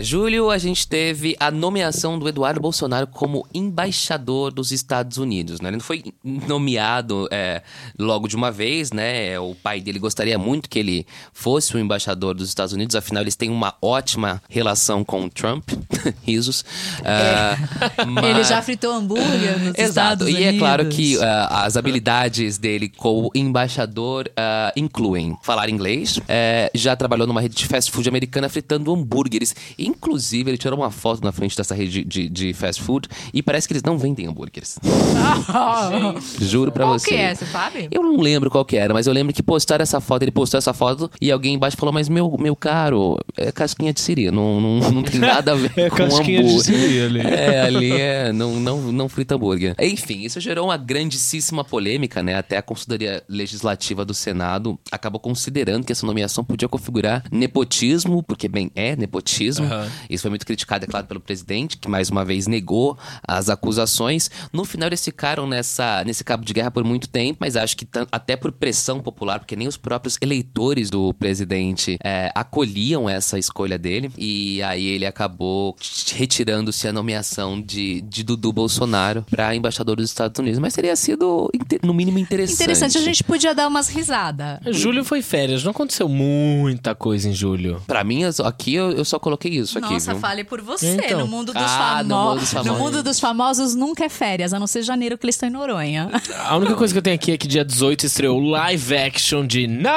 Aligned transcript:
Julho, 0.00 0.48
a 0.48 0.58
gente 0.58 0.86
teve 0.86 1.36
a 1.40 1.50
nomeação 1.50 2.18
do 2.18 2.28
Eduardo 2.28 2.60
Bolsonaro 2.60 3.08
como 3.08 3.44
embaixador 3.52 4.52
dos 4.52 4.70
Estados 4.70 5.18
Unidos. 5.18 5.60
Né? 5.60 5.70
Ele 5.70 5.76
não 5.78 5.84
foi 5.84 6.04
nomeado 6.24 7.28
é, 7.32 7.62
logo 7.98 8.28
de 8.28 8.36
uma 8.36 8.52
vez, 8.52 8.92
né? 8.92 9.38
O 9.40 9.56
pai 9.56 9.80
dele 9.80 9.98
gostaria 9.98 10.38
muito 10.38 10.70
que 10.70 10.78
ele 10.78 11.06
fosse 11.32 11.74
o 11.74 11.80
embaixador 11.80 12.34
dos 12.34 12.48
Estados 12.48 12.72
Unidos, 12.72 12.94
afinal, 12.94 13.24
eles 13.24 13.34
têm 13.34 13.50
uma 13.50 13.74
ótima 13.82 14.40
relação 14.48 15.02
com 15.02 15.24
o 15.24 15.30
Trump. 15.30 15.68
Risos. 16.22 16.60
Uh, 17.00 18.06
mas... 18.06 18.24
Ele 18.24 18.44
já 18.44 18.62
fritou 18.62 18.92
hambúrguer 18.92 19.58
nos 19.58 19.74
Exato. 19.76 19.80
Estados 19.80 20.26
Unidos. 20.28 20.42
E 20.42 20.44
é 20.44 20.58
claro 20.58 20.86
que 20.86 21.16
uh, 21.16 21.22
as 21.50 21.76
habilidades 21.76 22.56
dele 22.56 22.88
como 22.88 23.30
embaixador 23.34 24.28
uh, 24.28 24.72
incluem 24.76 25.36
falar 25.42 25.68
inglês, 25.68 26.20
eh, 26.28 26.70
já 26.74 26.94
trabalhou 26.94 27.26
numa 27.26 27.40
rede 27.40 27.56
de 27.56 27.66
fast 27.66 27.90
food 27.90 28.08
americana 28.08 28.48
fritando 28.48 28.92
hambúrgueres. 28.92 29.54
E 29.76 29.87
Inclusive, 29.88 30.50
ele 30.50 30.58
tirou 30.58 30.78
uma 30.78 30.90
foto 30.90 31.24
na 31.24 31.32
frente 31.32 31.56
dessa 31.56 31.74
rede 31.74 32.04
de, 32.04 32.28
de 32.28 32.52
fast 32.52 32.82
food 32.82 33.08
e 33.32 33.42
parece 33.42 33.66
que 33.66 33.72
eles 33.72 33.82
não 33.82 33.96
vendem 33.96 34.26
hambúrgueres. 34.26 34.78
Juro 36.40 36.70
pra 36.70 36.84
qual 36.84 36.98
você. 36.98 37.10
Qual 37.10 37.16
que 37.16 37.22
é, 37.22 37.34
você 37.34 37.46
sabe? 37.46 37.88
Eu 37.90 38.02
não 38.02 38.20
lembro 38.20 38.50
qual 38.50 38.64
que 38.64 38.76
era, 38.76 38.92
mas 38.92 39.06
eu 39.06 39.12
lembro 39.12 39.32
que 39.32 39.42
postaram 39.42 39.82
essa 39.82 40.00
foto, 40.00 40.22
ele 40.22 40.30
postou 40.30 40.58
essa 40.58 40.74
foto 40.74 41.10
e 41.20 41.32
alguém 41.32 41.54
embaixo 41.54 41.76
falou, 41.76 41.92
mas 41.92 42.08
meu, 42.08 42.36
meu 42.38 42.54
caro, 42.54 43.18
é 43.36 43.50
casquinha 43.50 43.92
de 43.92 44.00
siri, 44.00 44.30
não, 44.30 44.60
não, 44.60 44.90
não 44.90 45.02
tem 45.02 45.20
nada 45.20 45.52
a 45.52 45.54
ver 45.54 45.72
é 45.76 45.88
com 45.88 45.96
casquinha 45.96 46.40
hambúrguer. 46.40 46.58
De 46.58 46.64
siri 46.64 47.02
ali. 47.02 47.18
É, 47.38 47.60
ali 47.60 47.92
é, 47.92 48.32
não, 48.32 48.54
não, 48.58 48.92
não 48.92 49.08
frita 49.08 49.34
hambúrguer. 49.34 49.74
Enfim, 49.80 50.22
isso 50.22 50.40
gerou 50.40 50.66
uma 50.66 50.76
grandíssima 50.76 51.64
polêmica, 51.64 52.22
né? 52.22 52.34
Até 52.34 52.56
a 52.56 52.62
consultoria 52.62 53.22
legislativa 53.28 54.04
do 54.04 54.12
Senado 54.12 54.78
acabou 54.90 55.20
considerando 55.20 55.84
que 55.84 55.92
essa 55.92 56.06
nomeação 56.06 56.44
podia 56.44 56.68
configurar 56.68 57.22
nepotismo, 57.30 58.22
porque 58.22 58.48
bem, 58.48 58.70
é 58.74 58.96
nepotismo. 58.96 59.66
Uhum. 59.66 59.77
Isso 60.08 60.22
foi 60.22 60.30
muito 60.30 60.46
criticado, 60.46 60.84
é 60.84 60.88
claro, 60.88 61.06
pelo 61.06 61.20
presidente, 61.20 61.76
que 61.76 61.88
mais 61.88 62.10
uma 62.10 62.24
vez 62.24 62.46
negou 62.46 62.98
as 63.26 63.48
acusações. 63.48 64.30
No 64.52 64.64
final, 64.64 64.88
eles 64.88 65.04
ficaram 65.04 65.46
nessa, 65.46 66.02
nesse 66.04 66.24
cabo 66.24 66.44
de 66.44 66.52
guerra 66.52 66.70
por 66.70 66.84
muito 66.84 67.08
tempo, 67.08 67.38
mas 67.40 67.56
acho 67.56 67.76
que 67.76 67.86
até 68.10 68.36
por 68.36 68.52
pressão 68.52 69.00
popular, 69.00 69.38
porque 69.38 69.56
nem 69.56 69.68
os 69.68 69.76
próprios 69.76 70.16
eleitores 70.20 70.90
do 70.90 71.12
presidente 71.14 71.98
é, 72.02 72.30
acolhiam 72.34 73.08
essa 73.08 73.38
escolha 73.38 73.78
dele. 73.78 74.10
E 74.16 74.62
aí 74.62 74.86
ele 74.86 75.06
acabou 75.06 75.76
retirando-se 76.14 76.88
a 76.88 76.92
nomeação 76.92 77.60
de, 77.60 78.00
de 78.02 78.22
Dudu 78.22 78.52
Bolsonaro 78.52 79.24
para 79.30 79.54
embaixador 79.54 79.96
dos 79.96 80.08
Estados 80.08 80.38
Unidos. 80.38 80.58
Mas 80.58 80.74
teria 80.74 80.96
sido, 80.96 81.50
no 81.82 81.94
mínimo, 81.94 82.18
interessante. 82.18 82.62
Interessante, 82.62 82.98
a 82.98 83.02
gente 83.02 83.24
podia 83.24 83.54
dar 83.54 83.68
umas 83.68 83.88
risadas. 83.88 84.58
Julho 84.70 85.04
foi 85.04 85.22
férias, 85.22 85.64
não 85.64 85.70
aconteceu 85.70 86.08
muita 86.08 86.94
coisa 86.94 87.28
em 87.28 87.32
julho. 87.32 87.82
Para 87.86 88.04
mim, 88.04 88.22
aqui 88.44 88.74
eu, 88.74 88.92
eu 88.92 89.04
só 89.04 89.18
coloquei 89.18 89.52
isso 89.52 89.67
aqui, 89.76 89.92
Nossa, 89.92 90.12
viu? 90.12 90.20
fale 90.20 90.44
por 90.44 90.62
você. 90.62 90.94
Então. 90.94 91.18
No, 91.20 91.26
mundo 91.26 91.52
dos 91.52 91.62
ah, 91.62 92.02
no, 92.02 92.16
mundo 92.16 92.40
dos 92.40 92.52
no 92.52 92.74
mundo 92.76 93.02
dos 93.02 93.20
famosos 93.20 93.74
nunca 93.74 94.04
é 94.04 94.08
férias, 94.08 94.54
a 94.54 94.58
não 94.58 94.66
ser 94.66 94.82
janeiro 94.82 95.18
que 95.18 95.26
eles 95.26 95.34
estão 95.34 95.48
em 95.48 95.52
Noronha. 95.52 96.08
A 96.44 96.56
única 96.56 96.74
coisa 96.74 96.94
que 96.94 96.98
eu 96.98 97.02
tenho 97.02 97.16
aqui 97.16 97.32
é 97.32 97.36
que 97.36 97.46
dia 97.46 97.64
18 97.64 98.06
estreou 98.06 98.40
live 98.40 98.96
action 98.96 99.46
de 99.46 99.66
Not 99.66 99.88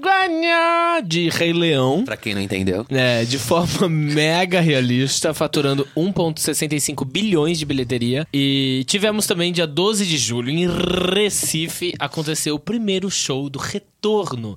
Guanya 0.00 1.00
de 1.02 1.28
Rei 1.30 1.52
Leão. 1.52 2.04
Pra 2.04 2.16
quem 2.16 2.34
não 2.34 2.40
entendeu. 2.40 2.86
É, 2.90 3.24
de 3.24 3.38
forma 3.38 3.88
mega 3.90 4.60
realista, 4.60 5.34
faturando 5.34 5.88
1,65 5.96 7.04
bilhões 7.04 7.58
de 7.58 7.64
bilheteria. 7.64 8.26
E 8.32 8.84
tivemos 8.86 9.26
também 9.26 9.52
dia 9.52 9.66
12 9.66 10.06
de 10.06 10.18
julho, 10.18 10.50
em 10.50 10.68
Recife, 10.68 11.94
aconteceu 11.98 12.54
o 12.54 12.60
primeiro 12.60 13.10
show 13.10 13.48
do 13.48 13.58
retorno 13.58 13.95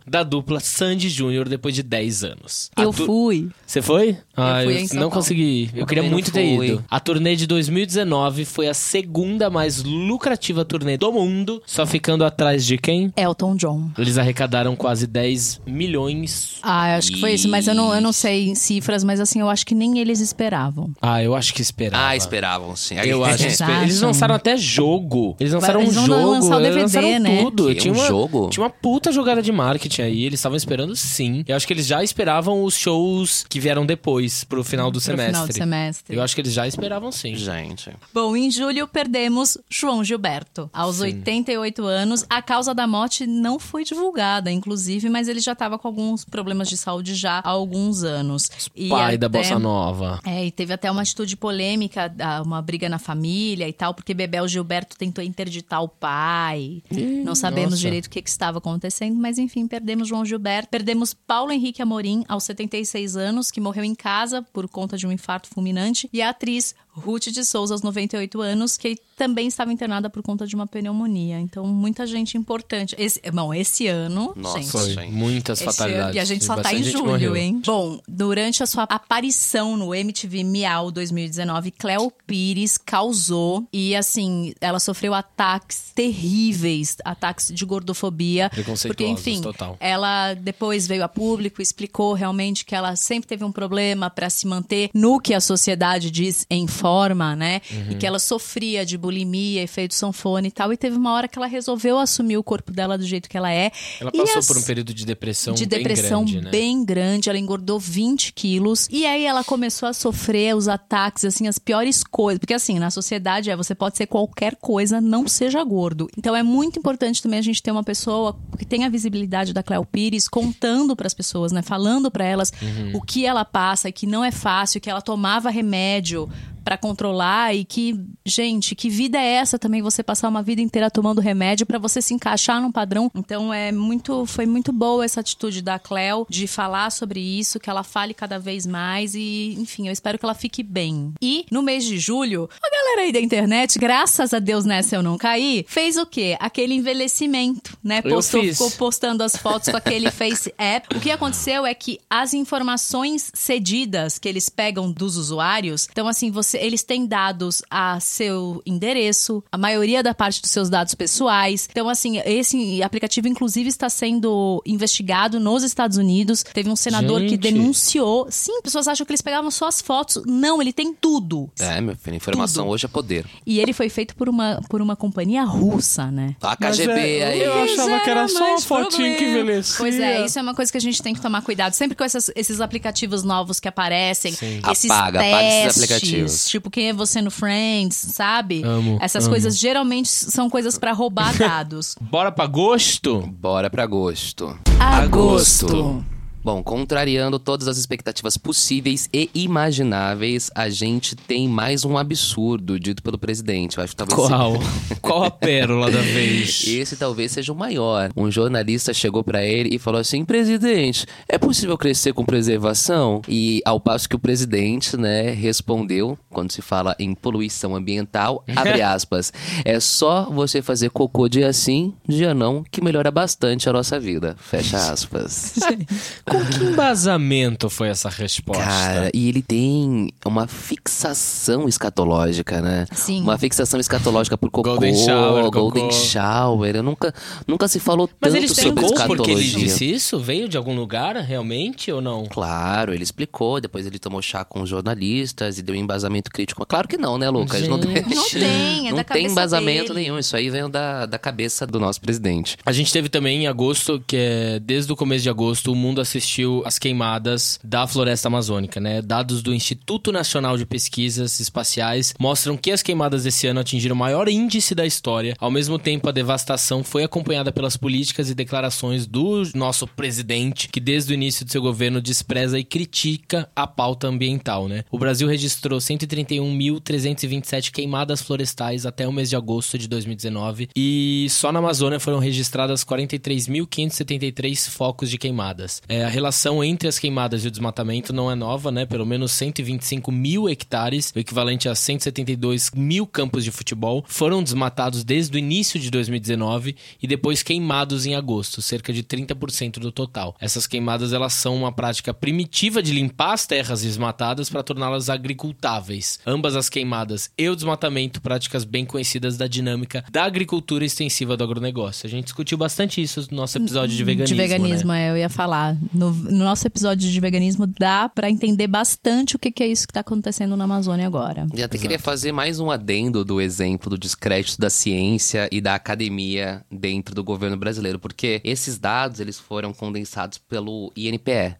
da 0.06 0.24
dupla 0.24 0.60
Sandy 0.60 1.10
Júnior 1.10 1.48
depois 1.50 1.76
de 1.76 1.84
10 1.84 2.24
anos. 2.24 2.72
Eu 2.78 2.92
tu... 2.92 3.06
fui. 3.06 3.50
Você 3.66 3.82
foi? 3.82 4.18
Ah, 4.36 4.64
eu, 4.64 4.72
eu 4.72 4.88
não 4.94 5.10
consegui. 5.10 5.70
Eu, 5.74 5.82
eu 5.82 5.86
queria 5.86 6.04
muito 6.04 6.32
ter 6.32 6.46
ido. 6.46 6.84
A 6.90 7.00
turnê 7.00 7.36
de 7.36 7.46
2019 7.48 8.46
foi 8.46 8.68
a 8.68 8.74
segunda 8.74 9.50
mais 9.50 9.84
lucrativa 9.84 10.64
turnê 10.64 10.98
do 10.98 11.12
mundo, 11.12 11.62
só 11.66 11.86
ficando 11.86 12.24
atrás 12.24 12.66
de 12.66 12.78
quem? 12.78 13.14
Elton 13.16 13.56
John. 13.56 13.90
Eles 13.98 14.18
arrecadaram 14.18 14.76
quase 14.76 15.06
10 15.08 15.62
milhões. 15.66 16.60
Ah, 16.62 16.96
acho 16.96 17.12
que 17.12 17.20
foi 17.20 17.34
isso, 17.34 17.50
mas 17.50 17.68
eu 17.68 17.76
não, 17.76 17.94
eu 17.94 18.02
não 18.02 18.12
sei 18.12 18.50
em 18.50 18.56
cifras, 18.56 19.04
mas 19.04 19.20
assim, 19.20 19.40
eu 19.40 19.50
acho 19.50 19.66
que 19.66 19.76
nem 19.76 20.00
eles 20.00 20.20
esperavam. 20.20 20.92
Ah, 21.02 21.24
eu 21.24 21.36
acho 21.36 21.54
que 21.54 21.62
esperavam. 21.62 22.08
Ah, 22.08 22.16
esperavam, 22.16 22.76
sim. 22.76 22.96
Eu 22.96 23.24
acho 23.24 23.44
que 23.44 23.52
esperavam. 23.52 23.84
Eles 23.84 24.02
lançaram 24.02 24.36
até 24.36 24.58
jogo. 24.58 25.36
Eles 25.40 25.54
lançaram 25.54 25.82
eles 25.82 25.98
um 25.98 26.06
jogo. 26.06 26.32
Lançar 26.32 26.58
o 26.58 26.60
DVD, 26.60 26.80
eles 26.80 26.94
lançaram 26.94 27.20
né? 27.20 27.42
tudo. 27.44 27.76
tinha 27.76 27.94
um 27.94 27.98
uma, 27.98 28.08
jogo? 28.08 28.50
Tinha 28.50 28.64
uma 28.64 28.70
puta 28.70 29.12
jogada 29.12 29.39
de 29.42 29.52
marketing 29.52 30.02
aí. 30.02 30.24
Eles 30.24 30.40
estavam 30.40 30.56
esperando 30.56 30.96
sim. 30.96 31.44
Eu 31.48 31.56
acho 31.56 31.66
que 31.66 31.74
eles 31.74 31.88
já 31.88 32.04
esperavam 32.04 32.64
os 32.64 32.76
shows 32.76 33.46
que 33.50 33.60
vieram 33.60 33.86
depois, 33.86 34.44
pro 34.44 34.64
final 34.64 34.92
do 34.92 35.00
semestre. 35.00 35.34
Final 35.34 35.48
do 35.48 35.54
semestre. 35.54 36.16
Eu 36.16 36.22
acho 36.22 36.36
que 36.36 36.42
eles 36.42 36.54
já 36.54 36.68
esperavam 36.68 37.12
sim. 37.12 37.36
Gente. 37.36 37.92
Bom, 38.14 38.36
em 38.36 38.50
julho 38.52 38.88
perdemos 38.88 39.58
João 39.70 40.04
Gilberto. 40.04 40.70
Aos 40.74 40.98
sim. 40.98 41.04
88 41.04 41.86
anos, 41.86 42.26
a 42.30 42.42
causa 42.42 42.74
da 42.74 42.88
morte 42.88 43.26
não 43.26 43.60
foi 43.60 43.84
divulgada, 43.84 44.52
inclusive, 44.52 45.10
mas 45.10 45.28
ele 45.28 45.40
já 45.40 45.54
estava 45.54 45.78
com 45.78 45.88
alguns 45.88 46.26
problemas 46.26 46.70
de 46.70 46.78
saúde 46.78 47.16
já 47.16 47.40
há 47.40 47.50
alguns 47.50 48.04
anos. 48.04 48.50
E 48.76 48.90
pai 48.90 49.16
até, 49.16 49.18
da 49.18 49.30
Bossa 49.30 49.60
Nova. 49.60 50.20
É, 50.26 50.46
e 50.46 50.52
teve 50.52 50.74
até 50.74 50.90
uma 50.90 51.02
atitude 51.02 51.36
polêmica, 51.36 52.14
uma 52.44 52.62
briga 52.62 52.90
na 52.90 53.00
família 53.00 53.68
e 53.68 53.74
tal, 53.74 53.94
porque 53.94 54.14
Bebel 54.14 54.48
Gilberto 54.48 54.98
tentou 54.98 55.24
interditar 55.24 55.84
o 55.84 55.88
pai. 55.88 56.82
Ih, 56.92 57.24
não 57.24 57.36
sabemos 57.36 57.72
nossa. 57.72 57.82
direito 57.82 58.06
o 58.06 58.10
que, 58.10 58.22
que 58.22 58.30
estava 58.30 58.58
acontecendo, 58.58 59.19
mas 59.20 59.38
enfim, 59.38 59.68
perdemos 59.68 60.08
João 60.08 60.26
Gilberto. 60.26 60.70
Perdemos 60.70 61.14
Paulo 61.14 61.52
Henrique 61.52 61.82
Amorim, 61.82 62.24
aos 62.28 62.44
76 62.46 63.16
anos, 63.16 63.52
que 63.52 63.62
morreu 63.62 63.84
em 63.84 63.94
casa 63.94 64.42
por 64.42 64.68
conta 64.68 64.98
de 64.98 65.06
um 65.06 65.12
infarto 65.12 65.50
fulminante. 65.50 66.10
E 66.12 66.22
a 66.22 66.30
atriz 66.30 66.74
Ruth 66.92 67.28
de 67.30 67.44
Souza, 67.46 67.74
aos 67.74 67.82
98 67.82 68.42
anos, 68.42 68.78
que 68.78 68.98
também 69.16 69.48
estava 69.48 69.72
internada 69.72 70.10
por 70.10 70.24
conta 70.24 70.48
de 70.48 70.56
uma 70.56 70.66
pneumonia. 70.66 71.40
Então, 71.40 71.66
muita 71.66 72.08
gente 72.08 72.38
importante. 72.38 72.96
Esse, 72.98 73.22
bom, 73.32 73.54
esse 73.54 73.88
ano, 73.88 74.34
Nossa, 74.36 74.62
gente. 74.62 74.94
Foi 74.94 75.08
muitas 75.08 75.62
fatalidades. 75.62 76.08
Ano, 76.08 76.16
e 76.16 76.20
a 76.20 76.26
gente 76.26 76.46
só 76.46 76.56
tá 76.56 76.74
em 76.74 76.84
julho, 76.84 77.06
morreu. 77.06 77.36
hein? 77.36 77.62
Bom, 77.66 78.00
durante 78.08 78.64
a 78.64 78.66
sua 78.66 78.84
aparição 78.84 79.76
no 79.76 79.94
MTV 79.94 80.44
Miau 80.44 80.90
2019, 80.92 81.72
Cleo 81.72 82.12
Pires 82.26 82.78
causou 82.78 83.68
e 83.74 83.96
assim, 83.96 84.54
ela 84.62 84.80
sofreu 84.80 85.14
ataques 85.14 85.92
terríveis, 85.94 86.96
ataques 87.04 87.52
de 87.54 87.66
gordofobia, 87.66 88.50
porque 88.88 89.06
enfim, 89.06 89.42
total. 89.42 89.76
ela 89.80 90.34
depois 90.34 90.88
veio 90.88 91.04
a 91.04 91.10
público, 91.10 91.62
explicou 91.62 92.14
realmente 92.14 92.64
que 92.64 92.74
ela 92.74 92.96
sempre 92.96 93.28
teve 93.28 93.44
um 93.44 93.52
problema 93.52 94.10
para 94.10 94.30
se 94.30 94.48
manter 94.48 94.90
no 94.94 95.20
que 95.20 95.34
a 95.34 95.42
sociedade 95.42 96.10
diz 96.10 96.46
em 96.50 96.68
forma, 96.80 97.36
né? 97.36 97.62
Uhum. 97.72 97.92
E 97.92 97.96
que 97.96 98.08
ela 98.08 98.20
sofria 98.20 98.86
de 98.86 98.98
bulimia, 98.98 99.62
efeito 99.62 99.94
sanfona 99.94 100.48
e 100.48 100.52
tal. 100.52 100.72
E 100.72 100.78
teve 100.78 100.96
uma 100.96 101.14
hora 101.14 101.28
que 101.28 101.38
ela 101.38 101.48
resolveu 101.48 102.00
assumir 102.00 102.38
o 102.38 102.44
corpo 102.44 102.72
dela 102.72 102.98
do 102.98 103.06
jeito 103.06 103.30
que 103.30 103.38
ela 103.38 103.52
é. 103.52 103.72
Ela 104.00 104.12
passou 104.12 104.40
as... 104.40 104.48
por 104.48 104.58
um 104.58 104.62
período 104.62 104.94
de 104.94 105.06
depressão 105.06 105.54
de 105.54 105.66
bem 105.66 105.80
depressão 105.80 106.24
grande, 106.24 106.42
né? 106.42 106.50
bem 106.50 106.86
grande. 106.86 107.30
Ela 107.30 107.38
engordou 107.38 107.80
20 107.80 108.32
quilos. 108.34 108.88
E 108.90 109.06
aí 109.06 109.26
ela 109.26 109.44
começou 109.44 109.90
a 109.90 109.94
sofrer 109.94 110.56
os 110.56 110.68
ataques, 110.68 111.26
assim, 111.26 111.48
as 111.48 111.60
piores 111.60 112.04
coisas. 112.04 112.40
Porque 112.40 112.54
assim, 112.54 112.80
na 112.80 112.90
sociedade 112.90 113.50
é 113.50 113.56
você 113.56 113.76
pode 113.76 113.98
ser 113.98 114.08
qualquer 114.08 114.56
coisa, 114.56 115.02
não 115.02 115.28
seja 115.28 115.64
gordo. 115.64 116.08
Então 116.18 116.36
é 116.36 116.44
muito 116.44 116.80
importante 116.80 117.22
também 117.22 117.40
a 117.40 117.44
gente 117.44 117.62
ter 117.62 117.72
uma 117.72 117.84
pessoa 117.84 118.38
que 118.58 118.66
tenha 118.66 118.88
a 118.88 118.90
visibilidade 118.90 119.54
da 119.54 119.62
Cléo 119.62 119.86
Pires 119.86 120.28
contando 120.28 120.96
para 120.96 121.08
as 121.08 121.14
pessoas, 121.14 121.52
né? 121.52 121.62
Falando 121.62 122.10
para 122.10 122.24
elas 122.24 122.54
uhum. 122.62 122.92
o 122.96 123.02
que 123.02 123.26
ela 123.26 123.44
passa 123.44 123.90
e 123.90 123.92
que 123.92 124.06
não 124.06 124.24
é 124.24 124.32
fácil, 124.32 124.80
que 124.80 124.90
ela 124.90 125.02
tomava 125.02 125.50
remédio 125.50 126.30
para 126.70 126.78
controlar 126.78 127.56
e 127.56 127.66
que, 127.66 128.00
gente, 128.24 128.76
que 128.76 128.92
vida 128.92 129.18
é 129.18 129.26
essa 129.38 129.58
também 129.58 129.82
você 129.82 130.04
passar 130.04 130.30
uma 130.30 130.44
vida 130.44 130.62
inteira 130.62 130.92
tomando 130.92 131.20
remédio 131.20 131.66
para 131.66 131.80
você 131.80 132.00
se 132.00 132.14
encaixar 132.14 132.62
num 132.62 132.72
padrão. 132.72 133.10
Então 133.16 133.52
é 133.52 133.72
muito, 133.72 134.24
foi 134.28 134.46
muito 134.46 134.72
boa 134.72 135.04
essa 135.04 135.20
atitude 135.20 135.64
da 135.64 135.80
Cleo 135.80 136.28
de 136.30 136.46
falar 136.46 136.92
sobre 136.92 137.20
isso, 137.20 137.60
que 137.60 137.72
ela 137.72 137.82
fale 137.82 138.14
cada 138.14 138.38
vez 138.38 138.68
mais 138.68 139.16
e, 139.16 139.56
enfim, 139.58 139.88
eu 139.88 139.92
espero 139.92 140.20
que 140.20 140.26
ela 140.26 140.36
fique 140.36 140.62
bem. 140.62 141.12
E 141.20 141.44
no 141.50 141.64
mês 141.64 141.84
de 141.84 141.98
julho, 141.98 142.48
a 142.62 142.70
galera 142.70 143.02
aí 143.02 143.12
da 143.12 143.20
internet, 143.20 143.80
graças 143.80 144.32
a 144.32 144.38
Deus 144.38 144.64
nessa 144.64 144.96
eu 144.96 145.02
não 145.02 145.18
caí, 145.18 145.66
fez 145.68 145.98
o 145.98 146.06
quê? 146.06 146.38
Aquele 146.40 146.76
envelhecimento, 146.76 147.76
né? 147.84 148.04
Postou, 148.04 148.44
ficou 148.44 148.70
postando 148.72 149.24
as 149.24 149.36
fotos 149.36 149.70
com 149.70 149.78
aquele 149.78 150.12
Face 150.14 150.54
App. 150.56 150.96
O 150.96 151.00
que 151.00 151.10
aconteceu 151.10 151.66
é 151.66 151.74
que 151.74 152.00
as 152.08 152.36
informações 152.36 153.32
cedidas 153.34 154.20
que 154.20 154.30
eles 154.30 154.50
pegam 154.50 154.92
dos 154.92 155.18
usuários, 155.18 155.88
então 155.92 156.08
assim, 156.08 156.30
você 156.30 156.59
eles 156.60 156.84
têm 156.84 157.06
dados 157.06 157.62
a 157.70 158.00
seu 158.00 158.62
endereço, 158.66 159.44
a 159.52 159.58
maioria 159.58 160.02
da 160.04 160.14
parte 160.14 160.42
dos 160.42 160.52
seus 160.52 160.70
dados 160.70 160.94
pessoais. 160.96 161.68
Então, 161.72 161.90
assim, 161.90 162.20
esse 162.26 162.82
aplicativo, 162.84 163.28
inclusive, 163.28 163.70
está 163.70 163.90
sendo 163.90 164.62
investigado 164.66 165.40
nos 165.40 165.64
Estados 165.64 165.98
Unidos. 165.98 166.44
Teve 166.44 166.70
um 166.70 166.76
senador 166.76 167.22
que 167.22 167.30
Gente. 167.30 167.40
denunciou. 167.40 168.28
Sim, 168.30 168.62
pessoas 168.62 168.88
acham 168.88 169.06
que 169.06 169.12
eles 169.12 169.22
pegavam 169.22 169.52
só 169.52 169.68
as 169.68 169.82
fotos. 169.82 170.24
Não, 170.26 170.62
ele 170.62 170.74
tem 170.74 170.94
tudo. 170.94 171.50
É, 171.60 171.80
meu 171.82 171.96
filho, 171.96 172.16
informação 172.16 172.64
Tudo. 172.66 172.74
hoje 172.74 172.86
é 172.86 172.90
poder. 172.90 173.26
E 173.46 173.60
ele 173.60 173.74
foi 173.74 173.90
feito 173.90 174.16
por 174.16 174.28
uma, 174.30 174.62
por 174.70 174.82
uma 174.82 174.96
companhia 174.96 175.44
russa, 175.44 176.10
né? 176.12 176.36
A 176.42 176.56
Mas 176.60 176.78
KGB 176.78 176.92
é, 177.20 177.26
aí. 177.26 177.42
Eu 177.42 177.64
achava 177.64 178.00
que 178.00 178.10
era 178.10 178.28
só 178.28 178.38
uma 178.40 178.50
mais 178.52 178.66
fotinho 178.66 179.18
que 179.18 179.24
envelhecia. 179.26 179.76
Pois 179.78 180.00
é, 180.00 180.26
isso 180.26 180.40
é 180.40 180.42
uma 180.42 180.54
coisa 180.56 180.72
que 180.72 180.78
a 180.78 180.82
gente 180.82 181.02
tem 181.02 181.14
que 181.14 181.22
tomar 181.22 181.42
cuidado. 181.42 181.74
Sempre 181.74 181.96
com 181.96 182.04
essas- 182.04 182.32
esses 182.36 182.60
aplicativos 182.62 183.24
novos 183.24 183.60
que 183.60 183.68
aparecem, 183.68 184.32
Sim. 184.34 184.62
esses 184.72 184.90
Apaga, 184.90 185.20
apaga 185.20 185.44
esses 185.68 185.88
testes, 185.88 186.10
aplicativos. 186.44 186.50
tipo 186.50 186.70
quem 186.70 186.90
é 186.90 186.94
você 186.94 187.22
no 187.22 187.32
Friends, 187.32 187.96
sabe? 187.96 188.64
Amo, 188.64 188.98
Essas 189.02 189.24
amo. 189.26 189.34
coisas 189.34 189.58
geralmente 189.58 190.08
são 190.10 190.50
coisas 190.50 190.78
pra 190.78 190.92
roubar 190.92 191.36
dados. 191.38 191.96
Bora 192.00 192.32
pra 192.32 192.46
gosto? 192.48 193.22
Bora 193.40 193.70
pra 193.70 193.84
agosto. 193.84 194.58
Agosto. 194.80 196.04
Bom, 196.42 196.64
contrariando 196.64 197.38
todas 197.38 197.68
as 197.68 197.78
expectativas 197.78 198.38
possíveis 198.38 199.10
e 199.14 199.30
imagináveis, 199.34 200.50
a 200.56 200.70
gente 200.70 201.14
tem 201.14 201.50
mais 201.50 201.84
um 201.84 201.98
absurdo 201.98 202.80
dito 202.80 203.04
pelo 203.04 203.18
presidente. 203.18 203.78
Eu 203.78 203.84
acho 203.84 203.92
que 203.92 203.98
talvez 203.98 204.30
Qual? 204.30 204.54
Qual 205.02 205.24
a 205.26 205.32
pérola 205.32 205.92
da 205.92 206.00
vez? 206.00 206.66
Esse 206.66 206.96
talvez 206.96 207.34
seja 207.34 207.52
o 207.52 207.56
maior. 207.56 208.10
Um 208.16 208.32
jornalista 208.32 208.94
chegou 208.94 209.22
pra 209.22 209.44
ele 209.44 209.76
e 209.76 209.78
falou 209.80 210.00
assim: 210.00 210.24
"Presidente, 210.24 211.06
é 211.28 211.38
possível 211.38 211.78
crescer 211.78 212.14
com 212.14 212.24
preservação?" 212.24 213.22
E 213.28 213.62
ao 213.66 213.80
passo 213.80 214.08
que 214.08 214.16
o 214.16 214.20
presidente, 214.20 214.96
né, 214.96 215.32
respondeu, 215.32 216.18
quando 216.30 216.52
se 216.52 216.62
fala 216.62 216.96
em 216.98 217.14
poluição 217.14 217.76
ambiental, 217.76 218.46
abre 218.56 218.80
aspas, 218.82 219.34
é 219.66 219.78
só 219.80 220.30
você 220.32 220.62
fazer 220.62 220.90
cocô 220.90 221.28
dia 221.28 221.52
sim, 221.52 221.94
dia 222.08 222.34
não, 222.34 222.64
que 222.64 222.82
melhora 222.82 223.12
bastante 223.12 223.68
a 223.68 223.74
nossa 223.74 224.00
vida. 224.00 224.38
Fecha 224.40 224.78
aspas. 224.78 225.56
Com 226.30 226.46
que 226.46 226.64
embasamento 226.64 227.70
foi 227.70 227.90
essa 227.90 228.10
resposta? 228.10 228.64
Cara, 228.64 229.10
e 229.14 229.28
ele 229.30 229.42
tem 229.42 230.10
uma 230.26 230.48
fixação 230.48 231.68
escatológica, 231.68 232.62
né? 232.62 232.86
Sim. 232.94 233.22
Uma 233.22 233.38
fixação 233.38 233.80
escatológica 233.80 234.38
por 234.38 234.50
cocô, 234.50 234.70
Golden 234.72 234.96
shower, 234.96 235.50
Golden 235.52 235.84
cocô. 235.84 235.94
shower. 235.96 236.76
Eu 236.76 236.84
nunca, 236.84 237.14
nunca 237.48 237.68
se 237.68 237.80
falou 237.80 238.10
Mas 238.20 238.32
tanto 238.34 238.44
ele 238.44 238.48
sobre 238.54 238.70
explicou 238.86 239.08
porque 239.08 239.32
ele 239.32 239.42
escatologia. 239.42 239.68
disse 239.68 239.92
isso? 239.92 240.20
Veio 240.20 240.48
de 240.48 240.58
algum 240.58 240.76
lugar, 240.76 241.16
realmente, 241.18 241.92
ou 241.92 242.02
não? 242.02 242.26
Claro, 242.26 242.94
ele 242.94 243.04
explicou, 243.04 243.60
depois 243.60 243.86
ele 243.86 244.00
tomou 244.00 244.22
chá 244.22 244.44
com 244.46 244.62
os 244.62 244.70
jornalistas 244.70 245.58
e 245.58 245.62
deu 245.62 245.76
um 245.76 245.78
embasamento 245.78 246.30
crítico. 246.32 246.66
Claro 246.66 246.88
que 246.88 246.98
não, 246.98 247.18
né, 247.18 247.30
Lucas? 247.30 247.68
Não 247.68 247.80
tem, 247.80 247.96
Gente. 247.96 248.16
Não 248.16 248.30
tem, 248.30 248.88
é 248.88 248.90
não 248.92 248.98
da 248.98 249.04
tem 249.04 249.26
embasamento 249.26 249.94
dele. 249.94 250.06
nenhum. 250.06 250.20
Isso 250.20 250.36
aí 250.36 250.50
vem 250.50 250.70
da, 250.70 251.06
da 251.06 251.18
cabeça 251.18 251.66
do 251.66 251.80
nosso 251.80 252.00
presidente. 252.00 252.58
A 252.66 252.72
gente 252.72 252.92
teve 252.92 253.10
também 253.10 253.44
em 253.44 253.48
agosto, 253.48 254.04
que 254.06 254.16
é 254.16 254.60
desde 254.60 254.92
o 254.92 254.96
começo 254.96 255.24
de 255.24 255.30
agosto, 255.30 255.72
o 255.72 255.76
mundo 255.76 256.00
assistiu 256.02 256.19
às 256.66 256.80
queimadas 256.80 257.60
da 257.64 257.88
floresta 257.88 258.28
amazônica, 258.28 258.80
né? 258.80 259.02
Dados 259.02 259.42
do 259.42 259.54
Instituto 259.54 260.12
Nacional 260.12 260.58
de 260.58 260.66
Pesquisas 260.66 261.40
Espaciais 261.40 262.14
mostram 262.20 262.58
que 262.58 262.72
as 262.72 262.84
queimadas 262.84 263.24
desse 263.24 263.48
ano 263.48 263.60
atingiram 263.60 263.96
o 263.96 264.00
maior 264.00 264.28
índice 264.28 264.74
da 264.76 264.86
história. 264.86 265.36
Ao 265.40 265.52
mesmo 265.52 265.78
tempo, 265.80 266.10
a 266.10 266.12
devastação 266.12 266.84
foi 266.84 267.04
acompanhada 267.04 267.52
pelas 267.52 267.78
políticas 267.78 268.30
e 268.30 268.36
declarações 268.36 269.06
do 269.06 269.44
nosso 269.56 269.88
presidente, 269.88 270.68
que 270.70 270.80
desde 270.80 271.14
o 271.14 271.16
início 271.16 271.46
de 271.46 271.52
seu 271.52 271.62
governo 271.62 272.02
despreza 272.02 272.60
e 272.60 272.64
critica 272.64 273.50
a 273.56 273.68
pauta 273.68 274.08
ambiental, 274.08 274.68
né? 274.68 274.84
O 274.92 274.98
Brasil 274.98 275.28
registrou 275.28 275.80
131.327 275.80 277.72
queimadas 277.72 278.22
florestais 278.22 278.86
até 278.86 279.08
o 279.08 279.14
mês 279.14 279.30
de 279.30 279.36
agosto 279.36 279.78
de 279.78 279.88
2019 279.88 280.70
e 280.76 281.28
só 281.30 281.52
na 281.52 281.60
Amazônia 281.60 282.00
foram 282.00 282.20
registradas 282.20 282.84
43.573 282.84 284.70
focos 284.70 285.10
de 285.10 285.18
queimadas. 285.18 285.82
É, 285.88 286.06
relação 286.10 286.64
entre 286.64 286.88
as 286.88 287.00
queimadas 287.00 287.44
e 287.44 287.48
o 287.48 287.52
desmatamento 287.52 288.14
não 288.14 288.32
é 288.32 288.36
nova, 288.36 288.72
né? 288.72 288.86
Pelo 288.86 289.06
menos 289.06 289.32
125 289.32 290.12
mil 290.12 290.50
hectares, 290.50 291.14
o 291.16 291.20
equivalente 291.20 291.70
a 291.70 291.76
172 291.76 292.72
mil 292.76 293.06
campos 293.06 293.44
de 293.44 293.52
futebol, 293.52 294.04
foram 294.08 294.44
desmatados 294.44 295.04
desde 295.04 295.38
o 295.38 295.40
início 295.40 295.80
de 295.80 295.90
2019 295.90 296.76
e 297.02 297.08
depois 297.08 297.44
queimados 297.44 298.06
em 298.06 298.16
agosto, 298.16 298.62
cerca 298.62 298.92
de 298.92 299.04
30% 299.04 299.80
do 299.80 299.92
total. 299.92 300.36
Essas 300.40 300.68
queimadas 300.68 301.14
elas 301.14 301.34
são 301.34 301.56
uma 301.56 301.72
prática 301.72 302.14
primitiva 302.14 302.82
de 302.82 302.92
limpar 302.92 303.34
as 303.34 303.46
terras 303.46 303.82
desmatadas 303.82 304.50
para 304.50 304.64
torná-las 304.64 305.10
agricultáveis. 305.10 306.20
Ambas 306.26 306.56
as 306.56 306.70
queimadas 306.70 307.30
e 307.38 307.48
o 307.50 307.56
desmatamento, 307.56 308.22
práticas 308.22 308.64
bem 308.64 308.86
conhecidas 308.86 309.38
da 309.38 309.48
dinâmica 309.48 310.04
da 310.12 310.24
agricultura 310.24 310.86
extensiva 310.86 311.36
do 311.36 311.44
agronegócio. 311.44 312.08
A 312.08 312.10
gente 312.10 312.26
discutiu 312.26 312.58
bastante 312.58 313.02
isso 313.02 313.28
no 313.32 313.38
nosso 313.38 313.58
episódio 313.58 313.96
de 313.96 314.04
veganismo. 314.04 314.36
De 314.36 314.42
veganismo, 314.42 314.92
né? 314.92 315.08
é, 315.08 315.12
eu 315.12 315.18
ia 315.18 315.30
falar. 315.30 315.78
No, 316.00 316.12
no 316.14 316.46
nosso 316.46 316.66
episódio 316.66 317.10
de 317.10 317.20
veganismo, 317.20 317.68
dá 317.68 318.08
pra 318.08 318.30
entender 318.30 318.68
bastante 318.68 319.36
o 319.36 319.40
que, 319.40 319.52
que 319.52 319.62
é 319.62 319.68
isso 319.68 319.86
que 319.86 319.92
tá 319.92 320.00
acontecendo 320.00 320.56
na 320.56 320.64
Amazônia 320.64 321.06
agora. 321.06 321.46
E 321.54 321.62
até 321.62 321.78
queria 321.78 322.00
fazer 322.00 322.32
mais 322.32 322.58
um 322.62 322.72
adendo 322.72 323.26
do 323.26 323.42
exemplo 323.42 323.90
do 323.90 323.98
descrédito 323.98 324.60
da 324.62 324.70
ciência 324.70 325.50
e 325.52 325.60
da 325.60 325.76
academia 325.76 326.64
dentro 326.72 327.14
do 327.14 327.22
governo 327.22 327.58
brasileiro, 327.58 328.00
porque 328.00 328.40
esses 328.46 328.78
dados 328.78 329.20
eles 329.20 329.38
foram 329.38 329.74
condensados 329.74 330.38
pelo 330.38 330.94
INPE, 330.96 331.56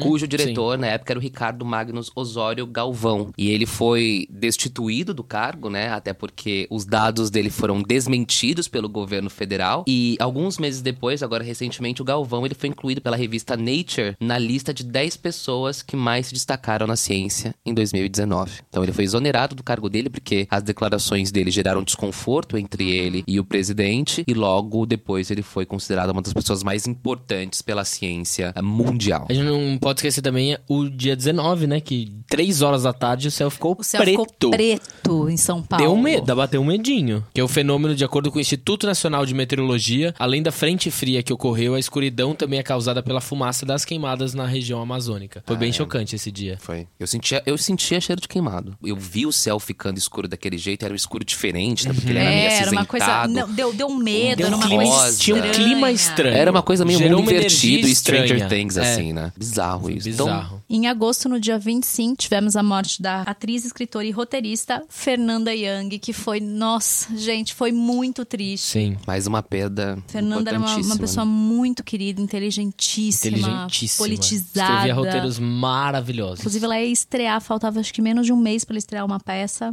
cujo 0.00 0.28
diretor 0.28 0.78
na 0.78 0.86
época 0.86 1.12
era 1.12 1.18
o 1.18 1.22
Ricardo 1.22 1.64
Magnus 1.64 2.12
Osório 2.14 2.66
Galvão, 2.66 3.32
e 3.36 3.50
ele 3.50 3.66
foi 3.66 4.28
destituído 4.30 5.12
do 5.12 5.24
cargo, 5.24 5.68
né, 5.68 5.90
até 5.90 6.12
porque 6.12 6.68
os 6.70 6.84
dados 6.84 7.28
dele 7.28 7.50
foram 7.50 7.82
desmentidos 7.82 8.68
pelo 8.68 8.88
governo 8.88 9.28
federal, 9.28 9.84
e 9.88 10.16
alguns 10.20 10.58
meses 10.58 10.80
depois, 10.80 11.24
agora 11.24 11.42
recentemente, 11.42 12.00
o 12.00 12.04
Galvão 12.04 12.46
ele 12.46 12.54
foi 12.54 12.68
incluído 12.68 13.00
pela 13.00 13.16
revista 13.16 13.56
Nature 13.56 13.79
na 14.20 14.38
lista 14.38 14.72
de 14.72 14.84
10 14.84 15.16
pessoas 15.16 15.82
que 15.82 15.96
mais 15.96 16.26
se 16.26 16.34
destacaram 16.34 16.86
na 16.86 16.96
ciência 16.96 17.54
em 17.64 17.72
2019. 17.74 18.52
Então 18.68 18.82
ele 18.82 18.92
foi 18.92 19.04
exonerado 19.04 19.54
do 19.54 19.62
cargo 19.62 19.88
dele 19.88 20.10
porque 20.10 20.46
as 20.50 20.62
declarações 20.62 21.30
dele 21.30 21.50
geraram 21.50 21.82
desconforto 21.82 22.56
entre 22.56 22.90
ele 22.90 23.24
e 23.26 23.38
o 23.38 23.44
presidente 23.44 24.24
e 24.26 24.34
logo 24.34 24.86
depois 24.86 25.30
ele 25.30 25.42
foi 25.42 25.64
considerado 25.66 26.10
uma 26.10 26.22
das 26.22 26.32
pessoas 26.32 26.62
mais 26.62 26.86
importantes 26.86 27.62
pela 27.62 27.84
ciência 27.84 28.52
mundial. 28.62 29.26
A 29.28 29.32
gente 29.32 29.46
não 29.46 29.78
pode 29.78 29.98
esquecer 30.00 30.22
também 30.22 30.56
o 30.68 30.88
dia 30.88 31.16
19, 31.16 31.66
né? 31.66 31.80
Que 31.80 32.12
três 32.28 32.62
horas 32.62 32.82
da 32.84 32.92
tarde 32.92 33.28
o 33.28 33.30
céu 33.30 33.50
ficou 33.50 33.76
O 33.78 33.84
céu 33.84 34.00
preto. 34.00 34.24
ficou 34.24 34.50
preto 34.50 35.28
em 35.28 35.36
São 35.36 35.62
Paulo. 35.62 35.84
Deu 35.84 35.92
um 35.94 36.00
medo, 36.00 36.34
bateu 36.34 36.60
um 36.60 36.64
medinho. 36.64 37.24
Que 37.34 37.40
é 37.40 37.44
o 37.44 37.48
fenômeno, 37.48 37.94
de 37.94 38.04
acordo 38.04 38.30
com 38.30 38.38
o 38.38 38.40
Instituto 38.40 38.86
Nacional 38.86 39.24
de 39.26 39.34
Meteorologia, 39.34 40.14
além 40.18 40.42
da 40.42 40.52
frente 40.52 40.90
fria 40.90 41.22
que 41.22 41.32
ocorreu, 41.32 41.74
a 41.74 41.78
escuridão 41.78 42.34
também 42.34 42.58
é 42.58 42.62
causada 42.62 43.02
pela 43.02 43.20
fumaça 43.20 43.64
das 43.70 43.84
queimadas 43.84 44.34
na 44.34 44.46
região 44.46 44.80
amazônica. 44.82 45.42
Foi 45.46 45.56
bem 45.56 45.72
chocante 45.72 46.16
esse 46.16 46.30
dia. 46.32 46.58
Foi. 46.60 46.88
Eu 46.98 47.06
sentia, 47.06 47.42
eu 47.46 47.56
sentia 47.56 48.00
cheiro 48.00 48.20
de 48.20 48.26
queimado. 48.26 48.76
Eu 48.82 48.96
vi 48.96 49.26
o 49.26 49.32
céu 49.32 49.60
ficando 49.60 49.96
escuro 49.96 50.26
daquele 50.26 50.58
jeito, 50.58 50.84
era 50.84 50.92
um 50.92 50.96
escuro 50.96 51.24
diferente, 51.24 51.86
né? 51.86 51.94
Porque 51.94 52.10
ele 52.10 52.18
era 52.18 52.28
meio 52.30 52.40
É, 52.48 52.54
era 52.58 52.70
uma 52.72 52.84
coisa. 52.84 53.06
acinzentado. 53.06 53.32
Não, 53.48 53.54
deu, 53.54 53.72
deu 53.72 53.86
um 53.86 53.96
medo, 53.96 54.38
Deu 54.38 54.46
era 54.48 54.56
um 54.56 54.58
uma 54.58 54.66
clima- 54.66 54.84
coisa. 54.84 55.18
Tinha 55.18 55.36
um 55.36 55.52
clima 55.52 55.90
estranho. 55.92 56.36
Era 56.36 56.50
uma 56.50 56.62
coisa 56.62 56.84
meio 56.84 56.98
Gerou 56.98 57.20
mundo 57.20 57.30
invertido 57.30 57.86
e 57.86 57.94
Stranger. 57.94 58.48
Things, 58.48 58.76
É. 58.76 58.80
assim, 58.82 59.12
né? 59.12 59.32
Bizarro 59.36 59.90
isso. 59.90 60.08
Então, 60.08 60.26
Bizarro. 60.26 60.59
Em 60.72 60.86
agosto, 60.86 61.28
no 61.28 61.40
dia 61.40 61.58
25, 61.58 62.14
tivemos 62.16 62.54
a 62.54 62.62
morte 62.62 63.02
da 63.02 63.22
atriz, 63.22 63.64
escritora 63.64 64.04
e 64.06 64.12
roteirista 64.12 64.84
Fernanda 64.88 65.52
Young, 65.52 65.98
que 65.98 66.12
foi, 66.12 66.38
nossa, 66.38 67.08
gente, 67.16 67.52
foi 67.54 67.72
muito 67.72 68.24
triste. 68.24 68.66
Sim. 68.66 68.96
mais 69.04 69.26
uma 69.26 69.42
perda 69.42 69.98
Fernanda 70.06 70.48
era 70.50 70.58
uma, 70.60 70.66
uma 70.66 70.72
importantíssima, 70.74 71.00
pessoa 71.00 71.26
né? 71.26 71.32
muito 71.32 71.82
querida, 71.82 72.22
inteligentíssima, 72.22 73.36
Inteligentíssima. 73.36 74.06
politizada. 74.06 74.70
Escrevia 74.72 74.94
roteiros 74.94 75.38
maravilhosos. 75.40 76.38
Inclusive, 76.38 76.64
ela 76.64 76.80
ia 76.80 76.92
estrear, 76.92 77.40
faltava 77.40 77.80
acho 77.80 77.92
que 77.92 78.00
menos 78.00 78.24
de 78.24 78.32
um 78.32 78.36
mês 78.36 78.64
pra 78.64 78.74
ela 78.74 78.78
estrear 78.78 79.04
uma 79.04 79.18
peça 79.18 79.72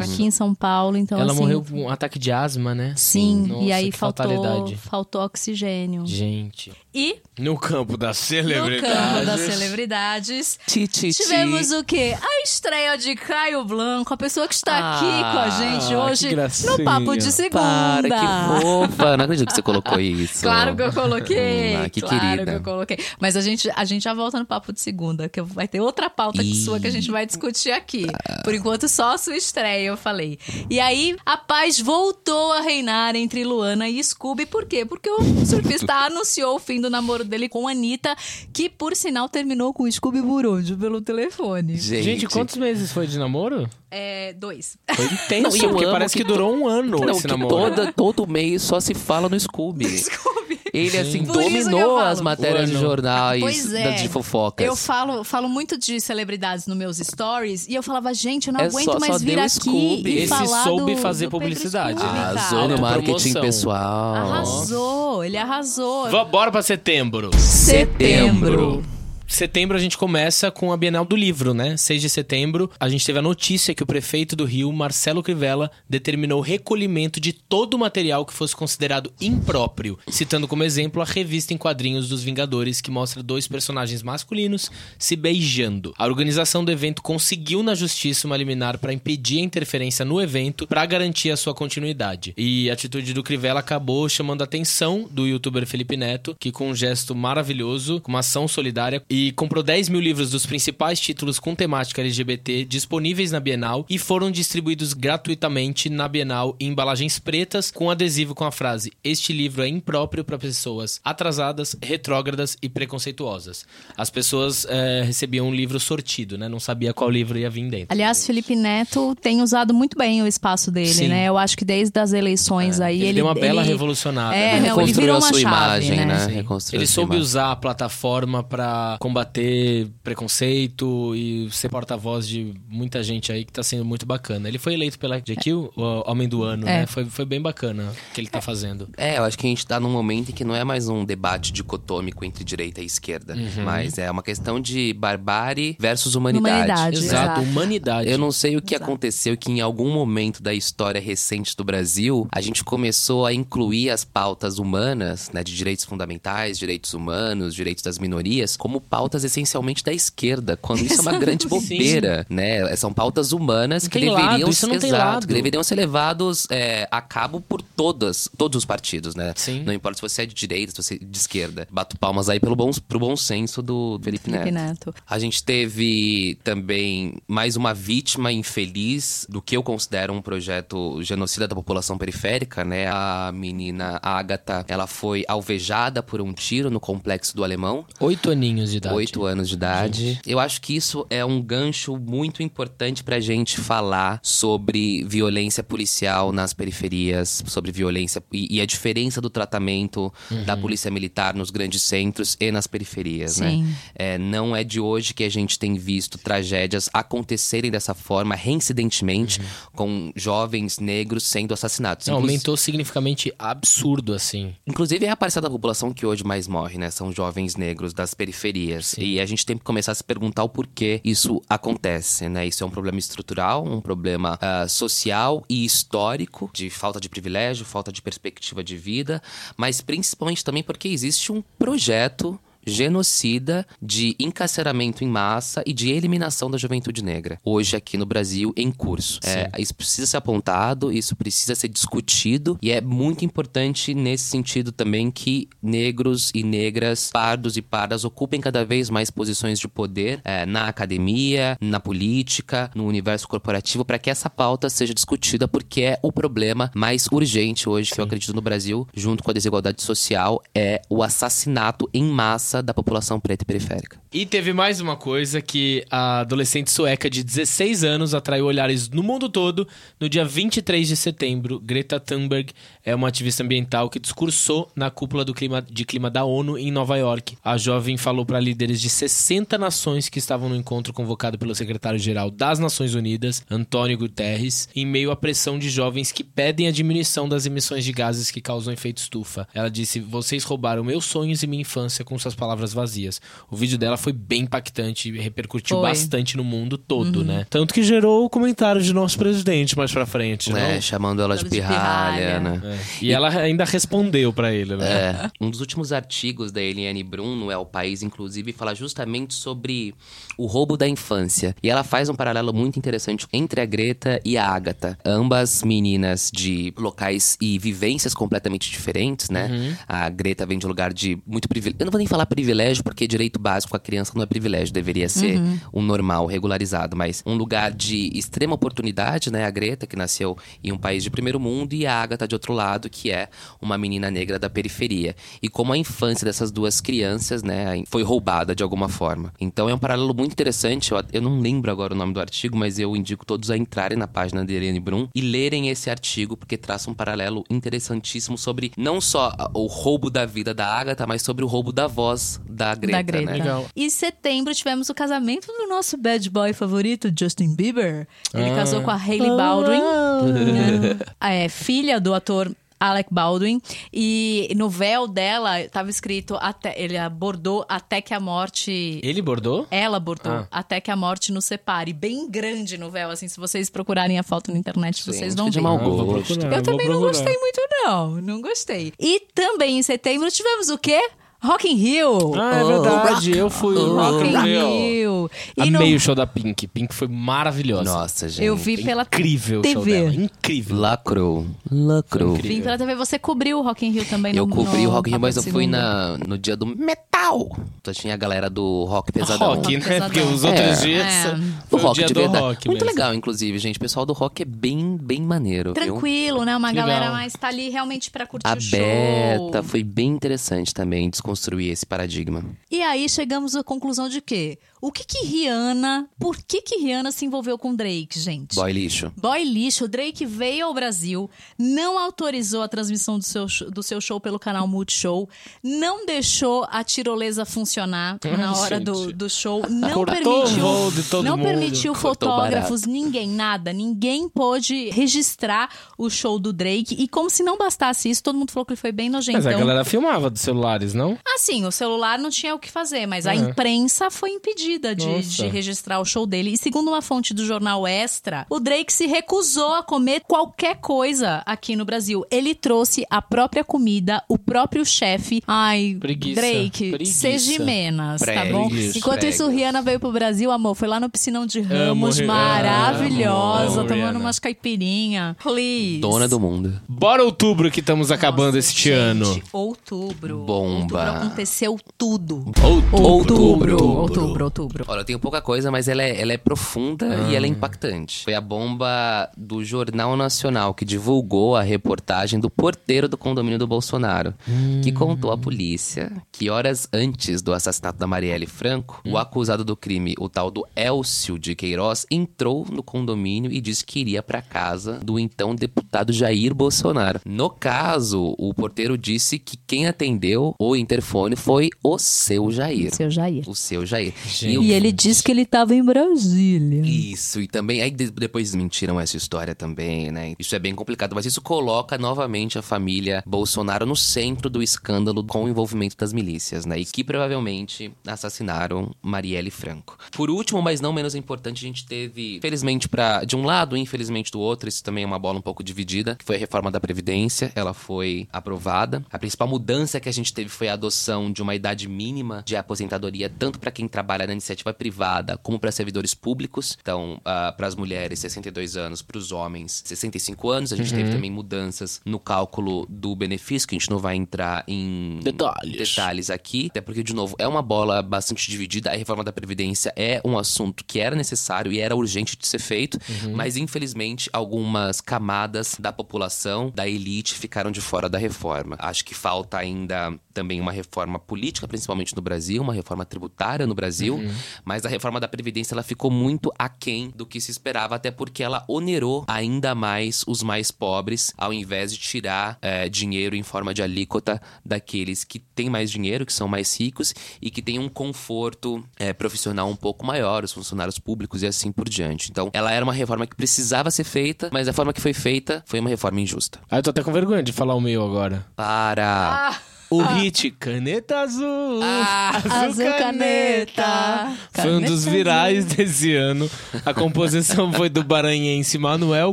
aqui 0.00 0.22
em 0.24 0.30
São 0.30 0.54
Paulo. 0.54 0.96
Então, 0.96 1.18
Ela 1.20 1.32
assim, 1.32 1.40
morreu 1.40 1.62
com 1.62 1.82
um 1.82 1.88
ataque 1.90 2.18
de 2.18 2.30
asma, 2.30 2.74
né? 2.74 2.94
Sim, 2.96 3.46
Nossa, 3.48 3.64
e 3.64 3.72
aí 3.72 3.90
que 3.90 3.98
faltou, 3.98 4.26
fatalidade. 4.26 4.76
faltou 4.76 5.22
oxigênio. 5.22 6.06
Gente. 6.06 6.72
E 6.94 7.16
No 7.38 7.58
campo 7.58 7.96
das 7.96 8.16
no 8.18 8.24
celebridades. 8.24 8.96
campo 8.96 9.26
das 9.26 9.40
celebridades, 9.40 10.35
Ti, 10.66 10.86
ti, 10.88 11.12
ti. 11.12 11.12
tivemos 11.12 11.70
o 11.70 11.84
quê? 11.84 12.16
A 12.20 12.42
estreia 12.42 12.96
de 12.96 13.14
Caio 13.14 13.64
Blanco, 13.64 14.12
a 14.12 14.16
pessoa 14.16 14.48
que 14.48 14.54
está 14.54 14.96
aqui 14.96 15.06
Ah, 15.22 15.32
com 15.32 15.38
a 15.38 15.50
gente 15.50 15.94
hoje 15.94 16.36
no 16.66 16.84
Papo 16.84 17.16
de 17.16 17.30
Segunda. 17.32 18.08
Para, 18.08 18.08
que 18.20 18.60
fofa. 18.62 19.16
Não 19.16 19.24
acredito 19.24 19.48
que 19.48 19.54
você 19.54 19.62
colocou 19.62 20.00
isso. 20.00 20.42
Claro 20.42 20.74
que 20.74 20.82
eu 20.82 20.92
coloquei. 20.92 21.76
Ah, 21.76 21.88
que 21.88 22.00
claro 22.00 22.20
querida. 22.20 22.44
que 22.52 22.58
eu 22.58 22.62
coloquei. 22.62 22.98
Mas 23.20 23.36
Mas 23.36 23.36
a 23.36 23.40
gente, 23.40 23.68
a 23.74 23.84
gente 23.84 24.04
já 24.04 24.14
volta 24.14 24.38
no 24.38 24.46
papo 24.46 24.72
de 24.72 24.80
segunda, 24.80 25.28
que 25.28 25.42
vai 25.42 25.66
ter 25.66 25.80
outra 25.80 26.08
pauta 26.08 26.42
que 26.42 26.54
sua 26.54 26.78
que 26.78 26.86
a 26.86 26.90
gente 26.90 27.10
vai 27.10 27.26
discutir 27.26 27.72
aqui. 27.72 28.06
Por 28.44 28.54
enquanto, 28.54 28.88
só 28.88 29.14
a 29.14 29.18
sua 29.18 29.36
estreia, 29.36 29.88
eu 29.88 29.96
falei. 29.96 30.38
E 30.70 30.78
aí, 30.80 31.16
a 31.26 31.36
paz 31.36 31.80
voltou 31.80 32.52
a 32.52 32.60
reinar 32.60 33.14
entre 33.16 33.44
Luana 33.44 33.88
e 33.88 34.02
Scooby. 34.02 34.46
Por 34.46 34.64
quê? 34.64 34.84
Porque 34.86 35.10
o 35.10 35.18
surfista 35.44 35.92
anunciou 36.06 36.54
o 36.56 36.58
fim 36.60 36.80
do 36.80 36.88
namoro 36.88 37.24
dele 37.24 37.48
com 37.48 37.66
a 37.66 37.72
Anitta, 37.72 38.14
que, 38.52 38.68
por 38.70 38.94
sinal, 38.94 39.28
terminou 39.28 39.74
com 39.74 39.82
o 39.82 39.92
Scooby 39.92 40.20
Burundi 40.26 40.74
pelo 40.76 41.00
telefone. 41.00 41.76
Gente, 41.76 42.02
Gente, 42.02 42.26
quantos 42.28 42.56
meses 42.56 42.92
foi 42.92 43.06
de 43.06 43.18
namoro? 43.18 43.68
É, 43.90 44.32
dois. 44.34 44.76
Foi 44.94 45.04
intenso, 45.06 45.56
Não, 45.62 45.70
porque 45.70 45.86
parece 45.86 46.16
que, 46.16 46.22
que 46.22 46.28
durou 46.28 46.54
um 46.54 46.66
ano 46.68 46.98
Não, 47.00 47.10
esse 47.10 47.22
que 47.22 47.28
namoro. 47.28 47.48
toda, 47.48 47.92
todo 47.92 48.26
mês 48.26 48.62
só 48.62 48.80
se 48.80 48.92
fala 48.94 49.28
no 49.28 49.38
Scooby. 49.38 49.86
Scooby. 49.86 50.36
Ele, 50.74 50.98
assim, 50.98 51.24
Por 51.24 51.42
dominou 51.42 51.96
as 51.98 52.20
matérias 52.20 52.68
de 52.68 52.76
jornais 52.78 53.40
Pois 53.40 53.72
é. 53.72 53.84
das 53.92 54.02
de 54.02 54.08
fofocas. 54.10 54.66
Eu 54.66 54.76
falo, 54.76 55.24
falo 55.24 55.48
muito 55.48 55.78
de 55.78 55.98
celebridades 56.00 56.66
nos 56.66 56.76
meus 56.76 56.98
stories 56.98 57.66
e 57.66 57.74
eu 57.74 57.82
falava, 57.82 58.12
gente, 58.12 58.48
eu 58.48 58.52
não 58.52 58.60
É 58.60 58.66
aguento 58.66 58.84
só- 58.92 59.00
mais 59.00 59.12
só 59.14 59.18
vir 59.20 59.38
aqui 59.38 59.48
Scooby. 59.48 60.10
e 60.10 60.18
Esse 60.18 60.28
falar 60.28 60.64
soube 60.64 60.94
do, 60.94 61.00
fazer 61.00 61.26
do 61.26 61.30
publicidade, 61.30 61.98
Scooby, 61.98 62.12
né? 62.14 62.20
cara. 62.24 62.38
Arrasou 62.38 62.68
no 62.68 62.78
marketing 62.78 63.04
promoção. 63.32 63.40
pessoal. 63.42 64.14
Arrasou, 64.16 65.24
ele 65.24 65.36
arrasou. 65.38 66.10
Bora 66.26 66.50
pra 66.52 66.60
setembro. 66.60 67.30
Setembro. 67.38 68.82
Setembro 68.82 68.95
a 69.28 69.78
gente 69.78 69.98
começa 69.98 70.50
com 70.50 70.72
a 70.72 70.76
Bienal 70.76 71.04
do 71.04 71.16
Livro, 71.16 71.52
né? 71.52 71.76
6 71.76 72.00
de 72.00 72.08
setembro, 72.08 72.70
a 72.78 72.88
gente 72.88 73.04
teve 73.04 73.18
a 73.18 73.22
notícia 73.22 73.74
que 73.74 73.82
o 73.82 73.86
prefeito 73.86 74.36
do 74.36 74.44
Rio, 74.44 74.72
Marcelo 74.72 75.22
Crivella, 75.22 75.70
determinou 75.88 76.38
o 76.38 76.42
recolhimento 76.42 77.20
de 77.20 77.32
todo 77.32 77.74
o 77.74 77.78
material 77.78 78.24
que 78.24 78.32
fosse 78.32 78.54
considerado 78.54 79.12
impróprio, 79.20 79.98
citando 80.08 80.48
como 80.48 80.64
exemplo 80.64 81.02
a 81.02 81.04
revista 81.04 81.52
em 81.52 81.58
quadrinhos 81.58 82.08
dos 82.08 82.22
Vingadores, 82.22 82.80
que 82.80 82.90
mostra 82.90 83.22
dois 83.22 83.46
personagens 83.46 84.02
masculinos 84.02 84.70
se 84.98 85.16
beijando. 85.16 85.92
A 85.98 86.06
organização 86.06 86.64
do 86.64 86.72
evento 86.72 87.02
conseguiu 87.02 87.62
na 87.62 87.74
justiça 87.74 88.26
uma 88.26 88.36
liminar 88.36 88.78
para 88.78 88.92
impedir 88.92 89.38
a 89.38 89.44
interferência 89.44 90.04
no 90.04 90.20
evento 90.20 90.66
para 90.66 90.86
garantir 90.86 91.30
a 91.30 91.36
sua 91.36 91.54
continuidade. 91.54 92.32
E 92.36 92.70
a 92.70 92.72
atitude 92.72 93.12
do 93.12 93.22
Crivella 93.22 93.60
acabou 93.60 94.08
chamando 94.08 94.42
a 94.42 94.44
atenção 94.44 95.08
do 95.10 95.26
youtuber 95.26 95.66
Felipe 95.66 95.96
Neto, 95.96 96.36
que 96.38 96.52
com 96.52 96.70
um 96.70 96.74
gesto 96.74 97.14
maravilhoso, 97.14 98.00
com 98.00 98.12
uma 98.12 98.20
ação 98.20 98.48
solidária, 98.48 99.02
comprou 99.36 99.62
10 99.62 99.88
mil 99.88 100.00
livros 100.00 100.30
dos 100.30 100.44
principais 100.46 100.98
títulos 101.00 101.38
com 101.38 101.54
temática 101.54 102.00
LGBT 102.02 102.64
disponíveis 102.64 103.32
na 103.32 103.40
Bienal 103.40 103.84
e 103.88 103.98
foram 103.98 104.30
distribuídos 104.30 104.92
gratuitamente 104.92 105.88
na 105.88 106.06
Bienal 106.08 106.56
em 106.60 106.68
embalagens 106.68 107.18
pretas 107.18 107.70
com 107.70 107.90
adesivo 107.90 108.34
com 108.34 108.44
a 108.44 108.52
frase: 108.52 108.92
Este 109.02 109.32
livro 109.32 109.62
é 109.62 109.68
impróprio 109.68 110.24
para 110.24 110.38
pessoas 110.38 111.00
atrasadas, 111.04 111.76
retrógradas 111.82 112.56
e 112.62 112.68
preconceituosas. 112.68 113.64
As 113.96 114.10
pessoas 114.10 114.66
eh, 114.68 115.02
recebiam 115.06 115.48
um 115.48 115.54
livro 115.54 115.78
sortido, 115.80 116.36
né? 116.36 116.48
Não 116.48 116.60
sabia 116.60 116.92
qual 116.92 117.10
livro 117.10 117.38
ia 117.38 117.48
vir 117.50 117.68
dentro. 117.70 117.86
Aliás, 117.90 118.26
Felipe 118.26 118.54
Neto 118.54 119.14
tem 119.20 119.40
usado 119.42 119.72
muito 119.72 119.96
bem 119.96 120.22
o 120.22 120.26
espaço 120.26 120.70
dele, 120.70 120.92
Sim. 120.92 121.08
né? 121.08 121.26
Eu 121.28 121.38
acho 121.38 121.56
que 121.56 121.64
desde 121.64 121.98
as 121.98 122.12
eleições 122.12 122.80
aí 122.80 122.96
Ele, 122.96 123.04
ele 123.06 123.12
deu 123.14 123.26
uma 123.26 123.34
bela 123.34 123.62
ele- 123.62 123.68
revolucionada. 123.70 124.36
É, 124.36 124.38
né? 124.38 124.50
não, 124.52 124.56
ele 124.58 124.68
Reconstruiu 124.68 125.00
virou 125.00 125.16
a 125.16 125.18
uma 125.18 125.28
sua 125.28 125.40
chave, 125.40 125.86
imagem, 125.86 125.96
né? 125.96 126.04
né? 126.04 126.44
Ele 126.72 126.86
soube 126.86 127.12
imagem. 127.12 127.22
usar 127.22 127.52
a 127.52 127.56
plataforma 127.56 128.42
pra 128.42 128.96
combater 129.06 129.88
preconceito 130.02 131.14
e 131.14 131.48
ser 131.50 131.68
porta-voz 131.68 132.26
de 132.26 132.52
muita 132.68 133.02
gente 133.02 133.30
aí 133.32 133.44
que 133.44 133.52
tá 133.52 133.62
sendo 133.62 133.84
muito 133.84 134.04
bacana. 134.04 134.48
Ele 134.48 134.58
foi 134.58 134.74
eleito 134.74 134.98
pela 134.98 135.18
GQ, 135.20 135.52
o 135.54 135.70
Homem 136.10 136.28
do 136.28 136.42
Ano, 136.42 136.66
É. 136.68 136.80
né? 136.80 136.86
Foi, 136.86 137.04
foi 137.04 137.24
bem 137.24 137.40
bacana 137.40 137.92
o 138.10 138.14
que 138.14 138.20
ele 138.20 138.28
tá 138.28 138.40
fazendo. 138.40 138.88
É, 138.96 139.18
eu 139.18 139.24
acho 139.24 139.38
que 139.38 139.46
a 139.46 139.48
gente 139.48 139.66
tá 139.66 139.78
num 139.78 139.90
momento 139.90 140.30
em 140.30 140.32
que 140.34 140.44
não 140.44 140.54
é 140.54 140.64
mais 140.64 140.88
um 140.88 141.04
debate 141.04 141.52
dicotômico 141.52 142.24
entre 142.24 142.42
direita 142.44 142.80
e 142.80 142.84
esquerda, 142.86 143.34
Uhum. 143.34 143.64
mas 143.64 143.96
é 143.98 144.10
uma 144.10 144.22
questão 144.22 144.60
de 144.60 144.92
barbárie 144.92 145.76
versus 145.78 146.14
humanidade. 146.14 146.54
Humanidade. 146.56 146.96
Exato, 146.98 147.40
exato. 147.40 147.40
humanidade. 147.42 148.10
Eu 148.10 148.18
não 148.18 148.32
sei 148.32 148.56
o 148.56 148.62
que 148.62 148.74
Exato. 148.74 148.90
aconteceu 148.90 149.36
que 149.36 149.50
em 149.52 149.60
algum 149.60 149.92
momento 149.92 150.42
da 150.42 150.52
história 150.52 151.00
recente 151.00 151.56
do 151.56 151.62
Brasil, 151.64 152.26
a 152.32 152.40
gente 152.40 152.64
começou 152.64 153.24
a 153.26 153.32
incluir 153.32 153.90
as 153.90 154.04
pautas 154.04 154.58
humanas, 154.58 155.30
né, 155.32 155.42
de 155.44 155.54
direitos 155.54 155.84
fundamentais, 155.84 156.58
direitos 156.58 156.92
humanos, 156.94 157.54
direitos 157.54 157.82
das 157.82 157.98
minorias, 157.98 158.56
como 158.56 158.80
pautas 158.96 159.24
essencialmente 159.24 159.84
da 159.84 159.92
esquerda, 159.92 160.56
quando 160.56 160.80
isso 160.80 161.00
é 161.00 161.02
uma 161.02 161.18
grande 161.18 161.46
bobeira, 161.46 162.24
né? 162.30 162.74
São 162.76 162.90
pautas 162.90 163.30
humanas 163.30 163.82
Não 163.82 163.90
que 163.90 164.00
deveriam 164.00 164.48
lado, 164.48 164.56
tem 164.56 164.74
exato, 164.74 165.26
que 165.26 165.34
deveriam 165.34 165.62
ser 165.62 165.74
levados 165.74 166.46
é, 166.48 166.88
a 166.90 167.02
cabo 167.02 167.38
por 167.38 167.60
todas, 167.60 168.26
todos 168.38 168.56
os 168.56 168.64
partidos, 168.64 169.14
né? 169.14 169.34
Sim. 169.36 169.64
Não 169.64 169.72
importa 169.74 169.96
se 169.98 170.02
você 170.02 170.22
é 170.22 170.26
de 170.26 170.34
direita, 170.34 170.72
se 170.72 170.82
você 170.82 170.94
é 170.94 170.98
de 170.98 171.18
esquerda. 171.18 171.68
Bato 171.70 171.98
palmas 171.98 172.30
aí 172.30 172.40
pelo 172.40 172.56
bom, 172.56 172.70
pro 172.88 172.98
bom 172.98 173.14
senso 173.18 173.60
do 173.60 174.00
Felipe, 174.02 174.30
Felipe 174.30 174.50
Neto. 174.50 174.86
Neto. 174.86 174.94
A 175.06 175.18
gente 175.18 175.44
teve 175.44 176.38
também 176.42 177.18
mais 177.28 177.54
uma 177.54 177.74
vítima 177.74 178.32
infeliz 178.32 179.26
do 179.28 179.42
que 179.42 179.58
eu 179.58 179.62
considero 179.62 180.14
um 180.14 180.22
projeto 180.22 181.02
genocida 181.02 181.46
da 181.46 181.54
população 181.54 181.98
periférica, 181.98 182.64
né? 182.64 182.88
A 182.88 183.30
menina 183.30 184.00
Agatha, 184.02 184.64
ela 184.66 184.86
foi 184.86 185.22
alvejada 185.28 186.02
por 186.02 186.22
um 186.22 186.32
tiro 186.32 186.70
no 186.70 186.80
complexo 186.80 187.36
do 187.36 187.44
Alemão. 187.44 187.84
Oito 188.00 188.30
aninhos 188.30 188.70
de 188.70 188.80
idade. 188.86 188.96
Oito 188.96 189.24
anos 189.24 189.48
de 189.48 189.54
idade. 189.54 190.20
Eu 190.26 190.38
acho 190.38 190.60
que 190.60 190.74
isso 190.74 191.06
é 191.10 191.24
um 191.24 191.40
gancho 191.40 191.96
muito 191.96 192.42
importante 192.42 193.02
pra 193.04 193.20
gente 193.20 193.60
falar 193.60 194.20
sobre 194.22 195.04
violência 195.04 195.62
policial 195.62 196.32
nas 196.32 196.52
periferias, 196.52 197.42
sobre 197.46 197.70
violência 197.72 198.22
e, 198.32 198.56
e 198.56 198.60
a 198.60 198.66
diferença 198.66 199.20
do 199.20 199.30
tratamento 199.30 200.12
da 200.44 200.56
polícia 200.56 200.90
militar 200.90 201.34
nos 201.34 201.50
grandes 201.50 201.82
centros 201.82 202.36
e 202.40 202.50
nas 202.50 202.66
periferias, 202.66 203.38
né? 203.38 203.50
Sim. 203.50 203.74
É, 203.94 204.18
não 204.18 204.54
é 204.54 204.62
de 204.64 204.80
hoje 204.80 205.14
que 205.14 205.24
a 205.24 205.28
gente 205.30 205.58
tem 205.58 205.74
visto 205.74 206.18
tragédias 206.18 206.88
acontecerem 206.92 207.70
dessa 207.70 207.94
forma, 207.94 208.34
reincidentemente, 208.34 209.40
com 209.74 210.12
jovens 210.14 210.78
negros 210.78 211.24
sendo 211.24 211.52
assassinados. 211.54 212.06
Não, 212.06 212.14
Inclu- 212.18 212.28
aumentou 212.28 212.56
significativamente 212.56 213.32
absurdo, 213.38 214.12
assim. 214.12 214.54
Inclusive, 214.66 215.06
é 215.06 215.10
a 215.10 215.16
parcela 215.16 215.42
da 215.44 215.50
população 215.50 215.92
que 215.92 216.04
hoje 216.06 216.24
mais 216.24 216.46
morre, 216.48 216.78
né? 216.78 216.90
São 216.90 217.12
jovens 217.12 217.56
negros 217.56 217.92
das 217.92 218.14
periferias. 218.14 218.75
E 219.00 219.20
a 219.20 219.26
gente 219.26 219.44
tem 219.44 219.56
que 219.56 219.64
começar 219.64 219.92
a 219.92 219.94
se 219.94 220.04
perguntar 220.04 220.44
o 220.44 220.48
porquê 220.48 221.00
isso 221.04 221.42
acontece, 221.48 222.28
né? 222.28 222.46
Isso 222.46 222.62
é 222.62 222.66
um 222.66 222.70
problema 222.70 222.98
estrutural, 222.98 223.64
um 223.64 223.80
problema 223.80 224.38
ah, 224.40 224.68
social 224.68 225.44
e 225.48 225.64
histórico, 225.64 226.50
de 226.52 226.70
falta 226.70 227.00
de 227.00 227.08
privilégio, 227.08 227.64
falta 227.64 227.92
de 227.92 228.02
perspectiva 228.02 228.62
de 228.62 228.76
vida, 228.76 229.22
mas 229.56 229.80
principalmente 229.80 230.44
também 230.44 230.62
porque 230.62 230.88
existe 230.88 231.32
um 231.32 231.42
projeto 231.58 232.38
genocida 232.66 233.66
de 233.80 234.16
encarceramento 234.18 235.04
em 235.04 235.06
massa 235.06 235.62
e 235.64 235.72
de 235.72 235.90
eliminação 235.90 236.50
da 236.50 236.58
juventude 236.58 237.02
negra. 237.02 237.38
Hoje 237.44 237.76
aqui 237.76 237.96
no 237.96 238.04
Brasil 238.04 238.52
em 238.56 238.70
curso. 238.70 239.20
É, 239.24 239.50
isso 239.58 239.74
precisa 239.74 240.06
ser 240.06 240.16
apontado, 240.16 240.92
isso 240.92 241.14
precisa 241.14 241.54
ser 241.54 241.68
discutido 241.68 242.58
e 242.60 242.70
é 242.70 242.80
muito 242.80 243.24
importante 243.24 243.94
nesse 243.94 244.24
sentido 244.24 244.72
também 244.72 245.10
que 245.10 245.48
negros 245.62 246.30
e 246.34 246.42
negras, 246.42 247.10
pardos 247.12 247.56
e 247.56 247.62
pardas 247.62 248.04
ocupem 248.04 248.40
cada 248.40 248.64
vez 248.64 248.90
mais 248.90 249.10
posições 249.10 249.58
de 249.58 249.68
poder 249.68 250.20
é, 250.24 250.44
na 250.44 250.68
academia, 250.68 251.56
na 251.60 251.78
política, 251.78 252.70
no 252.74 252.86
universo 252.86 253.28
corporativo 253.28 253.84
para 253.84 253.98
que 253.98 254.10
essa 254.10 254.28
pauta 254.28 254.68
seja 254.68 254.92
discutida 254.92 255.46
porque 255.46 255.82
é 255.82 255.98
o 256.02 256.10
problema 256.10 256.70
mais 256.74 257.06
urgente 257.10 257.68
hoje 257.68 257.92
que 257.92 258.00
eu 258.00 258.04
acredito 258.04 258.34
no 258.34 258.40
Brasil, 258.40 258.86
junto 258.94 259.22
com 259.22 259.30
a 259.30 259.34
desigualdade 259.34 259.82
social, 259.82 260.42
é 260.54 260.82
o 260.88 261.02
assassinato 261.02 261.88
em 261.92 262.04
massa 262.04 262.55
da 262.62 262.74
população 262.74 263.20
preta 263.20 263.44
e 263.44 263.46
periférica. 263.46 263.98
E 264.12 264.24
teve 264.24 264.52
mais 264.52 264.80
uma 264.80 264.96
coisa 264.96 265.40
que 265.40 265.84
a 265.90 266.20
adolescente 266.20 266.70
sueca 266.70 267.10
de 267.10 267.22
16 267.22 267.84
anos 267.84 268.14
atraiu 268.14 268.46
olhares 268.46 268.88
no 268.88 269.02
mundo 269.02 269.28
todo 269.28 269.68
no 270.00 270.08
dia 270.08 270.24
23 270.24 270.88
de 270.88 270.96
setembro. 270.96 271.60
Greta 271.60 272.00
Thunberg 272.00 272.52
é 272.84 272.94
uma 272.94 273.08
ativista 273.08 273.42
ambiental 273.42 273.90
que 273.90 273.98
discursou 273.98 274.70
na 274.74 274.90
cúpula 274.90 275.24
do 275.24 275.34
clima, 275.34 275.60
de 275.60 275.84
clima 275.84 276.10
da 276.10 276.24
ONU 276.24 276.56
em 276.56 276.70
Nova 276.70 276.96
York. 276.96 277.36
A 277.44 277.56
jovem 277.56 277.96
falou 277.96 278.24
para 278.24 278.40
líderes 278.40 278.80
de 278.80 278.88
60 278.88 279.58
nações 279.58 280.08
que 280.08 280.18
estavam 280.18 280.48
no 280.48 280.56
encontro 280.56 280.92
convocado 280.92 281.38
pelo 281.38 281.54
secretário-geral 281.54 282.30
das 282.30 282.58
Nações 282.58 282.94
Unidas, 282.94 283.44
Antônio 283.50 283.98
Guterres, 283.98 284.68
em 284.74 284.86
meio 284.86 285.10
à 285.10 285.16
pressão 285.16 285.58
de 285.58 285.68
jovens 285.68 286.12
que 286.12 286.24
pedem 286.24 286.68
a 286.68 286.72
diminuição 286.72 287.28
das 287.28 287.44
emissões 287.44 287.84
de 287.84 287.92
gases 287.92 288.30
que 288.30 288.40
causam 288.40 288.72
efeito 288.72 288.98
estufa. 288.98 289.46
Ela 289.52 289.68
disse: 289.68 290.00
"Vocês 290.00 290.44
roubaram 290.44 290.84
meus 290.84 291.04
sonhos 291.04 291.42
e 291.42 291.46
minha 291.46 291.62
infância 291.62 292.04
com 292.04 292.18
suas 292.18 292.34
palavras 292.34 292.45
vazias". 292.54 293.20
O 293.50 293.56
vídeo 293.56 293.78
dela 293.78 293.96
foi 293.96 294.12
bem 294.12 294.42
impactante 294.42 295.08
e 295.08 295.18
repercutiu 295.18 295.78
Foi. 295.78 295.88
bastante 295.88 296.36
no 296.36 296.44
mundo 296.44 296.76
todo, 296.78 297.24
né? 297.24 297.46
Tanto 297.50 297.72
que 297.72 297.82
gerou 297.82 298.24
o 298.24 298.30
comentário 298.30 298.80
de 298.82 298.92
nosso 298.92 299.18
presidente 299.18 299.76
mais 299.76 299.92
pra 299.92 300.06
frente, 300.06 300.52
né? 300.52 300.74
não? 300.74 300.80
Chamando 300.80 301.22
ela 301.22 301.34
de 301.36 301.40
Ela 301.40 301.50
de 301.50 301.56
pirralha, 301.56 302.16
pirralha. 302.16 302.40
né? 302.40 302.78
É. 303.00 303.04
E 303.04 303.12
ela 303.12 303.28
ainda 303.28 303.64
respondeu 303.64 304.32
pra 304.32 304.52
ele, 304.52 304.76
né? 304.76 304.86
É. 304.86 305.30
Um 305.40 305.50
dos 305.50 305.60
últimos 305.60 305.92
artigos 305.92 306.52
da 306.52 306.60
Eliane 306.60 307.02
Brum 307.02 307.34
no 307.36 307.50
É 307.50 307.56
o 307.56 307.64
País, 307.64 308.02
inclusive, 308.02 308.52
fala 308.52 308.74
justamente 308.74 309.34
sobre 309.34 309.94
o 310.36 310.46
roubo 310.46 310.76
da 310.76 310.88
infância. 310.88 311.54
E 311.62 311.70
ela 311.70 311.82
faz 311.84 312.08
um 312.08 312.14
paralelo 312.14 312.52
muito 312.52 312.78
interessante 312.78 313.26
entre 313.32 313.60
a 313.60 313.66
Greta 313.66 314.20
e 314.24 314.36
a 314.36 314.46
Agatha. 314.46 314.98
Ambas 315.04 315.62
meninas 315.62 316.30
de 316.32 316.72
locais 316.76 317.36
e 317.40 317.58
vivências 317.58 318.14
completamente 318.14 318.70
diferentes, 318.70 319.30
né? 319.30 319.76
A 319.88 320.08
Greta 320.08 320.44
vem 320.46 320.58
de 320.58 320.66
um 320.66 320.68
lugar 320.68 320.92
de 320.92 321.18
muito 321.26 321.48
privilégio. 321.48 321.76
Eu 321.80 321.86
não 321.86 321.90
vou 321.92 321.98
nem 321.98 322.06
falar 322.06 322.26
privilégio, 322.36 322.84
porque 322.84 323.06
direito 323.06 323.38
básico 323.38 323.74
a 323.74 323.80
criança 323.80 324.12
não 324.14 324.22
é 324.22 324.26
privilégio, 324.26 324.72
deveria 324.74 325.08
ser 325.08 325.38
Uhum. 325.38 325.58
um 325.72 325.82
normal, 325.82 326.26
regularizado, 326.26 326.94
mas 326.94 327.22
um 327.24 327.34
lugar 327.34 327.72
de 327.72 328.10
extrema 328.14 328.54
oportunidade, 328.54 329.30
né? 329.32 329.44
A 329.46 329.50
Greta, 329.50 329.86
que 329.86 329.96
nasceu 329.96 330.36
em 330.62 330.70
um 330.70 330.76
país 330.76 331.02
de 331.02 331.08
primeiro 331.10 331.40
mundo, 331.40 331.72
e 331.72 331.86
a 331.86 331.94
Agatha 332.02 332.28
de 332.28 332.34
outro 332.34 332.52
lado, 332.52 332.90
que 332.90 333.10
é 333.10 333.28
uma 333.60 333.78
menina 333.78 334.10
negra 334.10 334.38
da 334.38 334.50
periferia. 334.50 335.16
E 335.42 335.48
como 335.48 335.72
a 335.72 335.78
infância 335.78 336.26
dessas 336.26 336.50
duas 336.50 336.78
crianças, 336.80 337.42
né, 337.42 337.82
foi 337.86 338.02
roubada 338.02 338.54
de 338.54 338.62
alguma 338.62 338.88
forma. 338.88 339.32
Então 339.40 339.66
é 339.68 339.74
um 339.74 339.78
paralelo 339.78 340.12
muito 340.14 340.32
interessante. 340.32 340.92
Eu, 340.92 341.02
eu 341.12 341.22
não 341.22 341.40
lembro 341.40 341.70
agora 341.70 341.94
o 341.94 341.96
nome 341.96 342.12
do 342.12 342.20
artigo, 342.20 342.54
mas 342.56 342.78
eu 342.78 342.94
indico 342.94 343.24
todos 343.24 343.50
a 343.50 343.56
entrarem 343.56 343.96
na 343.96 344.06
página 344.06 344.44
da 344.44 344.52
Irene 344.52 344.78
Brum 344.80 345.08
e 345.14 345.22
lerem 345.22 345.68
esse 345.70 345.88
artigo, 345.88 346.36
porque 346.36 346.58
traça 346.58 346.90
um 346.90 346.94
paralelo 346.94 347.44
interessantíssimo 347.48 348.36
sobre 348.36 348.72
não 348.76 349.00
só 349.00 349.32
o 349.54 349.66
roubo 349.66 350.10
da 350.10 350.26
vida 350.26 350.52
da 350.52 350.66
Agatha, 350.66 351.06
mas 351.06 351.22
sobre 351.22 351.42
o 351.44 351.48
roubo 351.48 351.72
da 351.72 351.86
voz 351.86 352.25
da 352.48 352.74
Greta. 352.74 352.96
da 352.98 353.02
Greta. 353.02 353.26
Né? 353.32 353.38
Legal. 353.38 353.66
E 353.74 353.84
em 353.84 353.90
setembro 353.90 354.54
tivemos 354.54 354.88
o 354.88 354.94
casamento 354.94 355.46
do 355.48 355.66
nosso 355.68 355.96
bad 355.96 356.28
boy 356.30 356.52
favorito, 356.52 357.12
Justin 357.18 357.54
Bieber. 357.54 358.06
Ele 358.34 358.50
Ah. 358.50 358.54
casou 358.56 358.82
com 358.82 358.90
a 358.90 358.96
Hailey 358.96 359.36
Baldwin, 359.36 359.80
né? 359.80 360.98
é, 361.20 361.48
filha 361.48 362.00
do 362.00 362.14
ator 362.14 362.50
Alec 362.78 363.08
Baldwin. 363.12 363.60
E 363.92 364.52
no 364.54 364.68
véu 364.68 365.08
dela 365.08 365.60
estava 365.62 365.88
escrito, 365.88 366.36
até, 366.38 366.78
ele 366.78 366.96
abordou 366.98 367.64
até 367.68 368.02
que 368.02 368.12
a 368.12 368.20
morte... 368.20 369.00
Ele 369.02 369.22
bordou? 369.22 369.66
Ela 369.70 369.98
bordou 369.98 370.30
Ah. 370.32 370.46
até 370.50 370.78
que 370.78 370.90
a 370.90 370.96
morte 370.96 371.32
nos 371.32 371.46
separe. 371.46 371.94
Bem 371.94 372.28
grande 372.30 372.76
no 372.76 372.90
véu, 372.90 373.08
assim. 373.10 373.28
Se 373.28 373.40
vocês 373.40 373.70
procurarem 373.70 374.18
a 374.18 374.22
foto 374.22 374.52
na 374.52 374.58
internet, 374.58 375.02
vocês 375.02 375.18
Gente, 375.32 375.36
vão 375.38 375.48
de 375.48 375.56
ver. 375.56 375.62
mau 375.62 375.76
Ah, 375.76 375.84
gosto. 375.84 376.38
Eu 376.38 376.50
vou 376.50 376.62
também 376.62 376.88
não 376.88 377.00
gostei 377.00 377.36
muito, 377.38 377.60
não. 377.82 378.10
Não 378.20 378.40
gostei. 378.42 378.92
E 379.00 379.20
também 379.34 379.78
em 379.78 379.82
setembro 379.82 380.30
tivemos 380.30 380.68
o 380.68 380.76
quê? 380.76 381.00
Rock 381.46 381.68
in 381.68 381.76
Rio. 381.76 382.34
Ah, 382.34 382.56
é 382.60 382.64
verdade. 382.64 383.36
Eu 383.38 383.48
fui 383.50 383.74
Rock 383.76 384.24
Rock 384.24 384.28
in 384.28 384.38
Rio. 384.42 385.30
E 385.56 385.62
Amei 385.62 385.90
no- 385.90 385.96
o 385.96 386.00
show 386.00 386.14
da 386.14 386.26
Pink. 386.26 386.66
Pink 386.66 386.94
foi 386.94 387.08
maravilhosa. 387.08 387.84
Nossa, 387.84 388.28
gente. 388.28 388.44
Eu 388.44 388.56
vi 388.56 388.82
pela 388.82 389.02
Incrível 389.02 389.60
o 389.60 389.64
show 389.66 389.82
TV. 389.82 389.92
dela. 390.02 390.14
Incrível. 390.14 390.76
Lacrou. 390.76 391.46
Lacrou. 391.70 392.34
Incrível. 392.34 392.56
Vim 392.56 392.62
pela 392.62 392.78
TV, 392.78 392.94
você 392.94 393.18
cobriu 393.18 393.58
o 393.58 393.62
Rock 393.62 393.86
in 393.86 393.90
Rio 393.90 394.04
também 394.04 394.34
Eu 394.36 394.46
no 394.46 394.54
cobri 394.54 394.82
no 394.82 394.88
o 394.90 394.92
Rock 394.92 395.08
in 395.08 395.12
Rio, 395.12 395.20
mas 395.20 395.36
eu 395.36 395.42
fui 395.42 395.66
na, 395.66 396.18
no 396.26 396.36
dia 396.38 396.56
do 396.56 396.66
metal. 396.66 397.56
Então 397.80 397.92
tinha 397.92 398.14
a 398.14 398.16
galera 398.16 398.48
do 398.50 398.84
rock 398.84 399.10
pesadão. 399.12 399.54
Rock, 399.56 399.76
né? 399.76 399.82
Pesadão. 399.82 400.08
Porque 400.10 400.20
os 400.20 400.44
outros 400.44 400.64
É. 400.64 400.74
dias 400.86 401.06
É. 401.06 401.34
O 401.70 401.76
o 401.76 401.78
rock 401.80 401.94
dia 401.96 402.06
de 402.06 402.14
do 402.14 402.20
verdade. 402.20 402.44
rock 402.44 402.68
Muito 402.68 402.84
mesmo. 402.84 402.96
legal, 402.98 403.14
inclusive, 403.14 403.58
gente. 403.58 403.76
O 403.76 403.80
pessoal 403.80 404.06
do 404.06 404.12
rock 404.12 404.42
é 404.42 404.44
bem, 404.44 404.96
bem 405.00 405.22
maneiro. 405.22 405.72
viu? 405.74 405.82
Tranquilo, 405.84 406.44
né? 406.44 406.56
Uma 406.56 406.68
Legal. 406.68 406.86
galera 406.86 407.10
mais 407.12 407.32
tá 407.32 407.48
ali 407.48 407.68
realmente 407.70 408.10
pra 408.10 408.26
curtir 408.26 408.46
o 408.46 408.50
Aberta. 408.50 409.52
show. 409.58 409.62
Foi 409.64 409.82
bem 409.82 410.08
interessante 410.08 410.72
também 410.72 411.10
desconstruir 411.36 411.70
esse 411.70 411.86
paradigma. 411.86 412.42
E 412.70 412.82
aí 412.82 413.08
chegamos 413.08 413.54
à 413.54 413.62
conclusão 413.62 414.08
de 414.08 414.20
que 414.20 414.58
o 414.80 414.90
que 414.90 415.04
que 415.04 415.24
Rihanna, 415.24 416.08
por 416.18 416.36
que 416.36 416.60
que 416.60 416.76
Rihanna 416.78 417.10
se 417.10 417.24
envolveu 417.24 417.58
com 417.58 417.74
Drake, 417.74 418.18
gente? 418.18 418.54
Boy 418.54 418.72
lixo. 418.72 419.12
Boy 419.16 419.44
lixo, 419.44 419.84
o 419.84 419.88
Drake 419.88 420.24
veio 420.26 420.66
ao 420.66 420.74
Brasil, 420.74 421.30
não 421.58 421.98
autorizou 421.98 422.62
a 422.62 422.68
transmissão 422.68 423.18
do 423.18 423.24
seu, 423.24 423.46
do 423.70 423.82
seu 423.82 424.00
show 424.00 424.20
pelo 424.20 424.38
canal 424.38 424.66
Multishow, 424.66 425.28
não 425.62 426.04
deixou 426.06 426.66
a 426.70 426.82
tirolesa 426.84 427.44
funcionar 427.44 428.18
na 428.38 428.54
hora 428.54 428.80
do, 428.80 429.12
do 429.12 429.28
show, 429.30 429.62
não 429.68 430.04
Cortou 430.04 430.14
o 430.40 430.44
permitiu, 430.44 430.62
voo 430.62 430.90
de 430.90 431.02
todo 431.04 431.24
não 431.24 431.36
mundo. 431.36 431.46
permitiu 431.46 431.92
Cortou 431.92 432.10
fotógrafos, 432.10 432.84
ninguém, 432.86 433.28
nada, 433.28 433.72
ninguém 433.72 434.28
pôde 434.28 434.90
registrar 434.90 435.70
o 435.96 436.08
show 436.10 436.38
do 436.38 436.52
Drake 436.52 436.94
e 436.98 437.08
como 437.08 437.30
se 437.30 437.42
não 437.42 437.56
bastasse 437.56 438.10
isso, 438.10 438.22
todo 438.22 438.38
mundo 438.38 438.50
falou 438.52 438.64
que 438.66 438.72
ele 438.72 438.80
foi 438.80 438.92
bem 438.92 439.08
nojento. 439.08 439.38
Mas 439.38 439.46
a 439.46 439.52
galera 439.52 439.84
filmava 439.84 440.30
dos 440.30 440.40
celulares, 440.42 440.94
não? 440.94 441.15
Assim, 441.34 441.64
o 441.66 441.70
celular 441.72 442.18
não 442.18 442.30
tinha 442.30 442.54
o 442.54 442.58
que 442.58 442.70
fazer, 442.70 443.06
mas 443.06 443.26
a 443.26 443.32
É. 443.34 443.36
imprensa 443.38 444.10
foi 444.10 444.30
impedida 444.30 444.94
de, 444.94 445.06
Nossa. 445.06 445.28
de 445.28 445.46
registrar 445.48 446.00
o 446.00 446.04
show 446.04 446.26
dele. 446.26 446.52
E 446.52 446.56
segundo 446.58 446.88
uma 446.88 447.02
fonte 447.02 447.32
do 447.34 447.44
jornal 447.44 447.86
Extra, 447.86 448.46
o 448.50 448.58
Drake 448.58 448.92
se 448.92 449.06
recusou 449.06 449.74
a 449.74 449.82
comer 449.82 450.22
qualquer 450.26 450.76
coisa 450.76 451.42
aqui 451.46 451.76
no 451.76 451.84
Brasil. 451.84 452.24
Ele 452.30 452.54
trouxe 452.54 453.04
a 453.10 453.20
própria 453.22 453.64
comida, 453.64 454.22
o 454.28 454.38
próprio 454.38 454.84
chefe. 454.84 455.42
Ai, 455.46 455.96
Preguiça, 456.00 456.40
Drake, 456.40 457.06
seja 457.06 457.62
menos, 457.62 458.20
tá 458.22 458.44
bom? 458.46 458.68
Preguiça, 458.68 458.98
Enquanto 458.98 459.24
isso, 459.26 459.44
preguiça. 459.44 459.48
Rihanna 459.50 459.82
veio 459.82 460.00
pro 460.00 460.12
Brasil, 460.12 460.50
amor, 460.50 460.74
foi 460.74 460.88
lá 460.88 460.98
no 461.00 461.08
piscinão 461.08 461.46
de 461.46 461.60
Ramos, 461.60 462.18
Rihanna, 462.18 462.32
maravilhosa, 462.32 463.64
amo, 463.64 463.80
amo 463.80 463.88
tomando 463.88 463.94
Rihanna. 463.94 464.18
umas 464.18 464.38
caipirinha. 464.38 465.36
Please. 465.42 465.98
Dona 466.00 466.28
do 466.28 466.38
mundo. 466.40 466.80
Bora 466.88 467.24
outubro 467.24 467.70
que 467.70 467.80
estamos 467.80 468.10
acabando 468.10 468.56
este 468.58 468.84
Gente, 468.90 468.92
ano. 468.92 469.42
Outubro. 469.52 470.38
Bomba. 470.44 470.76
Outubro 470.80 471.05
aconteceu 471.10 471.78
tudo. 471.96 472.52
Outubro. 472.62 473.82
Outubro, 473.82 474.44
outubro. 474.44 474.84
Olha, 474.88 475.00
eu 475.00 475.04
tenho 475.04 475.18
pouca 475.18 475.40
coisa, 475.40 475.70
mas 475.70 475.88
ela 475.88 476.02
é, 476.02 476.20
ela 476.20 476.32
é 476.32 476.36
profunda 476.36 477.06
e 477.30 477.34
ela 477.34 477.46
é 477.46 477.48
impactante. 477.48 478.24
Foi 478.24 478.34
a 478.34 478.40
bomba 478.40 479.30
do 479.36 479.64
Jornal 479.64 480.16
Nacional 480.16 480.74
que 480.74 480.84
divulgou 480.84 481.56
a 481.56 481.62
reportagem 481.62 482.38
do 482.38 482.50
porteiro 482.50 483.08
do 483.08 483.16
condomínio 483.16 483.58
do 483.58 483.66
Bolsonaro, 483.66 484.34
que 484.82 484.92
contou 484.92 485.30
à 485.30 485.38
polícia 485.38 486.12
que 486.32 486.50
horas 486.50 486.88
antes 486.92 487.42
do 487.42 487.52
assassinato 487.52 487.98
da 487.98 488.06
Marielle 488.06 488.46
Franco, 488.46 489.00
o 489.06 489.16
acusado 489.16 489.64
do 489.64 489.76
crime, 489.76 490.14
o 490.18 490.28
tal 490.28 490.50
do 490.50 490.66
Elcio 490.76 491.38
de 491.38 491.54
Queiroz, 491.54 492.06
entrou 492.10 492.66
no 492.70 492.82
condomínio 492.82 493.50
e 493.50 493.60
disse 493.60 493.84
que 493.84 494.00
iria 494.00 494.22
para 494.22 494.42
casa 494.42 494.98
do 495.02 495.18
então 495.18 495.54
deputado 495.54 496.12
Jair 496.12 496.54
Bolsonaro. 496.54 497.20
No 497.24 497.50
caso, 497.50 498.34
o 498.38 498.52
porteiro 498.54 498.96
disse 498.96 499.38
que 499.38 499.56
quem 499.66 499.86
atendeu 499.86 500.54
o 500.58 500.76
interfone 500.96 501.36
foi 501.36 501.70
o 501.82 501.98
seu 501.98 502.50
Jair. 502.50 502.94
Seu 502.94 503.10
Jair. 503.10 503.48
O 503.48 503.54
seu 503.54 503.84
Jair. 503.84 504.14
Gente. 504.26 504.58
o- 504.58 504.62
E 504.62 504.72
ele 504.72 504.90
disse 504.90 505.22
que 505.22 505.30
ele 505.30 505.44
tava 505.44 505.74
em 505.74 505.84
Brasília. 505.84 506.82
Isso, 506.84 507.40
e 507.40 507.46
também, 507.46 507.82
aí 507.82 507.90
de- 507.90 508.10
depois 508.10 508.48
desmentiram 508.52 508.98
essa 508.98 509.16
história 509.16 509.54
também, 509.54 510.10
né? 510.10 510.34
Isso 510.38 510.54
é 510.54 510.58
bem 510.58 510.74
complicado, 510.74 511.14
mas 511.14 511.26
isso 511.26 511.40
coloca 511.42 511.98
novamente 511.98 512.58
a 512.58 512.62
família 512.62 513.22
Bolsonaro 513.26 513.84
no 513.84 513.94
centro 513.96 514.48
do 514.48 514.62
escândalo 514.62 515.22
com 515.24 515.44
o 515.44 515.48
envolvimento 515.48 515.96
das 515.96 516.12
milícias, 516.12 516.64
né? 516.64 516.78
E 516.78 516.84
que 516.84 517.04
provavelmente 517.04 517.92
assassinaram 518.06 518.94
Marielle 519.02 519.50
Franco. 519.50 519.98
Por 520.12 520.30
último, 520.30 520.62
mas 520.62 520.80
não 520.80 520.92
menos 520.92 521.14
importante, 521.14 521.64
a 521.64 521.68
gente 521.68 521.84
teve, 521.86 522.38
felizmente 522.40 522.88
para 522.88 523.24
de 523.24 523.36
um 523.36 523.44
lado, 523.44 523.76
infelizmente 523.76 524.30
do 524.32 524.40
outro, 524.40 524.68
isso 524.68 524.82
também 524.82 525.04
é 525.04 525.06
uma 525.06 525.18
bola 525.18 525.38
um 525.38 525.42
pouco 525.42 525.62
dividida, 525.62 526.16
que 526.16 526.24
foi 526.24 526.36
a 526.36 526.38
reforma 526.38 526.70
da 526.70 526.80
Previdência, 526.80 527.52
ela 527.54 527.74
foi 527.74 528.28
aprovada. 528.32 529.04
A 529.10 529.18
principal 529.18 529.48
mudança 529.48 529.98
que 530.00 530.08
a 530.08 530.12
gente 530.12 530.32
teve 530.32 530.48
foi 530.48 530.68
a 530.68 530.76
adoção 530.86 531.30
de 531.30 531.42
uma 531.42 531.54
idade 531.54 531.88
mínima 531.88 532.42
de 532.46 532.56
aposentadoria, 532.56 533.28
tanto 533.28 533.58
para 533.58 533.70
quem 533.70 533.88
trabalha 533.88 534.26
na 534.26 534.32
iniciativa 534.32 534.72
privada 534.72 535.36
como 535.36 535.58
para 535.58 535.72
servidores 535.72 536.14
públicos. 536.14 536.78
Então, 536.80 537.20
para 537.24 537.66
as 537.66 537.74
mulheres, 537.74 538.20
62 538.20 538.76
anos, 538.76 539.02
para 539.02 539.18
os 539.18 539.32
homens, 539.32 539.82
65 539.84 540.50
anos. 540.50 540.72
A 540.72 540.76
gente 540.76 540.94
teve 540.94 541.10
também 541.10 541.30
mudanças 541.30 542.00
no 542.04 542.18
cálculo 542.18 542.86
do 542.88 543.14
benefício, 543.14 543.68
que 543.68 543.74
a 543.74 543.78
gente 543.78 543.90
não 543.90 543.98
vai 543.98 544.16
entrar 544.16 544.64
em 544.68 545.20
Detalhes. 545.22 545.76
detalhes 545.76 546.30
aqui, 546.30 546.68
até 546.70 546.80
porque, 546.80 547.02
de 547.02 547.14
novo, 547.14 547.34
é 547.38 547.46
uma 547.46 547.62
bola 547.62 548.02
bastante 548.02 548.50
dividida. 548.50 548.90
A 548.90 548.96
reforma 548.96 549.24
da 549.24 549.32
Previdência 549.32 549.92
é 549.96 550.20
um 550.24 550.38
assunto 550.38 550.84
que 550.84 551.00
era 551.00 551.16
necessário 551.16 551.72
e 551.72 551.80
era 551.80 551.96
urgente 551.96 552.36
de 552.36 552.46
ser 552.46 552.58
feito, 552.58 552.98
mas 553.34 553.56
infelizmente 553.56 554.30
algumas 554.32 555.00
camadas 555.00 555.76
da 555.78 555.92
população, 555.92 556.70
da 556.74 556.86
elite, 556.88 557.34
ficaram 557.34 557.70
de 557.70 557.80
fora 557.80 558.08
da 558.08 558.18
reforma. 558.18 558.76
Acho 558.78 559.04
que 559.04 559.14
falta 559.14 559.58
ainda 559.58 560.18
também 560.32 560.60
uma 560.60 560.72
reforma 560.76 561.18
política, 561.18 561.66
principalmente 561.66 562.14
no 562.14 562.22
Brasil, 562.22 562.62
uma 562.62 562.74
reforma 562.74 563.04
tributária 563.04 563.66
no 563.66 563.74
Brasil, 563.74 564.20
mas 564.64 564.84
a 564.84 564.88
reforma 564.88 565.18
da 565.18 565.28
Previdência 565.28 565.74
ela 565.74 565.82
ficou 565.82 566.10
muito 566.10 566.52
aquém 566.58 567.10
do 567.14 567.26
que 567.26 567.40
se 567.40 567.50
esperava, 567.50 567.96
até 567.96 568.10
porque 568.10 568.42
ela 568.42 568.64
onerou 568.68 569.24
ainda 569.26 569.74
mais 569.74 570.24
os 570.26 570.42
mais 570.42 570.70
pobres, 570.70 571.32
ao 571.36 571.52
invés 571.52 571.92
de 571.92 571.98
tirar 571.98 572.58
eh, 572.60 572.88
dinheiro 572.88 573.34
em 573.34 573.42
forma 573.42 573.72
de 573.72 573.82
alíquota 573.82 574.40
daqueles 574.64 575.24
que 575.24 575.38
têm 575.38 575.70
mais 575.70 575.90
dinheiro, 575.90 576.26
que 576.26 576.32
são 576.32 576.46
mais 576.46 576.78
ricos 576.78 577.14
e 577.40 577.50
que 577.50 577.62
têm 577.62 577.78
um 577.78 577.88
conforto 577.88 578.84
eh, 578.98 579.12
profissional 579.12 579.68
um 579.68 579.76
pouco 579.76 580.04
maior, 580.04 580.44
os 580.44 580.52
funcionários 580.52 580.98
públicos 580.98 581.42
e 581.42 581.46
assim 581.46 581.72
por 581.72 581.88
diante. 581.88 582.30
Então, 582.30 582.50
ela 582.52 582.72
era 582.72 582.84
uma 582.84 582.92
reforma 582.92 583.26
que 583.26 583.34
precisava 583.34 583.90
ser 583.90 584.04
feita, 584.04 584.50
mas 584.52 584.68
a 584.68 584.72
forma 584.72 584.92
que 584.92 585.00
foi 585.00 585.14
feita 585.14 585.62
foi 585.66 585.80
uma 585.80 585.88
reforma 585.88 586.20
injusta. 586.20 586.60
Ah, 586.70 586.78
eu 586.78 586.82
tô 586.82 586.90
até 586.90 587.02
com 587.02 587.12
vergonha 587.12 587.42
de 587.42 587.52
falar 587.52 587.74
o 587.74 587.80
meu 587.80 588.04
agora. 588.04 588.46
Para! 588.54 589.75
O 589.88 590.02
hit 590.02 590.50
Caneta 590.50 591.20
Azul. 591.20 591.80
Azul 591.82 592.86
caneta. 592.98 594.32
Foi 594.52 594.72
um 594.72 594.80
dos 594.80 595.04
Caneta 595.04 595.10
virais 595.16 595.64
desse 595.64 596.12
ano. 596.12 596.50
A 596.84 596.92
composição 596.92 597.72
foi 597.72 597.88
do 597.88 598.02
baranhense 598.02 598.78
Manuel 598.78 599.32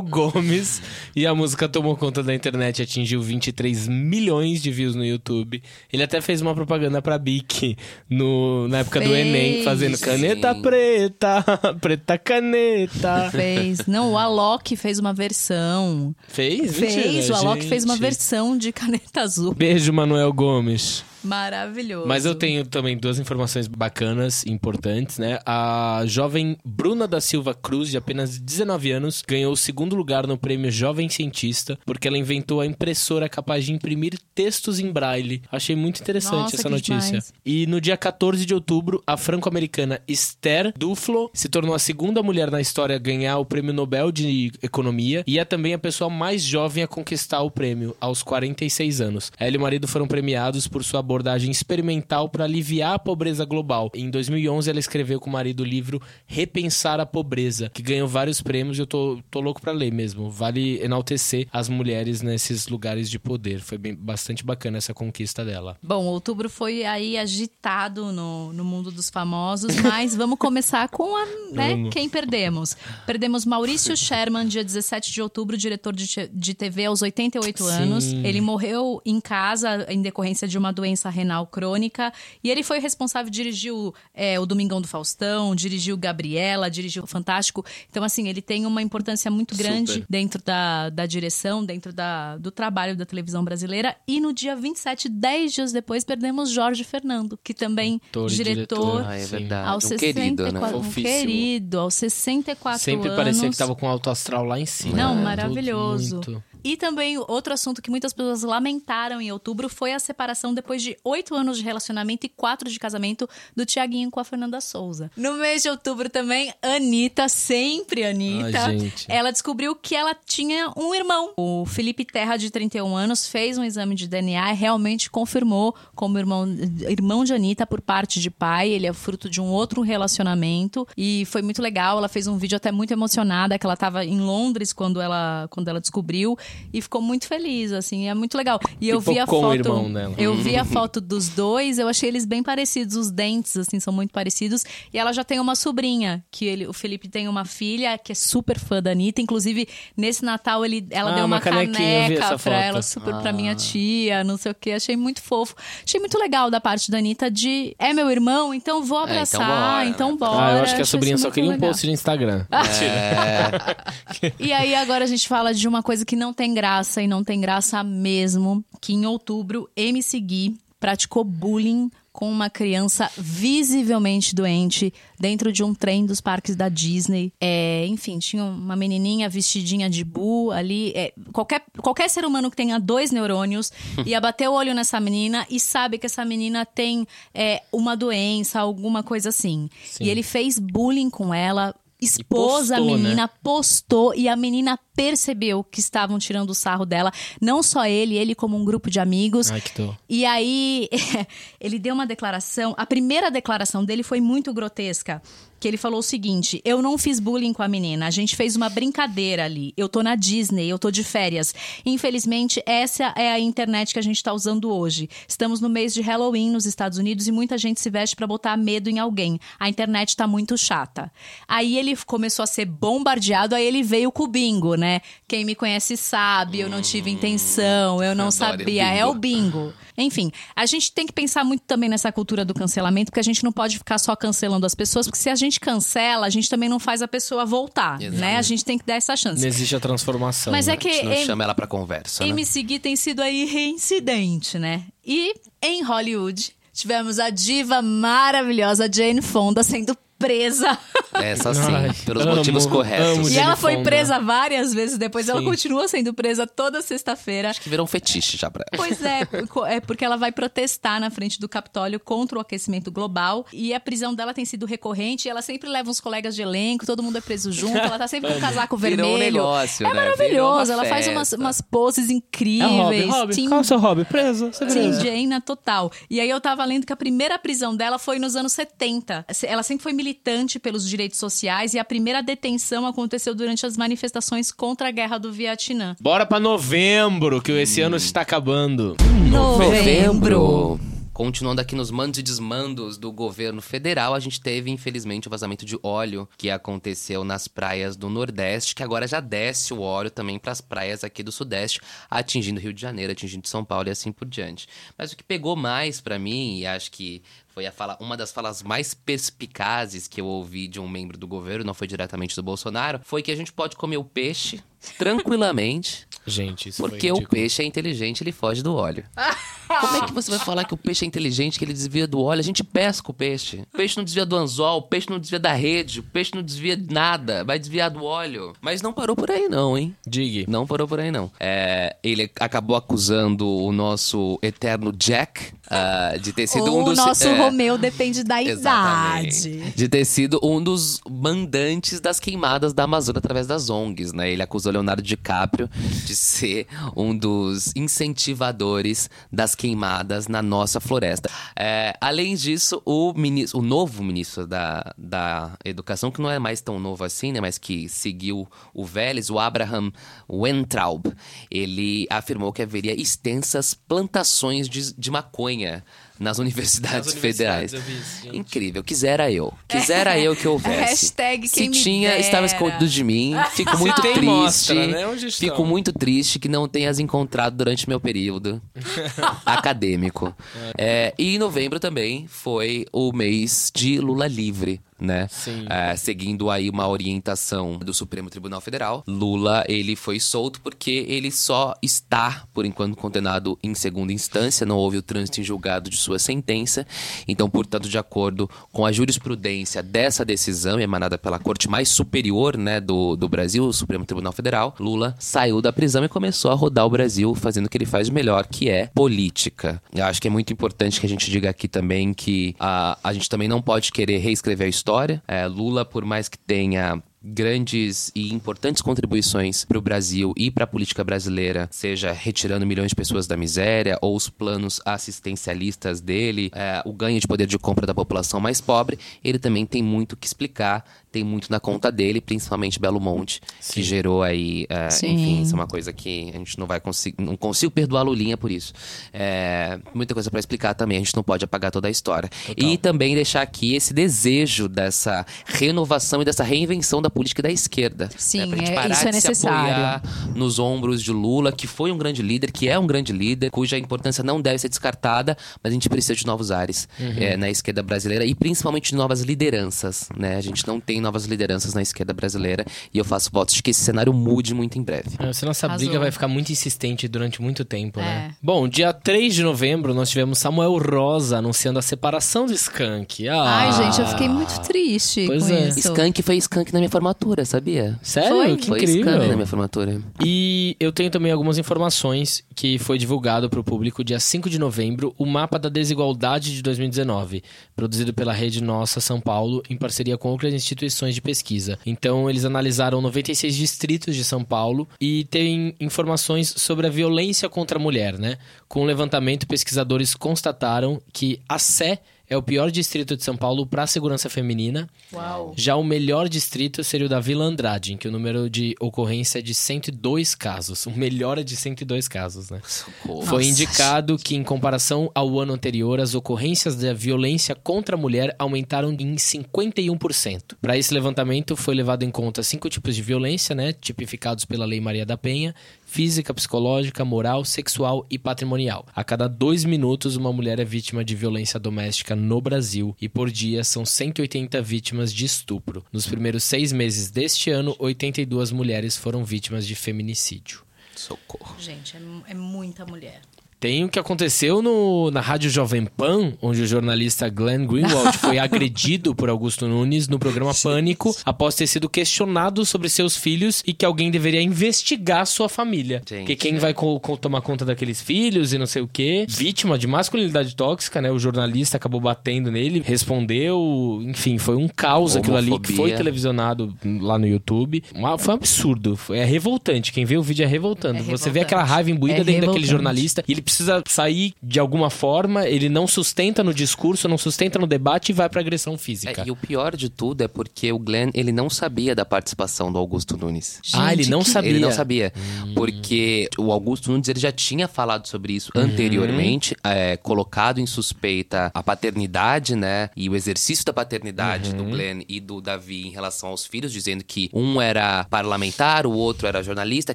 Gomes 0.00 0.80
e 1.16 1.26
a 1.26 1.34
música 1.34 1.68
tomou 1.68 1.96
conta 1.96 2.22
da 2.22 2.32
internet, 2.32 2.82
atingiu 2.82 3.20
23 3.20 3.88
milhões 3.88 4.62
de 4.62 4.70
views 4.70 4.94
no 4.94 5.04
YouTube. 5.04 5.60
Ele 5.92 6.04
até 6.04 6.20
fez 6.20 6.40
uma 6.40 6.54
propaganda 6.54 7.02
pra 7.02 7.18
Bic 7.18 7.76
no, 8.08 8.68
na 8.68 8.78
época 8.78 9.00
do 9.00 9.08
Fez. 9.08 9.26
Enem, 9.26 9.64
fazendo 9.64 9.98
caneta 9.98 10.54
Sim. 10.54 10.62
preta, 10.62 11.44
preta 11.82 12.16
caneta. 12.16 13.28
Fez. 13.32 13.86
Não, 13.88 14.12
o 14.12 14.18
Alok 14.18 14.76
fez 14.76 15.00
uma 15.00 15.12
versão. 15.12 16.14
Fez? 16.28 16.76
Fez, 16.76 16.94
Mentira, 16.94 17.34
o 17.34 17.36
Alok 17.38 17.66
fez 17.66 17.84
uma 17.84 17.94
gente. 17.94 18.02
versão 18.02 18.56
de 18.56 18.70
caneta 18.72 19.22
azul. 19.22 19.52
Beijo, 19.52 19.92
Manuel 19.92 20.32
Gomes. 20.32 20.43
Gomes. 20.44 21.13
Maravilhoso. 21.24 22.06
Mas 22.06 22.24
eu 22.24 22.34
tenho 22.34 22.66
também 22.66 22.96
duas 22.96 23.18
informações 23.18 23.66
bacanas, 23.66 24.44
importantes, 24.46 25.18
né? 25.18 25.38
A 25.46 26.02
jovem 26.06 26.56
Bruna 26.64 27.08
da 27.08 27.20
Silva 27.20 27.54
Cruz, 27.54 27.90
de 27.90 27.96
apenas 27.96 28.38
19 28.38 28.90
anos, 28.92 29.22
ganhou 29.26 29.52
o 29.52 29.56
segundo 29.56 29.96
lugar 29.96 30.26
no 30.26 30.36
prêmio 30.36 30.70
Jovem 30.70 31.08
Cientista, 31.08 31.78
porque 31.84 32.06
ela 32.06 32.18
inventou 32.18 32.60
a 32.60 32.66
impressora 32.66 33.28
capaz 33.28 33.64
de 33.64 33.72
imprimir 33.72 34.18
textos 34.34 34.78
em 34.78 34.90
braille. 34.92 35.42
Achei 35.50 35.74
muito 35.74 36.00
interessante 36.00 36.34
Nossa, 36.34 36.56
essa 36.56 36.68
notícia. 36.68 37.06
demais. 37.06 37.32
E 37.44 37.66
no 37.66 37.80
dia 37.80 37.96
14 37.96 38.44
de 38.44 38.54
outubro, 38.54 39.02
a 39.06 39.16
franco-americana 39.16 40.00
Esther 40.06 40.72
Duflo 40.76 41.30
se 41.32 41.48
tornou 41.48 41.74
a 41.74 41.78
segunda 41.78 42.22
mulher 42.22 42.50
na 42.50 42.60
história 42.60 42.96
a 42.96 42.98
ganhar 42.98 43.38
o 43.38 43.44
prêmio 43.44 43.72
Nobel 43.72 44.12
de 44.12 44.52
Economia 44.62 45.24
e 45.26 45.38
é 45.38 45.44
também 45.44 45.74
a 45.74 45.78
pessoa 45.78 46.10
mais 46.10 46.42
jovem 46.42 46.84
a 46.84 46.88
conquistar 46.88 47.40
o 47.42 47.50
prêmio, 47.50 47.96
aos 48.00 48.22
46 48.22 49.00
anos. 49.00 49.32
Ela 49.38 49.54
e 49.54 49.58
o 49.58 49.60
marido 49.60 49.88
foram 49.88 50.06
premiados 50.06 50.68
por 50.68 50.84
sua 50.84 51.02
abordagem 51.14 51.50
experimental 51.50 52.28
para 52.28 52.44
aliviar 52.44 52.94
a 52.94 52.98
pobreza 52.98 53.44
global. 53.44 53.88
Em 53.94 54.10
2011, 54.10 54.68
ela 54.68 54.80
escreveu 54.80 55.20
com 55.20 55.30
o 55.30 55.32
marido 55.32 55.60
o 55.60 55.64
livro 55.64 56.02
Repensar 56.26 56.98
a 56.98 57.06
Pobreza, 57.06 57.70
que 57.72 57.82
ganhou 57.82 58.08
vários 58.08 58.42
prêmios 58.42 58.78
e 58.78 58.82
eu 58.82 58.86
tô, 58.86 59.20
tô 59.30 59.40
louco 59.40 59.60
para 59.60 59.70
ler 59.70 59.92
mesmo. 59.92 60.28
Vale 60.28 60.82
enaltecer 60.82 61.46
as 61.52 61.68
mulheres 61.68 62.20
nesses 62.20 62.66
lugares 62.66 63.08
de 63.08 63.18
poder. 63.18 63.60
Foi 63.60 63.78
bem, 63.78 63.94
bastante 63.94 64.44
bacana 64.44 64.78
essa 64.78 64.92
conquista 64.92 65.44
dela. 65.44 65.76
Bom, 65.80 66.04
outubro 66.04 66.50
foi 66.50 66.84
aí 66.84 67.16
agitado 67.16 68.12
no, 68.12 68.52
no 68.52 68.64
mundo 68.64 68.90
dos 68.90 69.08
famosos, 69.08 69.76
mas 69.76 70.16
vamos 70.16 70.38
começar 70.38 70.88
com 70.88 71.16
a, 71.16 71.26
né, 71.52 71.88
quem 71.92 72.08
perdemos. 72.08 72.76
Perdemos 73.06 73.46
Maurício 73.46 73.96
Sherman, 73.96 74.48
dia 74.48 74.64
17 74.64 75.12
de 75.12 75.22
outubro, 75.22 75.56
diretor 75.56 75.94
de, 75.94 76.28
de 76.32 76.54
TV 76.54 76.86
aos 76.86 77.02
88 77.02 77.62
Sim. 77.62 77.70
anos. 77.70 78.12
Ele 78.12 78.40
morreu 78.40 79.00
em 79.06 79.20
casa 79.20 79.86
em 79.88 80.02
decorrência 80.02 80.48
de 80.48 80.58
uma 80.58 80.72
doença 80.72 81.03
renal 81.10 81.46
crônica 81.46 82.12
e 82.42 82.50
ele 82.50 82.62
foi 82.62 82.78
responsável, 82.78 83.30
dirigiu 83.30 83.94
é, 84.12 84.38
o 84.38 84.46
Domingão 84.46 84.80
do 84.80 84.88
Faustão, 84.88 85.54
dirigiu 85.54 85.96
Gabriela, 85.96 86.70
dirigiu 86.70 87.04
o 87.04 87.06
Fantástico. 87.06 87.64
Então, 87.90 88.02
assim, 88.02 88.28
ele 88.28 88.42
tem 88.42 88.66
uma 88.66 88.82
importância 88.82 89.30
muito 89.30 89.56
grande 89.56 89.94
Super. 89.94 90.06
dentro 90.08 90.42
da, 90.42 90.90
da 90.90 91.06
direção, 91.06 91.64
dentro 91.64 91.92
da, 91.92 92.36
do 92.36 92.50
trabalho 92.50 92.96
da 92.96 93.06
televisão 93.06 93.44
brasileira. 93.44 93.96
E 94.06 94.20
no 94.20 94.32
dia 94.32 94.56
27, 94.56 95.08
10 95.08 95.52
dias 95.52 95.72
depois, 95.72 96.04
perdemos 96.04 96.50
Jorge 96.50 96.84
Fernando, 96.84 97.38
que 97.42 97.54
também 97.54 98.00
diretor. 98.12 98.28
diretor. 98.28 99.04
Ah, 99.06 99.16
é 99.16 99.24
verdade. 99.26 99.68
Aos 99.68 99.84
um 99.84 99.88
64, 99.88 100.36
querido, 100.36 100.52
né? 100.52 100.76
um 100.76 100.92
querido, 100.92 101.80
aos 101.80 101.94
64 101.94 102.82
Sempre 102.82 103.08
anos. 103.08 103.16
parecia 103.16 103.50
que 103.50 103.56
tava 103.56 103.74
com 103.74 103.88
alto 103.88 104.10
astral 104.10 104.44
lá 104.44 104.58
em 104.58 104.66
cima. 104.66 104.96
Não, 104.96 105.14
né? 105.14 105.22
maravilhoso. 105.22 106.16
Muito. 106.16 106.44
E 106.64 106.78
também 106.78 107.18
outro 107.18 107.52
assunto 107.52 107.82
que 107.82 107.90
muitas 107.90 108.14
pessoas 108.14 108.42
lamentaram 108.42 109.20
em 109.20 109.30
outubro 109.30 109.68
foi 109.68 109.92
a 109.92 109.98
separação 109.98 110.54
depois 110.54 110.82
de 110.82 110.96
oito 111.04 111.34
anos 111.34 111.58
de 111.58 111.62
relacionamento 111.62 112.24
e 112.24 112.28
quatro 112.30 112.70
de 112.70 112.78
casamento 112.78 113.28
do 113.54 113.66
Tiaguinho 113.66 114.10
com 114.10 114.18
a 114.18 114.24
Fernanda 114.24 114.62
Souza. 114.62 115.10
No 115.14 115.34
mês 115.34 115.62
de 115.62 115.68
outubro 115.68 116.08
também, 116.08 116.54
Anitta, 116.62 117.28
sempre 117.28 118.02
Anitta, 118.04 118.66
Ai, 118.66 118.92
ela 119.08 119.30
descobriu 119.30 119.76
que 119.76 119.94
ela 119.94 120.14
tinha 120.14 120.72
um 120.74 120.94
irmão. 120.94 121.34
O 121.36 121.66
Felipe 121.66 122.02
Terra, 122.02 122.38
de 122.38 122.50
31 122.50 122.96
anos, 122.96 123.28
fez 123.28 123.58
um 123.58 123.64
exame 123.64 123.94
de 123.94 124.08
DNA 124.08 124.52
e 124.52 124.56
realmente 124.56 125.10
confirmou 125.10 125.74
como 125.94 126.18
irmão, 126.18 126.46
irmão 126.88 127.24
de 127.24 127.34
Anitta 127.34 127.66
por 127.66 127.82
parte 127.82 128.18
de 128.20 128.30
pai. 128.30 128.70
Ele 128.70 128.86
é 128.86 128.92
fruto 128.94 129.28
de 129.28 129.38
um 129.38 129.48
outro 129.48 129.82
relacionamento 129.82 130.88
e 130.96 131.26
foi 131.26 131.42
muito 131.42 131.60
legal. 131.60 131.98
Ela 131.98 132.08
fez 132.08 132.26
um 132.26 132.38
vídeo 132.38 132.56
até 132.56 132.72
muito 132.72 132.92
emocionada, 132.92 133.58
que 133.58 133.66
ela 133.66 133.74
estava 133.74 134.02
em 134.02 134.20
Londres 134.20 134.72
quando 134.72 134.98
ela, 134.98 135.46
quando 135.50 135.68
ela 135.68 135.80
descobriu 135.80 136.38
e 136.72 136.80
ficou 136.82 137.00
muito 137.00 137.26
feliz, 137.26 137.72
assim, 137.72 138.08
é 138.08 138.14
muito 138.14 138.36
legal. 138.36 138.58
E 138.80 138.88
eu 138.88 139.00
vi 139.00 139.18
a 139.18 139.24
o 139.24 139.26
foto, 139.26 139.54
irmão 139.54 139.92
dela. 139.92 140.14
eu 140.18 140.34
vi 140.34 140.56
a 140.56 140.64
foto 140.64 141.00
dos 141.00 141.28
dois, 141.28 141.78
eu 141.78 141.88
achei 141.88 142.08
eles 142.08 142.24
bem 142.24 142.42
parecidos, 142.42 142.96
os 142.96 143.10
dentes 143.10 143.56
assim 143.56 143.78
são 143.80 143.92
muito 143.92 144.10
parecidos 144.12 144.64
e 144.92 144.98
ela 144.98 145.12
já 145.12 145.22
tem 145.24 145.38
uma 145.40 145.54
sobrinha, 145.54 146.24
que 146.30 146.44
ele, 146.44 146.66
o 146.66 146.72
Felipe 146.72 147.08
tem 147.08 147.28
uma 147.28 147.44
filha 147.44 147.96
que 147.98 148.12
é 148.12 148.14
super 148.14 148.58
fã 148.58 148.82
da 148.82 148.90
Anitta, 148.90 149.20
inclusive 149.20 149.68
nesse 149.96 150.24
Natal 150.24 150.64
ele, 150.64 150.86
ela 150.90 151.10
Ah, 151.12 151.14
deu 151.14 151.24
uma, 151.26 151.36
uma 151.36 151.40
caneca 151.40 152.18
pra 152.28 152.38
foto. 152.38 152.52
ela, 152.52 152.82
super 152.82 153.14
pra 153.20 153.30
Ah. 153.30 153.32
minha 153.32 153.54
tia, 153.54 154.24
não 154.24 154.36
sei 154.36 154.52
o 154.52 154.54
que, 154.54 154.72
achei 154.72 154.96
muito 154.96 155.22
fofo. 155.22 155.54
Achei 155.86 156.00
muito 156.00 156.18
legal 156.18 156.50
da 156.50 156.60
parte 156.60 156.90
da 156.90 156.98
Anitta 156.98 157.30
de, 157.30 157.74
é 157.78 157.92
meu 157.92 158.10
irmão, 158.10 158.52
então 158.52 158.82
vou 158.82 158.98
É, 158.98 159.02
então 159.02 159.12
abraçar, 159.14 159.46
bora, 159.46 159.84
então 159.86 160.16
bora. 160.16 160.46
Ah, 160.54 160.56
eu 160.58 160.62
acho 160.64 160.74
que 160.76 160.82
a 160.82 160.84
sobrinha 160.84 161.16
só 161.18 161.30
queria 161.30 161.50
um 161.50 161.52
legal. 161.52 161.70
post 161.70 161.86
no 161.86 161.92
Instagram. 161.92 162.46
E 164.38 164.52
aí 164.52 164.74
agora 164.74 165.04
a 165.04 165.06
gente 165.06 165.28
fala 165.28 165.52
de 165.52 165.66
uma 165.68 165.82
coisa 165.82 166.04
que 166.04 166.16
não 166.16 166.32
tem 166.32 166.43
graça 166.52 167.00
e 167.00 167.06
não 167.06 167.24
tem 167.24 167.40
graça 167.40 167.82
mesmo, 167.82 168.64
que 168.80 168.92
em 168.92 169.06
outubro 169.06 169.70
MC 169.76 170.20
Gui 170.20 170.58
praticou 170.78 171.24
bullying 171.24 171.90
com 172.14 172.30
uma 172.30 172.48
criança 172.48 173.10
visivelmente 173.16 174.36
doente 174.36 174.94
dentro 175.18 175.50
de 175.50 175.64
um 175.64 175.74
trem 175.74 176.06
dos 176.06 176.20
parques 176.20 176.54
da 176.54 176.68
Disney. 176.68 177.32
É, 177.40 177.84
enfim, 177.88 178.20
tinha 178.20 178.44
uma 178.44 178.76
menininha 178.76 179.28
vestidinha 179.28 179.90
de 179.90 180.04
bu 180.04 180.52
ali. 180.52 180.92
É, 180.94 181.12
qualquer, 181.32 181.64
qualquer 181.78 182.08
ser 182.08 182.24
humano 182.24 182.50
que 182.50 182.56
tenha 182.56 182.78
dois 182.78 183.10
neurônios 183.10 183.72
ia 184.06 184.20
bater 184.20 184.48
o 184.48 184.52
olho 184.52 184.72
nessa 184.74 185.00
menina 185.00 185.44
e 185.50 185.58
sabe 185.58 185.98
que 185.98 186.06
essa 186.06 186.24
menina 186.24 186.64
tem 186.64 187.04
é, 187.34 187.62
uma 187.72 187.96
doença, 187.96 188.60
alguma 188.60 189.02
coisa 189.02 189.30
assim. 189.30 189.68
Sim. 189.84 190.04
E 190.04 190.08
ele 190.08 190.22
fez 190.22 190.56
bullying 190.56 191.10
com 191.10 191.34
ela, 191.34 191.74
expôs 192.00 192.70
a 192.70 192.76
postou, 192.76 192.96
né? 192.96 193.02
menina, 193.02 193.28
postou 193.42 194.14
e 194.14 194.28
a 194.28 194.36
menina 194.36 194.78
percebeu 194.94 195.64
que 195.64 195.80
estavam 195.80 196.18
tirando 196.18 196.50
o 196.50 196.54
sarro 196.54 196.86
dela. 196.86 197.12
Não 197.40 197.62
só 197.62 197.86
ele, 197.86 198.16
ele 198.16 198.34
como 198.34 198.56
um 198.56 198.64
grupo 198.64 198.90
de 198.90 199.00
amigos. 199.00 199.50
Ai, 199.50 199.60
que 199.60 199.74
dor. 199.76 199.96
E 200.08 200.24
aí, 200.24 200.88
ele 201.60 201.78
deu 201.78 201.94
uma 201.94 202.06
declaração. 202.06 202.74
A 202.76 202.86
primeira 202.86 203.30
declaração 203.30 203.84
dele 203.84 204.02
foi 204.02 204.20
muito 204.20 204.52
grotesca. 204.52 205.22
Que 205.60 205.68
ele 205.68 205.76
falou 205.78 206.00
o 206.00 206.02
seguinte: 206.02 206.60
Eu 206.62 206.82
não 206.82 206.98
fiz 206.98 207.18
bullying 207.18 207.54
com 207.54 207.62
a 207.62 207.68
menina, 207.68 208.06
a 208.06 208.10
gente 208.10 208.36
fez 208.36 208.54
uma 208.54 208.68
brincadeira 208.68 209.46
ali. 209.46 209.72
Eu 209.78 209.88
tô 209.88 210.02
na 210.02 210.14
Disney, 210.14 210.68
eu 210.68 210.78
tô 210.78 210.90
de 210.90 211.02
férias. 211.02 211.54
Infelizmente, 211.86 212.62
essa 212.66 213.14
é 213.16 213.32
a 213.32 213.40
internet 213.40 213.94
que 213.94 213.98
a 213.98 214.02
gente 214.02 214.22
tá 214.22 214.34
usando 214.34 214.70
hoje. 214.70 215.08
Estamos 215.26 215.62
no 215.62 215.70
mês 215.70 215.94
de 215.94 216.02
Halloween 216.02 216.50
nos 216.50 216.66
Estados 216.66 216.98
Unidos 216.98 217.26
e 217.28 217.32
muita 217.32 217.56
gente 217.56 217.80
se 217.80 217.88
veste 217.88 218.14
pra 218.14 218.26
botar 218.26 218.58
medo 218.58 218.90
em 218.90 218.98
alguém. 218.98 219.40
A 219.58 219.66
internet 219.66 220.14
tá 220.14 220.26
muito 220.26 220.58
chata. 220.58 221.10
Aí 221.48 221.78
ele 221.78 221.96
começou 222.04 222.42
a 222.42 222.46
ser 222.46 222.66
bombardeado, 222.66 223.54
aí 223.54 223.64
ele 223.64 223.82
veio 223.82 224.12
com 224.12 224.24
o 224.24 224.28
bingo, 224.28 224.74
né? 224.74 224.83
Quem 225.28 225.44
me 225.44 225.54
conhece 225.54 225.96
sabe, 225.96 226.60
eu 226.60 226.68
não 226.68 226.80
tive 226.82 227.10
intenção, 227.10 228.02
eu 228.02 228.14
não 228.14 228.26
Adoro 228.28 228.58
sabia. 228.58 228.84
É 228.94 229.04
o 229.06 229.14
bingo. 229.14 229.72
Enfim, 229.96 230.32
a 230.56 230.66
gente 230.66 230.90
tem 230.92 231.06
que 231.06 231.12
pensar 231.12 231.44
muito 231.44 231.62
também 231.66 231.88
nessa 231.88 232.10
cultura 232.10 232.44
do 232.44 232.52
cancelamento, 232.52 233.10
porque 233.12 233.20
a 233.20 233.24
gente 233.24 233.44
não 233.44 233.52
pode 233.52 233.78
ficar 233.78 233.98
só 233.98 234.16
cancelando 234.16 234.66
as 234.66 234.74
pessoas, 234.74 235.06
porque 235.06 235.18
se 235.18 235.30
a 235.30 235.36
gente 235.36 235.60
cancela, 235.60 236.26
a 236.26 236.30
gente 236.30 236.50
também 236.50 236.68
não 236.68 236.80
faz 236.80 237.00
a 237.02 237.06
pessoa 237.08 237.44
voltar, 237.46 238.02
Exato. 238.02 238.20
né? 238.20 238.36
A 238.36 238.42
gente 238.42 238.64
tem 238.64 238.76
que 238.76 238.84
dar 238.84 238.94
essa 238.96 239.12
Não 239.12 239.16
chance. 239.16 239.46
existe 239.46 239.76
a 239.76 239.80
transformação. 239.80 240.50
Mas 240.52 240.66
né? 240.66 240.72
é 240.72 240.76
que 240.76 240.88
A 240.88 240.92
gente 240.92 241.04
não 241.04 241.12
em- 241.12 241.24
chama 241.26 241.44
ela 241.44 241.54
pra 241.54 241.66
conversa, 241.66 242.24
né? 242.24 242.30
MC 242.30 242.62
Gui 242.64 242.78
tem 242.80 242.96
sido 242.96 243.20
aí 243.22 243.44
reincidente, 243.44 244.58
né? 244.58 244.82
E 245.06 245.32
em 245.62 245.82
Hollywood, 245.84 246.50
tivemos 246.72 247.18
a 247.20 247.30
diva 247.30 247.80
maravilhosa 247.80 248.90
Jane 248.92 249.22
Fonda 249.22 249.62
sendo 249.62 249.96
presa. 250.24 250.78
Essa 251.12 251.54
sim, 251.54 251.72
Ai, 251.74 251.90
pelos 252.04 252.26
amo, 252.26 252.36
motivos 252.36 252.64
amo 252.66 252.74
corretos. 252.74 253.30
e 253.30 253.34
Jane 253.34 253.46
ela 253.46 253.56
foi 253.56 253.74
Fonda. 253.76 253.84
presa 253.90 254.18
várias 254.18 254.72
vezes 254.74 254.98
depois, 254.98 255.28
ela 255.28 255.40
Sim. 255.40 255.46
continua 255.46 255.86
sendo 255.88 256.12
presa 256.14 256.46
toda 256.46 256.82
sexta-feira. 256.82 257.50
Acho 257.50 257.60
que 257.60 257.68
virou 257.68 257.84
um 257.84 257.86
fetiche 257.86 258.36
já 258.36 258.50
pra 258.50 258.64
ela. 258.72 258.82
Pois 258.84 259.02
é, 259.02 259.20
é 259.68 259.80
porque 259.80 260.04
ela 260.04 260.16
vai 260.16 260.32
protestar 260.32 261.00
na 261.00 261.10
frente 261.10 261.38
do 261.38 261.48
Capitólio 261.48 262.00
contra 262.00 262.38
o 262.38 262.40
aquecimento 262.40 262.90
global 262.90 263.46
e 263.52 263.72
a 263.74 263.80
prisão 263.80 264.14
dela 264.14 264.32
tem 264.34 264.44
sido 264.44 264.66
recorrente. 264.66 265.28
E 265.28 265.30
ela 265.30 265.42
sempre 265.42 265.68
leva 265.68 265.90
uns 265.90 266.00
colegas 266.00 266.34
de 266.34 266.42
elenco, 266.42 266.84
todo 266.86 267.02
mundo 267.02 267.18
é 267.18 267.20
preso 267.20 267.52
junto. 267.52 267.76
Ela 267.78 267.98
tá 267.98 268.08
sempre 268.08 268.32
com 268.32 268.38
o 268.38 268.40
casaco 268.42 268.76
Virou 268.76 269.06
um 269.06 269.10
vermelho. 269.10 269.36
negócio, 269.36 269.86
é 269.86 269.88
né? 269.92 269.94
Maravilhoso. 269.94 270.72
Ela 270.72 270.84
faz 270.86 271.06
umas, 271.06 271.32
umas 271.32 271.60
poses 271.60 272.08
É 272.08 272.12
hobby, 272.12 272.16
incríveis. 272.26 273.06
hobby. 273.10 273.34
Tim- 273.34 273.48
Qual 273.48 273.58
é 273.58 273.60
o 273.60 273.64
seu 273.64 273.78
hobby? 273.78 274.04
Preso? 274.04 274.46
Você 274.52 274.64
é 274.64 274.66
Tim 274.66 274.72
preso. 274.74 275.00
Jaina 275.04 275.40
total. 275.40 275.92
E 276.10 276.20
aí 276.20 276.28
eu 276.30 276.40
tava 276.40 276.64
lendo 276.64 276.86
que 276.86 276.92
a 276.92 276.96
primeira 276.96 277.38
prisão 277.38 277.74
dela 277.76 277.98
foi 277.98 278.18
nos 278.18 278.34
anos 278.36 278.52
70. 278.52 279.26
Ela 279.44 279.62
sempre 279.62 279.82
foi 279.82 279.92
militante 279.92 280.13
pelos 280.60 280.88
direitos 280.88 281.18
sociais 281.18 281.74
e 281.74 281.78
a 281.78 281.84
primeira 281.84 282.22
detenção 282.22 282.86
aconteceu 282.86 283.34
durante 283.34 283.66
as 283.66 283.76
manifestações 283.76 284.50
contra 284.50 284.88
a 284.88 284.90
guerra 284.90 285.18
do 285.18 285.32
Vietnã. 285.32 285.96
Bora 286.00 286.24
pra 286.24 286.40
novembro, 286.40 287.42
que 287.42 287.52
esse 287.52 287.80
ano 287.80 287.96
está 287.96 288.20
acabando. 288.20 288.96
Novembro. 289.30 290.78
Continuando 291.14 291.60
aqui 291.60 291.76
nos 291.76 291.92
mandos 291.92 292.18
e 292.18 292.24
desmandos 292.24 292.98
do 292.98 293.12
governo 293.12 293.62
federal, 293.62 294.14
a 294.14 294.18
gente 294.18 294.40
teve, 294.40 294.68
infelizmente, 294.68 295.28
o 295.28 295.30
vazamento 295.30 295.64
de 295.64 295.78
óleo 295.80 296.28
que 296.36 296.50
aconteceu 296.50 297.22
nas 297.22 297.46
praias 297.46 297.94
do 297.94 298.10
Nordeste, 298.10 298.74
que 298.74 298.82
agora 298.82 299.06
já 299.06 299.20
desce 299.20 299.72
o 299.72 299.80
óleo 299.80 300.10
também 300.10 300.40
para 300.40 300.50
as 300.50 300.60
praias 300.60 301.04
aqui 301.04 301.22
do 301.22 301.30
Sudeste, 301.30 301.80
atingindo 302.10 302.58
Rio 302.58 302.72
de 302.72 302.82
Janeiro, 302.82 303.12
atingindo 303.12 303.46
São 303.46 303.64
Paulo 303.64 303.88
e 303.88 303.92
assim 303.92 304.10
por 304.10 304.26
diante. 304.26 304.66
Mas 304.98 305.12
o 305.12 305.16
que 305.16 305.22
pegou 305.22 305.54
mais 305.54 306.00
para 306.00 306.18
mim, 306.18 306.58
e 306.58 306.66
acho 306.66 306.90
que 306.90 307.22
foi 307.46 307.64
a 307.64 307.70
fala, 307.70 307.96
uma 308.00 308.16
das 308.16 308.32
falas 308.32 308.60
mais 308.60 308.92
perspicazes 308.92 310.08
que 310.08 310.20
eu 310.20 310.26
ouvi 310.26 310.66
de 310.66 310.80
um 310.80 310.88
membro 310.88 311.16
do 311.16 311.28
governo, 311.28 311.64
não 311.64 311.74
foi 311.74 311.86
diretamente 311.86 312.34
do 312.34 312.42
Bolsonaro, 312.42 312.98
foi 313.04 313.22
que 313.22 313.30
a 313.30 313.36
gente 313.36 313.52
pode 313.52 313.76
comer 313.76 313.98
o 313.98 314.04
peixe 314.04 314.60
tranquilamente. 314.98 316.08
Gente, 316.26 316.70
isso 316.70 316.82
foi 316.82 316.90
Porque 316.90 317.12
o 317.12 317.28
peixe 317.28 317.62
é 317.62 317.64
inteligente, 317.64 318.24
ele 318.24 318.32
foge 318.32 318.64
do 318.64 318.74
óleo. 318.74 319.04
Como 319.66 319.96
é 319.96 320.06
que 320.06 320.12
você 320.12 320.30
vai 320.30 320.40
falar 320.40 320.64
que 320.64 320.74
o 320.74 320.76
peixe 320.76 321.04
é 321.04 321.08
inteligente, 321.08 321.58
que 321.58 321.64
ele 321.64 321.72
desvia 321.72 322.06
do 322.06 322.20
óleo? 322.20 322.40
A 322.40 322.44
gente 322.44 322.62
pesca 322.62 323.10
o 323.10 323.14
peixe. 323.14 323.62
O 323.72 323.76
peixe 323.76 323.96
não 323.96 324.04
desvia 324.04 324.26
do 324.26 324.36
anzol, 324.36 324.78
o 324.78 324.82
peixe 324.82 325.08
não 325.10 325.18
desvia 325.18 325.38
da 325.38 325.52
rede, 325.52 326.00
o 326.00 326.02
peixe 326.02 326.32
não 326.34 326.42
desvia 326.42 326.76
de 326.76 326.92
nada, 326.92 327.44
vai 327.44 327.58
desviar 327.58 327.90
do 327.90 328.04
óleo. 328.04 328.52
Mas 328.60 328.82
não 328.82 328.92
parou 328.92 329.16
por 329.16 329.30
aí 329.30 329.48
não, 329.48 329.76
hein? 329.76 329.94
Diga. 330.06 330.44
Não 330.50 330.66
parou 330.66 330.86
por 330.86 331.00
aí, 331.00 331.10
não. 331.10 331.30
É, 331.40 331.96
ele 332.02 332.30
acabou 332.40 332.76
acusando 332.76 333.48
o 333.48 333.72
nosso 333.72 334.38
eterno 334.42 334.92
Jack 334.92 335.52
ah, 335.70 336.16
de 336.20 336.32
ter 336.32 336.46
sido 336.46 336.66
Ou 336.66 336.80
um 336.80 336.84
dos... 336.84 336.98
o 336.98 337.06
nosso 337.06 337.26
é, 337.26 337.36
Romeu 337.36 337.78
depende 337.78 338.22
da 338.22 338.42
idade. 338.42 339.72
De 339.74 339.88
ter 339.88 340.04
sido 340.04 340.38
um 340.42 340.62
dos 340.62 341.00
mandantes 341.08 342.00
das 342.00 342.20
queimadas 342.20 342.72
da 342.72 342.84
Amazônia 342.84 343.18
através 343.18 343.46
das 343.46 343.70
ONGs, 343.70 344.12
né? 344.12 344.30
Ele 344.30 344.42
acusou 344.42 344.72
Leonardo 344.72 345.02
DiCaprio 345.02 345.68
de 346.04 346.14
ser 346.14 346.66
um 346.94 347.16
dos 347.16 347.72
incentivadores 347.74 349.08
das 349.32 349.53
queimadas 349.54 350.28
na 350.28 350.42
nossa 350.42 350.80
floresta. 350.80 351.30
É, 351.56 351.94
além 352.00 352.34
disso, 352.34 352.82
o, 352.84 353.12
ministro, 353.14 353.60
o 353.60 353.62
novo 353.62 354.02
ministro 354.02 354.46
da, 354.46 354.94
da 354.96 355.52
Educação, 355.64 356.10
que 356.10 356.20
não 356.20 356.30
é 356.30 356.38
mais 356.38 356.60
tão 356.60 356.78
novo 356.78 357.04
assim, 357.04 357.32
né? 357.32 357.40
Mas 357.40 357.58
que 357.58 357.88
seguiu 357.88 358.48
o 358.72 358.84
Vélez, 358.84 359.30
o 359.30 359.38
Abraham 359.38 359.92
Weintraub, 360.30 361.06
ele 361.50 362.06
afirmou 362.10 362.52
que 362.52 362.62
haveria 362.62 362.98
extensas 362.98 363.74
plantações 363.74 364.68
de, 364.68 364.94
de 364.94 365.10
maconha 365.10 365.84
nas 366.18 366.38
universidades, 366.38 367.12
Nas 367.12 367.20
federais. 367.20 367.72
universidades, 367.72 367.74
eu 367.74 367.80
vi 367.80 367.92
isso, 368.00 368.22
gente. 368.24 368.36
Incrível, 368.38 368.84
quisera 368.84 369.30
eu. 369.30 369.52
Quisera 369.68 370.16
eu 370.20 370.36
que 370.36 370.46
houvesse. 370.46 370.80
Hashtag 371.06 371.48
Se 371.48 371.68
tinha, 371.68 372.10
dera. 372.10 372.20
estava 372.20 372.46
escondido 372.46 372.86
de 372.88 373.02
mim. 373.02 373.34
Fico 373.52 373.76
muito 373.78 374.00
tem, 374.00 374.12
triste. 374.12 374.26
mostra, 374.30 374.74
né? 374.86 375.14
Estão? 375.14 375.30
Fico 375.30 375.64
muito 375.66 375.92
triste 375.92 376.38
que 376.38 376.48
não 376.48 376.68
tenhas 376.68 376.98
encontrado 376.98 377.56
durante 377.56 377.88
meu 377.88 377.98
período 378.00 378.62
acadêmico. 379.44 380.34
É, 380.78 381.12
e 381.18 381.34
em 381.34 381.38
novembro 381.38 381.80
também 381.80 382.26
foi 382.28 382.86
o 382.92 383.12
mês 383.12 383.70
de 383.74 383.98
Lula 383.98 384.26
livre. 384.26 384.80
Né? 384.98 385.26
Sim. 385.28 385.66
É, 385.68 385.96
seguindo 385.96 386.50
aí 386.50 386.70
uma 386.70 386.88
orientação 386.88 387.78
do 387.78 387.92
Supremo 387.92 388.30
Tribunal 388.30 388.60
Federal, 388.60 389.02
Lula 389.06 389.64
ele 389.68 389.96
foi 389.96 390.20
solto 390.20 390.60
porque 390.60 391.04
ele 391.08 391.30
só 391.30 391.74
está, 391.82 392.44
por 392.52 392.64
enquanto, 392.64 392.96
condenado 392.96 393.58
em 393.62 393.74
segunda 393.74 394.12
instância, 394.12 394.66
não 394.66 394.76
houve 394.76 394.96
o 394.96 395.02
trânsito 395.02 395.40
em 395.40 395.44
julgado 395.44 395.90
de 395.90 395.96
sua 395.96 396.18
sentença. 396.18 396.86
Então, 397.26 397.50
portanto, 397.50 397.88
de 397.88 397.98
acordo 397.98 398.48
com 398.72 398.86
a 398.86 398.92
jurisprudência 398.92 399.82
dessa 399.82 400.24
decisão, 400.24 400.80
emanada 400.80 401.18
pela 401.18 401.38
corte 401.38 401.68
mais 401.68 401.88
superior 401.88 402.56
né, 402.56 402.80
do, 402.80 403.16
do 403.16 403.28
Brasil, 403.28 403.64
o 403.64 403.72
Supremo 403.72 404.04
Tribunal 404.04 404.32
Federal, 404.32 404.74
Lula 404.78 405.14
saiu 405.18 405.60
da 405.60 405.72
prisão 405.72 406.04
e 406.04 406.08
começou 406.08 406.50
a 406.50 406.54
rodar 406.54 406.86
o 406.86 406.90
Brasil 406.90 407.34
fazendo 407.34 407.66
o 407.66 407.68
que 407.68 407.76
ele 407.76 407.86
faz 407.86 408.08
melhor, 408.08 408.46
que 408.46 408.68
é 408.68 408.86
política. 408.94 409.82
Eu 409.92 410.04
acho 410.04 410.20
que 410.20 410.28
é 410.28 410.30
muito 410.30 410.52
importante 410.52 411.00
que 411.00 411.06
a 411.06 411.08
gente 411.08 411.30
diga 411.30 411.50
aqui 411.50 411.68
também 411.68 412.14
que 412.14 412.54
a, 412.58 412.98
a 413.02 413.12
gente 413.12 413.28
também 413.28 413.48
não 413.48 413.60
pode 413.60 413.92
querer 413.92 414.18
reescrever 414.18 414.66
a 414.66 414.70
história. 414.70 414.83
É, 415.26 415.46
Lula, 415.46 415.84
por 415.84 416.04
mais 416.04 416.28
que 416.28 416.38
tenha 416.38 417.02
grandes 417.24 418.12
e 418.14 418.34
importantes 418.34 418.82
contribuições 418.82 419.64
para 419.64 419.78
o 419.78 419.80
Brasil 419.80 420.34
e 420.36 420.50
para 420.50 420.64
a 420.64 420.66
política 420.66 421.02
brasileira, 421.02 421.66
seja 421.70 422.12
retirando 422.12 422.66
milhões 422.66 422.90
de 422.90 422.94
pessoas 422.94 423.26
da 423.26 423.36
miséria 423.36 423.98
ou 424.02 424.14
os 424.14 424.28
planos 424.28 424.80
assistencialistas 424.84 426.02
dele, 426.02 426.50
é, 426.54 426.82
o 426.84 426.92
ganho 426.92 427.18
de 427.18 427.26
poder 427.26 427.46
de 427.46 427.58
compra 427.58 427.86
da 427.86 427.94
população 427.94 428.38
mais 428.38 428.60
pobre, 428.60 428.98
ele 429.24 429.38
também 429.38 429.64
tem 429.64 429.82
muito 429.82 430.16
que 430.16 430.26
explicar, 430.26 430.84
tem 431.10 431.24
muito 431.24 431.50
na 431.50 431.60
conta 431.60 431.90
dele, 431.90 432.20
principalmente 432.20 432.78
Belo 432.78 433.00
Monte, 433.00 433.40
que 433.72 433.82
gerou 433.82 434.22
aí, 434.22 434.66
é, 434.68 434.90
Sim. 434.90 435.12
enfim, 435.12 435.42
isso 435.42 435.52
é 435.52 435.54
uma 435.54 435.66
coisa 435.66 435.92
que 435.92 436.30
a 436.34 436.38
gente 436.38 436.58
não 436.58 436.66
vai 436.66 436.80
conseguir, 436.80 437.22
não 437.22 437.36
consigo 437.36 437.72
perdoar 437.72 438.00
a 438.00 438.02
Lulinha 438.02 438.36
por 438.36 438.50
isso. 438.50 438.72
É, 439.12 439.78
muita 439.94 440.12
coisa 440.12 440.30
para 440.30 440.40
explicar 440.40 440.74
também, 440.74 440.98
a 440.98 441.00
gente 441.00 441.14
não 441.14 441.22
pode 441.22 441.44
apagar 441.44 441.70
toda 441.70 441.88
a 441.88 441.90
história. 441.90 442.28
E 442.56 442.76
também 442.76 443.14
deixar 443.14 443.42
aqui 443.42 443.74
esse 443.74 443.94
desejo 443.94 444.68
dessa 444.68 445.24
renovação 445.46 446.20
e 446.20 446.24
dessa 446.24 446.42
reinvenção 446.42 447.00
da 447.00 447.13
política 447.14 447.42
da 447.42 447.50
esquerda. 447.50 448.10
Sim, 448.16 448.40
né? 448.40 448.46
Pra 448.48 448.56
gente 448.58 448.70
é- 448.70 448.74
parar 448.74 448.90
isso 448.94 449.08
é 449.08 449.10
de 449.10 449.20
se 449.20 449.28
necessário. 449.28 449.58
apoiar 449.72 450.02
nos 450.34 450.58
ombros 450.58 451.02
de 451.02 451.12
Lula, 451.12 451.52
que 451.52 451.66
foi 451.66 451.90
um 451.92 451.96
grande 451.98 452.20
líder, 452.22 452.50
que 452.52 452.68
é 452.68 452.78
um 452.78 452.86
grande 452.86 453.12
líder, 453.12 453.50
cuja 453.50 453.78
importância 453.78 454.22
não 454.24 454.40
deve 454.40 454.58
ser 454.58 454.68
descartada, 454.68 455.36
mas 455.62 455.70
a 455.70 455.74
gente 455.74 455.88
precisa 455.88 456.14
de 456.14 456.26
novos 456.26 456.50
ares 456.50 456.88
Uhum. 456.98 457.14
é, 457.18 457.36
na 457.36 457.48
esquerda 457.48 457.82
brasileira 457.82 458.24
e 458.24 458.34
principalmente 458.34 458.90
de 458.90 458.96
novas 458.96 459.20
lideranças, 459.22 460.08
né? 460.16 460.36
A 460.36 460.40
gente 460.40 460.66
não 460.66 460.80
tem 460.80 461.00
novas 461.00 461.24
lideranças 461.26 461.74
na 461.74 461.82
esquerda 461.82 462.12
brasileira 462.12 462.64
e 462.92 462.98
eu 462.98 463.04
faço 463.04 463.30
votos 463.32 463.54
de 463.54 463.62
que 463.62 463.70
esse 463.70 463.80
cenário 463.80 464.12
mude 464.12 464.52
muito 464.54 464.78
em 464.78 464.82
breve. 464.82 465.10
É, 465.18 465.32
Senão 465.32 465.50
essa 465.52 465.66
Arrasou. 465.66 465.86
briga 465.86 466.00
vai 466.00 466.10
ficar 466.10 466.28
muito 466.28 466.50
insistente 466.50 467.06
durante 467.06 467.40
muito 467.40 467.64
tempo, 467.64 468.00
né? 468.00 468.30
É. 468.30 468.34
Bom, 468.42 468.66
dia 468.68 468.92
3 468.92 469.34
de 469.34 469.42
novembro 469.42 469.94
nós 469.94 470.10
tivemos 470.10 470.38
Samuel 470.38 470.76
Rosa 470.78 471.38
anunciando 471.38 471.78
a 471.78 471.82
separação 471.82 472.46
do 472.46 472.52
Skank. 472.52 473.28
Ah, 473.28 473.42
Ai, 473.44 473.72
gente, 473.72 474.00
eu 474.00 474.06
fiquei 474.08 474.28
muito 474.28 474.58
triste 474.60 475.26
Pois 475.26 475.46
com 475.46 475.52
é. 475.54 475.68
isso. 475.68 475.78
Skunk 475.80 476.22
foi 476.22 476.36
Skunk 476.38 476.72
na 476.72 476.78
minha 476.80 476.90
formatura, 477.04 477.44
sabia? 477.44 477.98
Sério? 478.02 478.30
Foi? 478.30 478.56
Que 478.56 478.66
foi 478.66 478.78
incrível. 478.82 479.18
Na 479.18 479.34
minha 479.34 479.46
formatura. 479.46 480.00
E 480.24 480.74
eu 480.80 480.90
tenho 480.90 481.10
também 481.10 481.30
algumas 481.30 481.58
informações 481.58 482.42
que 482.54 482.78
foi 482.78 482.96
divulgado 482.96 483.50
para 483.50 483.60
o 483.60 483.64
público 483.64 484.02
dia 484.02 484.18
5 484.18 484.48
de 484.48 484.58
novembro, 484.58 485.14
o 485.18 485.26
mapa 485.26 485.58
da 485.58 485.68
desigualdade 485.68 486.54
de 486.54 486.62
2019, 486.62 487.42
produzido 487.76 488.14
pela 488.14 488.32
Rede 488.32 488.62
Nossa 488.62 489.00
São 489.00 489.20
Paulo 489.20 489.62
em 489.68 489.76
parceria 489.76 490.16
com 490.16 490.30
outras 490.30 490.54
instituições 490.54 491.14
de 491.14 491.20
pesquisa. 491.20 491.78
Então, 491.84 492.30
eles 492.30 492.44
analisaram 492.44 493.02
96 493.02 493.54
distritos 493.54 494.16
de 494.16 494.24
São 494.24 494.42
Paulo 494.42 494.88
e 494.98 495.24
tem 495.24 495.74
informações 495.78 496.54
sobre 496.56 496.86
a 496.86 496.90
violência 496.90 497.48
contra 497.48 497.78
a 497.78 497.82
mulher, 497.82 498.18
né? 498.18 498.38
Com 498.66 498.82
o 498.82 498.86
levantamento, 498.86 499.46
pesquisadores 499.46 500.14
constataram 500.14 501.02
que 501.12 501.40
a 501.48 501.58
Sé 501.58 502.00
é 502.28 502.36
o 502.36 502.42
pior 502.42 502.70
distrito 502.70 503.16
de 503.16 503.22
São 503.22 503.36
Paulo 503.36 503.66
para 503.66 503.82
a 503.82 503.86
segurança 503.86 504.30
feminina. 504.30 504.88
Uau. 505.12 505.52
Já 505.56 505.76
o 505.76 505.84
melhor 505.84 506.28
distrito 506.28 506.82
seria 506.82 507.06
o 507.06 507.08
da 507.08 507.20
Vila 507.20 507.44
Andrade, 507.44 507.92
em 507.92 507.96
que 507.96 508.08
o 508.08 508.12
número 508.12 508.48
de 508.48 508.74
ocorrência 508.80 509.38
é 509.38 509.42
de 509.42 509.54
102 509.54 510.34
casos. 510.34 510.86
O 510.86 510.90
melhor 510.90 511.38
é 511.38 511.42
de 511.42 511.56
102 511.56 512.08
casos, 512.08 512.50
né? 512.50 512.60
Socorro. 512.66 513.22
Foi 513.26 513.44
Nossa. 513.44 513.50
indicado 513.50 514.16
que, 514.16 514.34
em 514.34 514.42
comparação 514.42 515.10
ao 515.14 515.38
ano 515.38 515.52
anterior, 515.52 516.00
as 516.00 516.14
ocorrências 516.14 516.76
da 516.76 516.94
violência 516.94 517.54
contra 517.54 517.96
a 517.96 517.98
mulher 517.98 518.34
aumentaram 518.38 518.92
em 518.92 519.14
51%. 519.16 520.56
Para 520.60 520.78
esse 520.78 520.94
levantamento, 520.94 521.56
foi 521.56 521.74
levado 521.74 522.02
em 522.02 522.10
conta 522.10 522.42
cinco 522.42 522.68
tipos 522.68 522.94
de 522.94 523.02
violência, 523.02 523.54
né? 523.54 523.72
Tipificados 523.72 524.44
pela 524.44 524.64
Lei 524.64 524.80
Maria 524.80 525.04
da 525.04 525.16
Penha: 525.16 525.54
física, 525.94 526.34
psicológica, 526.34 527.04
moral, 527.04 527.44
sexual 527.44 528.04
e 528.10 528.18
patrimonial. 528.18 528.84
A 528.92 529.04
cada 529.04 529.28
dois 529.28 529.64
minutos, 529.64 530.16
uma 530.16 530.32
mulher 530.32 530.58
é 530.58 530.64
vítima 530.64 531.04
de 531.04 531.14
violência 531.14 531.60
doméstica 531.60 532.16
no 532.16 532.40
Brasil 532.40 532.96
e 533.00 533.08
por 533.08 533.30
dia 533.30 533.62
são 533.62 533.86
180 533.86 534.60
vítimas 534.60 535.14
de 535.14 535.24
estupro. 535.24 535.84
Nos 535.92 536.04
primeiros 536.04 536.42
seis 536.42 536.72
meses 536.72 537.12
deste 537.12 537.48
ano, 537.48 537.76
82 537.78 538.50
mulheres 538.50 538.96
foram 538.96 539.24
vítimas 539.24 539.64
de 539.64 539.76
feminicídio. 539.76 540.64
Socorro. 540.96 541.54
Gente, 541.60 541.96
é, 541.96 542.00
é 542.32 542.34
muita 542.34 542.84
mulher. 542.84 543.20
Tem 543.64 543.82
o 543.82 543.88
que 543.88 543.98
aconteceu 543.98 544.60
no, 544.60 545.10
na 545.10 545.22
Rádio 545.22 545.48
Jovem 545.48 545.86
Pan, 545.86 546.34
onde 546.42 546.60
o 546.60 546.66
jornalista 546.66 547.30
Glenn 547.30 547.64
Greenwald 547.66 548.18
foi 548.18 548.36
agredido 548.38 549.14
por 549.14 549.30
Augusto 549.30 549.66
Nunes 549.66 550.06
no 550.06 550.18
programa 550.18 550.52
Pânico 550.54 551.16
após 551.24 551.54
ter 551.54 551.66
sido 551.66 551.88
questionado 551.88 552.66
sobre 552.66 552.90
seus 552.90 553.16
filhos 553.16 553.62
e 553.66 553.72
que 553.72 553.86
alguém 553.86 554.10
deveria 554.10 554.42
investigar 554.42 555.26
sua 555.26 555.48
família. 555.48 556.02
Gente. 556.06 556.26
Que 556.26 556.36
quem 556.36 556.58
vai 556.58 556.74
co- 556.74 557.00
co- 557.00 557.16
tomar 557.16 557.40
conta 557.40 557.64
daqueles 557.64 558.02
filhos 558.02 558.52
e 558.52 558.58
não 558.58 558.66
sei 558.66 558.82
o 558.82 558.86
quê. 558.86 559.24
Vítima 559.26 559.78
de 559.78 559.86
masculinidade 559.86 560.54
tóxica, 560.54 561.00
né? 561.00 561.10
O 561.10 561.18
jornalista 561.18 561.78
acabou 561.78 562.02
batendo 562.02 562.50
nele, 562.52 562.82
respondeu. 562.84 563.98
Enfim, 564.02 564.36
foi 564.36 564.56
um 564.56 564.68
caos 564.68 565.16
aquilo 565.16 565.38
ali 565.38 565.58
que 565.58 565.72
foi 565.72 565.92
televisionado 565.92 566.74
lá 567.00 567.18
no 567.18 567.26
YouTube. 567.26 567.82
Uma- 567.94 568.18
foi 568.18 568.34
um 568.34 568.36
absurdo. 568.36 568.94
Foi, 568.94 569.16
é 569.16 569.24
revoltante. 569.24 569.90
Quem 569.90 570.04
vê 570.04 570.18
o 570.18 570.22
vídeo 570.22 570.44
é 570.44 570.46
revoltante. 570.46 571.00
É 571.00 571.02
Você 571.04 571.30
vê 571.30 571.38
revoltante. 571.40 571.44
aquela 571.46 571.64
raiva 571.64 571.90
imbuída 571.90 572.20
É 572.20 572.24
dentro 572.24 572.32
daquele 572.42 572.66
revoltante. 572.66 572.70
jornalista 572.70 573.24
e 573.26 573.32
ele 573.32 573.40
precisa 573.40 573.53
sair 573.86 574.34
de 574.42 574.58
alguma 574.58 574.90
forma, 574.90 575.46
ele 575.46 575.68
não 575.68 575.86
sustenta 575.86 576.42
no 576.42 576.52
discurso, 576.54 577.08
não 577.08 577.18
sustenta 577.18 577.58
no 577.58 577.66
debate 577.66 578.10
e 578.10 578.12
vai 578.12 578.28
pra 578.28 578.40
agressão 578.40 578.76
física. 578.78 579.22
É, 579.22 579.24
e 579.26 579.30
o 579.30 579.36
pior 579.36 579.76
de 579.76 579.88
tudo 579.88 580.22
é 580.22 580.28
porque 580.28 580.72
o 580.72 580.78
Glenn, 580.78 581.10
ele 581.14 581.32
não 581.32 581.48
sabia 581.50 581.94
da 581.94 582.04
participação 582.04 582.72
do 582.72 582.78
Augusto 582.78 583.16
Nunes. 583.16 583.60
ah, 583.72 583.92
ele 583.92 584.02
Gente, 584.04 584.10
não 584.12 584.20
que- 584.22 584.30
sabia. 584.30 584.50
Ele 584.50 584.58
não 584.60 584.72
sabia. 584.72 585.12
Porque 585.54 586.28
o 586.38 586.50
Augusto 586.52 586.90
Nunes 586.90 587.08
ele 587.08 587.20
já 587.20 587.32
tinha 587.32 587.68
falado 587.68 588.06
sobre 588.06 588.32
isso 588.32 588.50
Uhum. 588.54 588.62
anteriormente, 588.62 589.56
é, 589.62 589.96
colocado 589.96 590.60
em 590.60 590.66
suspeita 590.66 591.50
a 591.54 591.62
paternidade, 591.62 592.56
né? 592.56 592.90
E 592.96 593.08
o 593.08 593.14
exercício 593.16 593.64
da 593.64 593.72
paternidade 593.72 594.50
Uhum. 594.50 594.56
do 594.56 594.64
Glenn 594.64 595.02
e 595.08 595.20
do 595.20 595.40
Davi 595.40 595.86
em 595.86 595.90
relação 595.90 596.30
aos 596.30 596.46
filhos, 596.46 596.72
dizendo 596.72 597.04
que 597.04 597.30
um 597.32 597.60
era 597.60 598.04
parlamentar, 598.04 598.86
o 598.86 598.92
outro 598.92 599.26
era 599.26 599.42
jornalista, 599.42 599.94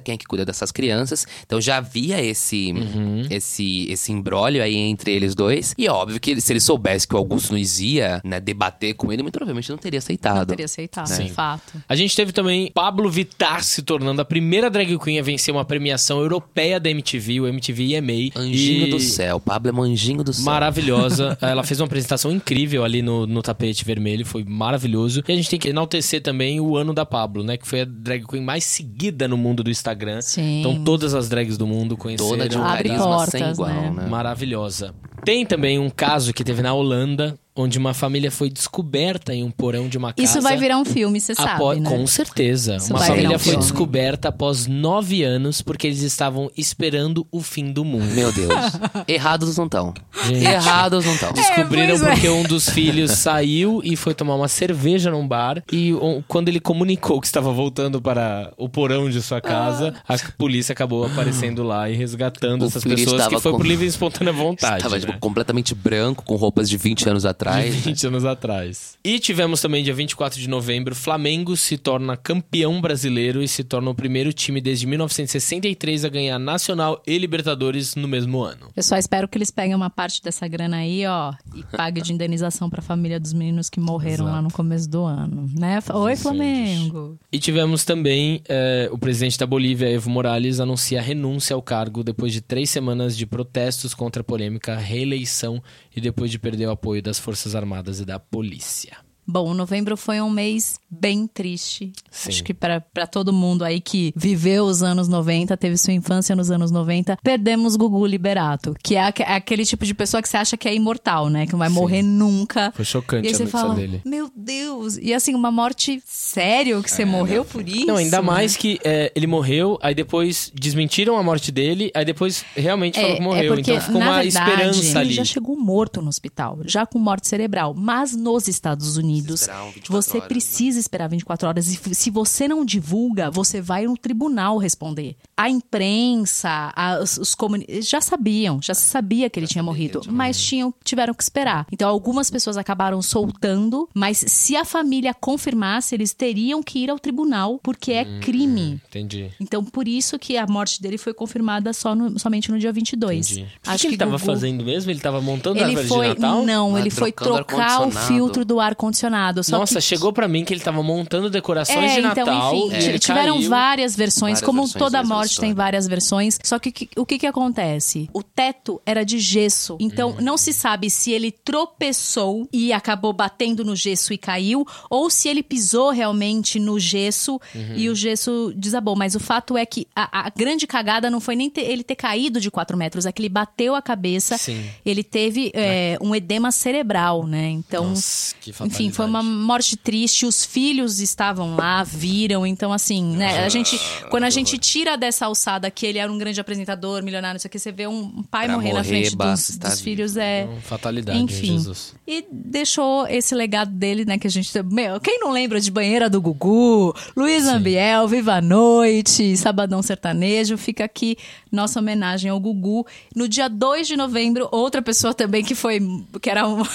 quem 0.00 0.14
é 0.14 0.18
que 0.18 0.24
cuida 0.26 0.44
dessas 0.44 0.70
crianças. 0.72 1.26
Então 1.44 1.60
já 1.60 1.76
havia 1.78 2.22
esse, 2.22 2.72
Uhum. 2.72 3.22
esse 3.30 3.49
esse, 3.50 3.90
esse 3.90 4.12
imbróglio 4.12 4.62
aí 4.62 4.76
entre 4.76 5.12
eles 5.12 5.34
dois. 5.34 5.74
E 5.76 5.86
é 5.86 5.90
óbvio 5.92 6.20
que 6.20 6.30
ele- 6.30 6.40
se 6.40 6.52
ele 6.52 6.60
soubesse 6.60 7.06
que 7.06 7.14
o 7.14 7.18
Augusto 7.18 7.52
Nunes 7.52 7.80
ia 7.80 8.20
né, 8.24 8.40
debater 8.40 8.94
com 8.94 9.12
ele, 9.12 9.22
muito 9.22 9.34
provavelmente 9.34 9.70
não 9.70 9.78
teria 9.78 9.98
aceitado. 9.98 10.38
Não 10.38 10.46
teria 10.46 10.64
aceitado, 10.64 11.22
de 11.22 11.30
fato. 11.30 11.72
A 11.88 11.94
gente 11.96 12.14
teve 12.14 12.32
também 12.32 12.70
Pablo 12.72 13.10
Vittar 13.10 13.62
se 13.64 13.82
tornando 13.82 14.20
a 14.20 14.24
primeira 14.24 14.70
drag 14.70 14.96
queen 14.98 15.18
a 15.18 15.22
vencer 15.22 15.52
uma 15.52 15.64
premiação 15.64 16.20
europeia 16.20 16.78
da 16.78 16.88
MTV, 16.90 17.40
o 17.40 17.46
MTV 17.48 17.94
EMA. 17.94 18.30
Anjinho 18.36 18.86
E 18.86 18.90
do 18.90 19.00
céu. 19.00 19.40
Pablo 19.40 19.70
é 19.70 19.74
um 19.74 19.82
anjinho 19.82 20.22
do 20.22 20.32
céu. 20.32 20.44
Maravilhosa. 20.44 21.36
Ela 21.42 21.62
fez 21.64 21.80
uma 21.80 21.86
apresentação 21.86 22.30
incrível 22.30 22.84
ali 22.84 23.02
no, 23.02 23.26
no 23.26 23.42
tapete 23.42 23.84
vermelho, 23.84 24.24
foi 24.24 24.44
maravilhoso. 24.44 25.22
E 25.26 25.32
a 25.32 25.36
gente 25.36 25.48
tem 25.50 25.58
que 25.58 25.68
enaltecer 25.68 26.22
também 26.22 26.60
o 26.60 26.76
ano 26.76 26.92
da 26.94 27.04
Pablo, 27.06 27.42
né? 27.42 27.56
Que 27.56 27.66
foi 27.66 27.82
a 27.82 27.84
drag 27.84 28.24
queen 28.26 28.42
mais 28.42 28.64
seguida 28.64 29.26
no 29.26 29.36
mundo 29.36 29.62
do 29.62 29.70
Instagram. 29.70 30.20
Sim. 30.20 30.60
Então 30.60 30.84
todas 30.84 31.14
as 31.14 31.28
drags 31.28 31.56
do 31.56 31.66
mundo 31.66 31.96
conheceram. 31.96 32.30
Toda 32.30 32.48
de 32.48 32.56
um 32.56 32.62
Abre 32.64 32.88
carisma 32.88 33.06
igual, 33.38 33.68
né? 33.68 33.90
né? 33.90 34.06
Maravilhosa. 34.06 34.94
Tem 35.24 35.44
também 35.44 35.78
um 35.78 35.90
caso 35.90 36.32
que 36.32 36.42
teve 36.42 36.62
na 36.62 36.72
Holanda, 36.72 37.38
onde 37.60 37.78
uma 37.78 37.94
família 37.94 38.30
foi 38.30 38.48
descoberta 38.50 39.34
em 39.34 39.42
um 39.44 39.50
porão 39.50 39.88
de 39.88 39.98
uma 39.98 40.12
casa. 40.12 40.22
Isso 40.28 40.40
vai 40.40 40.56
virar 40.56 40.78
um 40.78 40.84
filme, 40.84 41.20
você 41.20 41.34
sabe, 41.34 41.80
né? 41.80 41.88
Com 41.88 42.06
certeza. 42.06 42.76
Isso 42.76 42.90
uma 42.92 43.00
família 43.00 43.28
um 43.30 43.38
foi 43.38 43.52
filme. 43.52 43.58
descoberta 43.58 44.28
após 44.28 44.66
nove 44.66 45.22
anos 45.22 45.62
porque 45.62 45.86
eles 45.86 46.02
estavam 46.02 46.50
esperando 46.56 47.26
o 47.30 47.40
fim 47.40 47.72
do 47.72 47.84
mundo. 47.84 48.04
Meu 48.14 48.32
Deus. 48.32 48.50
Errados 49.06 49.56
não 49.56 49.66
estão. 49.66 49.94
Errados 50.30 51.04
não 51.04 51.14
estão. 51.14 51.32
Descobriram 51.32 51.88
pois 51.98 52.02
é. 52.02 52.10
porque 52.12 52.28
um 52.28 52.42
dos 52.44 52.68
filhos 52.68 53.10
saiu 53.18 53.80
e 53.84 53.96
foi 53.96 54.14
tomar 54.14 54.34
uma 54.34 54.48
cerveja 54.48 55.10
num 55.10 55.26
bar. 55.26 55.62
E 55.72 55.92
um- 55.94 56.22
quando 56.26 56.48
ele 56.48 56.60
comunicou 56.60 57.20
que 57.20 57.26
estava 57.26 57.52
voltando 57.52 58.00
para 58.00 58.52
o 58.56 58.68
porão 58.68 59.08
de 59.10 59.20
sua 59.22 59.40
casa, 59.40 59.94
a 60.08 60.16
polícia 60.38 60.72
acabou 60.72 61.04
aparecendo 61.04 61.62
lá 61.62 61.88
e 61.90 61.94
resgatando 61.96 62.62
O 62.62 62.66
essas 62.66 62.82
pessoas 62.84 63.10
que 63.10 63.16
estava 63.16 63.40
foi 63.40 63.52
com- 63.52 63.58
por 63.58 63.66
livre 63.66 63.84
e 63.84 63.88
espontânea 63.88 64.32
vontade. 64.32 64.82
Tava, 64.82 64.96
né? 64.96 65.00
tipo, 65.06 65.18
completamente 65.18 65.74
branco, 65.74 66.24
com 66.24 66.36
roupas 66.36 66.68
de 66.68 66.76
20 66.76 67.08
anos 67.08 67.24
atrás. 67.24 67.49
De 67.58 67.70
20 67.70 68.06
anos 68.06 68.24
atrás. 68.24 68.98
E 69.02 69.18
tivemos 69.18 69.60
também, 69.60 69.82
dia 69.82 69.94
24 69.94 70.38
de 70.38 70.48
novembro, 70.48 70.94
Flamengo 70.94 71.56
se 71.56 71.76
torna 71.76 72.16
campeão 72.16 72.80
brasileiro 72.80 73.42
e 73.42 73.48
se 73.48 73.64
torna 73.64 73.90
o 73.90 73.94
primeiro 73.94 74.32
time 74.32 74.60
desde 74.60 74.86
1963 74.86 76.04
a 76.04 76.08
ganhar 76.08 76.38
Nacional 76.38 77.02
e 77.06 77.18
Libertadores 77.18 77.94
no 77.94 78.06
mesmo 78.06 78.42
ano. 78.42 78.68
Eu 78.76 78.82
só 78.82 78.96
espero 78.96 79.26
que 79.26 79.38
eles 79.38 79.50
peguem 79.50 79.74
uma 79.74 79.90
parte 79.90 80.22
dessa 80.22 80.46
grana 80.46 80.78
aí, 80.78 81.06
ó, 81.06 81.32
e 81.54 81.62
paguem 81.64 82.02
de 82.02 82.12
indenização 82.12 82.68
pra 82.68 82.82
família 82.82 83.18
dos 83.18 83.32
meninos 83.32 83.68
que 83.68 83.80
morreram 83.80 84.26
lá 84.26 84.42
no 84.42 84.50
começo 84.50 84.88
do 84.88 85.04
ano, 85.04 85.48
né? 85.58 85.78
Oi, 85.92 86.16
Flamengo. 86.16 87.18
E 87.32 87.38
tivemos 87.38 87.84
também 87.84 88.42
eh, 88.48 88.88
o 88.92 88.98
presidente 88.98 89.38
da 89.38 89.46
Bolívia, 89.46 89.90
Evo 89.90 90.10
Morales, 90.10 90.60
anuncia 90.60 90.98
a 90.98 91.02
renúncia 91.02 91.54
ao 91.54 91.62
cargo 91.62 92.04
depois 92.04 92.32
de 92.32 92.40
três 92.40 92.70
semanas 92.70 93.16
de 93.16 93.26
protestos 93.26 93.94
contra 93.94 94.20
a 94.20 94.24
polêmica 94.24 94.76
reeleição 94.76 95.62
e 95.94 96.00
depois 96.00 96.30
de 96.30 96.38
perder 96.38 96.66
o 96.66 96.70
apoio 96.70 97.02
das 97.02 97.18
Forças 97.18 97.54
Armadas 97.54 98.00
e 98.00 98.04
da 98.04 98.18
polícia. 98.18 99.09
Bom, 99.26 99.54
novembro 99.54 99.96
foi 99.96 100.20
um 100.20 100.28
mês 100.30 100.78
bem 100.90 101.26
triste. 101.26 101.92
Sim. 102.10 102.28
Acho 102.30 102.42
que 102.44 102.52
pra 102.52 102.80
pra 102.80 103.06
todo 103.06 103.32
mundo 103.32 103.64
aí 103.64 103.80
que 103.80 104.12
viveu 104.16 104.64
os 104.64 104.82
anos 104.82 105.06
90, 105.08 105.56
teve 105.56 105.76
sua 105.76 105.92
infância 105.92 106.34
nos 106.34 106.50
anos 106.50 106.70
90, 106.70 107.16
perdemos 107.22 107.76
Gugu 107.76 108.04
Liberato, 108.06 108.74
que 108.82 108.96
é 108.96 109.12
é 109.20 109.34
aquele 109.34 109.64
tipo 109.64 109.84
de 109.84 109.94
pessoa 109.94 110.20
que 110.22 110.28
você 110.28 110.36
acha 110.36 110.56
que 110.56 110.68
é 110.68 110.74
imortal, 110.74 111.28
né? 111.28 111.46
Que 111.46 111.52
não 111.52 111.58
vai 111.58 111.68
morrer 111.68 112.02
nunca. 112.02 112.72
Foi 112.74 112.84
chocante 112.84 113.24
E 113.26 113.28
aí 113.28 113.34
a 113.34 113.36
você 113.36 113.44
notícia 113.44 113.60
fala, 113.60 113.74
dele. 113.74 114.00
meu 114.04 114.30
Deus. 114.34 114.96
E 115.00 115.12
assim, 115.14 115.34
uma 115.34 115.50
morte 115.50 116.02
sério 116.06 116.82
que 116.82 116.90
você 116.90 117.04
morreu 117.04 117.44
por 117.44 117.66
isso? 117.68 117.82
É, 117.82 117.86
Não, 117.86 117.96
ainda 117.96 118.18
né? 118.20 118.22
mais 118.26 118.56
que 118.56 118.78
eh, 118.84 119.12
ele 119.14 119.26
morreu, 119.26 119.78
aí 119.82 119.94
depois 119.94 120.50
desmentiram 120.54 121.16
a 121.16 121.22
morte 121.22 121.50
dele, 121.52 121.90
aí 121.94 122.04
depois 122.04 122.44
realmente 122.56 122.94
falaram 122.96 123.16
que 123.16 123.22
morreu. 123.22 123.54
porque, 123.54 123.70
então 123.72 123.80
ficou 123.84 124.00
uma 124.00 124.22
verdade, 124.22 124.28
esperança 124.50 124.90
ele 124.90 124.98
ali. 124.98 125.12
já 125.14 125.24
chegou 125.24 125.56
morto 125.56 126.02
no 126.02 126.08
hospital, 126.08 126.58
já 126.64 126.84
com 126.86 126.98
morte 126.98 127.28
cerebral. 127.28 127.74
Mas 127.76 128.14
nos 128.16 128.48
Estados 128.48 128.96
Unidos, 128.96 129.09
24 129.14 129.80
você 129.88 130.16
horas, 130.18 130.28
precisa 130.28 130.78
esperar 130.78 131.08
24 131.08 131.48
horas. 131.48 131.68
E 131.68 131.94
se 131.94 132.10
você 132.10 132.46
não 132.46 132.64
divulga, 132.64 133.30
você 133.30 133.60
vai 133.60 133.86
no 133.86 133.96
tribunal 133.96 134.58
responder. 134.58 135.16
A 135.36 135.48
imprensa, 135.50 136.72
a- 136.76 136.98
os, 137.02 137.16
os 137.18 137.34
comuni- 137.34 137.64
eles 137.68 137.88
já 137.88 138.00
sabiam, 138.00 138.60
já 138.62 138.74
se 138.74 138.86
sabia 138.86 139.28
que 139.30 139.38
ele 139.40 139.46
tinha 139.46 139.62
morrido, 139.62 140.00
mas 140.08 140.40
tinham, 140.40 140.72
tiveram 140.84 141.14
que 141.14 141.22
esperar. 141.22 141.66
Então, 141.72 141.88
algumas 141.88 142.30
pessoas 142.30 142.56
acabaram 142.56 143.00
soltando, 143.02 143.88
mas 143.94 144.18
se 144.18 144.56
a 144.56 144.64
família 144.64 145.14
confirmasse, 145.14 145.94
eles 145.94 146.12
teriam 146.12 146.62
que 146.62 146.78
ir 146.80 146.90
ao 146.90 146.98
tribunal, 146.98 147.58
porque 147.62 147.92
é 147.92 148.04
crime. 148.20 148.80
Entendi. 148.88 149.30
Então, 149.40 149.64
por 149.64 149.88
isso 149.88 150.18
que 150.18 150.36
a 150.36 150.46
morte 150.46 150.80
dele 150.82 150.98
foi 150.98 151.14
confirmada 151.14 151.72
só 151.72 151.94
no- 151.94 152.18
somente 152.18 152.50
no 152.50 152.58
dia 152.58 152.72
22. 152.72 153.32
Entendi. 153.32 153.48
O 153.66 153.70
que, 153.72 153.78
que 153.78 153.86
ele 153.88 153.96
tava 153.96 154.12
Gugu- 154.12 154.24
fazendo 154.24 154.64
mesmo? 154.64 154.90
Ele 154.90 155.00
tava 155.00 155.20
montando 155.20 155.58
a 155.58 155.62
Ele 155.62 155.70
árvore 155.70 155.88
foi, 155.88 156.14
de 156.14 156.20
Natal? 156.20 156.44
não, 156.44 156.76
Ah, 156.76 156.80
ele 156.80 156.90
foi 156.90 157.12
trocar 157.12 157.32
o 157.32 157.36
ar-condicionado. 157.84 158.06
filtro 158.08 158.44
do 158.44 158.60
ar 158.60 158.74
condicionado. 159.00 159.42
Só 159.42 159.58
Nossa, 159.58 159.76
que 159.76 159.80
chegou 159.80 160.12
pra 160.12 160.28
mim 160.28 160.44
que 160.44 160.52
ele 160.52 160.60
tava 160.60 160.82
montando 160.82 161.30
decorações 161.30 161.92
é, 161.92 162.00
de 162.00 162.06
então, 162.06 162.26
Natal. 162.26 162.54
enfim, 162.54 162.76
e 162.76 162.84
ele 162.88 162.98
tiveram 162.98 163.36
caiu. 163.36 163.48
várias 163.48 163.96
versões, 163.96 164.20
Várias 164.40 164.40
como 164.42 164.62
versões 164.62 164.78
toda 164.78 165.02
morte 165.02 165.40
tem 165.40 165.54
várias 165.54 165.86
versões. 165.86 166.38
Só 166.42 166.58
que, 166.58 166.88
o 166.96 167.06
que 167.06 167.18
que 167.18 167.26
acontece? 167.26 168.08
O 168.12 168.22
teto 168.22 168.80
era 168.84 169.04
de 169.04 169.18
gesso, 169.18 169.76
então 169.80 170.16
não 170.20 170.36
se 170.36 170.52
sabe 170.52 170.90
se 170.90 171.12
ele 171.12 171.30
tropeçou 171.30 172.48
e 172.52 172.72
acabou 172.72 173.12
batendo 173.12 173.64
no 173.64 173.74
gesso 173.74 174.12
e 174.12 174.18
caiu, 174.18 174.66
ou 174.88 175.08
se 175.10 175.28
ele 175.28 175.42
pisou 175.42 175.90
realmente 175.90 176.58
no 176.58 176.78
gesso 176.78 177.40
e 177.76 177.88
o 177.88 177.94
gesso 177.94 178.52
desabou. 178.56 178.96
Mas 178.96 179.14
o 179.14 179.20
fato 179.20 179.56
é 179.56 179.64
que 179.64 179.86
a, 179.94 180.26
a 180.26 180.30
grande 180.30 180.66
cagada 180.66 181.10
não 181.10 181.20
foi 181.20 181.36
nem 181.36 181.48
ter- 181.48 181.62
ele 181.70 181.82
ter 181.82 181.94
caído 181.96 182.40
de 182.40 182.50
4 182.50 182.76
metros, 182.76 183.06
é 183.06 183.12
que 183.12 183.20
ele 183.22 183.28
bateu 183.28 183.74
a 183.74 183.82
cabeça, 183.82 184.36
Sim. 184.36 184.64
ele 184.84 185.02
teve 185.02 185.50
é, 185.54 185.96
um 186.00 186.14
edema 186.14 186.50
cerebral, 186.52 187.26
né? 187.26 187.48
Então, 187.50 187.90
Nossa, 187.90 188.34
que 188.40 188.50
enfim, 188.64 188.89
foi 188.92 189.06
uma 189.06 189.22
morte 189.22 189.76
triste. 189.76 190.26
Os 190.26 190.44
filhos 190.44 191.00
estavam 191.00 191.56
lá, 191.56 191.82
viram. 191.84 192.46
Então, 192.46 192.72
assim, 192.72 193.16
né? 193.16 193.44
A 193.44 193.48
gente, 193.48 193.78
quando 194.10 194.24
a 194.24 194.30
gente 194.30 194.58
tira 194.58 194.96
dessa 194.96 195.26
alçada 195.26 195.70
que 195.70 195.86
ele 195.86 195.98
era 195.98 196.10
um 196.10 196.18
grande 196.18 196.40
apresentador, 196.40 197.02
milionário, 197.02 197.34
não 197.34 197.40
sei 197.40 197.48
o 197.48 197.52
que, 197.52 197.58
você 197.58 197.72
vê 197.72 197.86
um 197.86 198.22
pai 198.24 198.46
Pra 198.46 198.56
morrer 198.56 198.72
na 198.72 198.84
frente 198.84 199.16
dos, 199.16 199.56
dos 199.56 199.80
filhos 199.80 200.16
é. 200.16 200.42
Então, 200.42 200.60
Fatalidade, 200.62 201.18
Enfim. 201.18 201.58
Jesus. 201.58 201.94
E 202.06 202.24
deixou 202.30 203.06
esse 203.06 203.34
legado 203.34 203.70
dele, 203.70 204.04
né? 204.04 204.18
Que 204.18 204.26
a 204.26 204.30
gente. 204.30 204.50
Meu, 204.64 205.00
quem 205.00 205.18
não 205.18 205.30
lembra 205.30 205.60
de 205.60 205.70
Banheira 205.70 206.08
do 206.08 206.20
Gugu, 206.20 206.94
Luiz 207.16 207.46
Ambiel, 207.46 208.08
Viva 208.08 208.34
a 208.34 208.40
Noite, 208.40 209.36
Sabadão 209.36 209.82
Sertanejo, 209.82 210.56
fica 210.56 210.84
aqui 210.84 211.16
nossa 211.50 211.80
homenagem 211.80 212.30
ao 212.30 212.40
Gugu. 212.40 212.86
No 213.14 213.28
dia 213.28 213.48
2 213.48 213.86
de 213.86 213.96
novembro, 213.96 214.48
outra 214.50 214.82
pessoa 214.82 215.12
também 215.12 215.44
que 215.44 215.54
foi. 215.54 215.80
que 216.20 216.30
era 216.30 216.46
uma, 216.46 216.66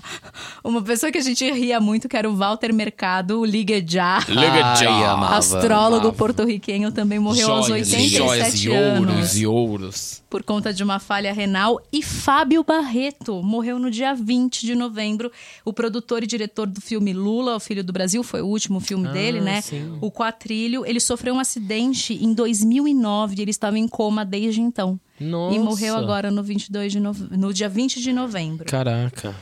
uma 0.62 0.82
pessoa 0.82 1.10
que 1.10 1.18
a 1.18 1.22
gente 1.22 1.44
ria 1.52 1.80
muito, 1.80 2.08
que 2.08 2.16
era 2.16 2.28
o 2.28 2.34
Walter 2.34 2.72
Mercado, 2.72 3.40
o 3.40 3.44
Ligue 3.44 3.84
Já. 3.86 4.18
Liga 4.28 4.74
já. 4.76 4.90
Ai, 4.90 5.04
amava, 5.04 5.36
Astrólogo 5.36 6.12
porto-riquenho 6.12 6.90
também 6.92 7.18
morreu 7.18 7.50
aos 7.52 7.66
Joias, 7.66 7.92
87 7.92 8.16
joias 8.16 8.64
e 8.64 8.70
anos 8.70 9.08
ouros 9.08 9.38
e 9.38 9.46
ouros. 9.46 10.22
por 10.28 10.42
conta 10.42 10.72
de 10.72 10.82
uma 10.82 10.98
falha 10.98 11.32
renal. 11.32 11.80
E 11.92 12.02
Fábio 12.02 12.64
Barreto 12.64 13.42
morreu 13.42 13.78
no 13.78 13.90
dia 13.90 14.14
20 14.14 14.64
de 14.66 14.74
novembro. 14.74 15.30
O 15.64 15.72
produtor 15.72 16.22
e 16.22 16.26
diretor 16.26 16.66
do 16.66 16.80
filme 16.80 17.12
Lula, 17.12 17.56
o 17.56 17.60
Filho 17.60 17.84
do 17.84 17.92
Brasil, 17.92 18.22
foi 18.22 18.40
o 18.42 18.46
último 18.46 18.80
filme 18.80 19.08
dele, 19.08 19.40
né? 19.40 19.58
Ah, 19.58 19.62
sim. 19.62 19.98
O 20.00 20.10
Quatrilho. 20.10 20.84
Ele 20.86 21.00
sofreu 21.00 21.34
um 21.34 21.38
acidente 21.38 22.14
em 22.14 22.32
2009 22.32 23.34
e 23.36 23.42
ele 23.42 23.50
estava 23.50 23.78
em 23.78 23.86
coma 23.86 24.24
desde 24.24 24.60
então. 24.60 24.98
Nossa. 25.20 25.54
E 25.54 25.58
morreu 25.58 25.96
agora 25.96 26.30
no, 26.30 26.42
22 26.42 26.92
de 26.92 27.00
nove... 27.00 27.36
no 27.36 27.52
dia 27.52 27.68
20 27.68 28.00
de 28.00 28.12
novembro. 28.12 28.66
Caraca. 28.66 29.34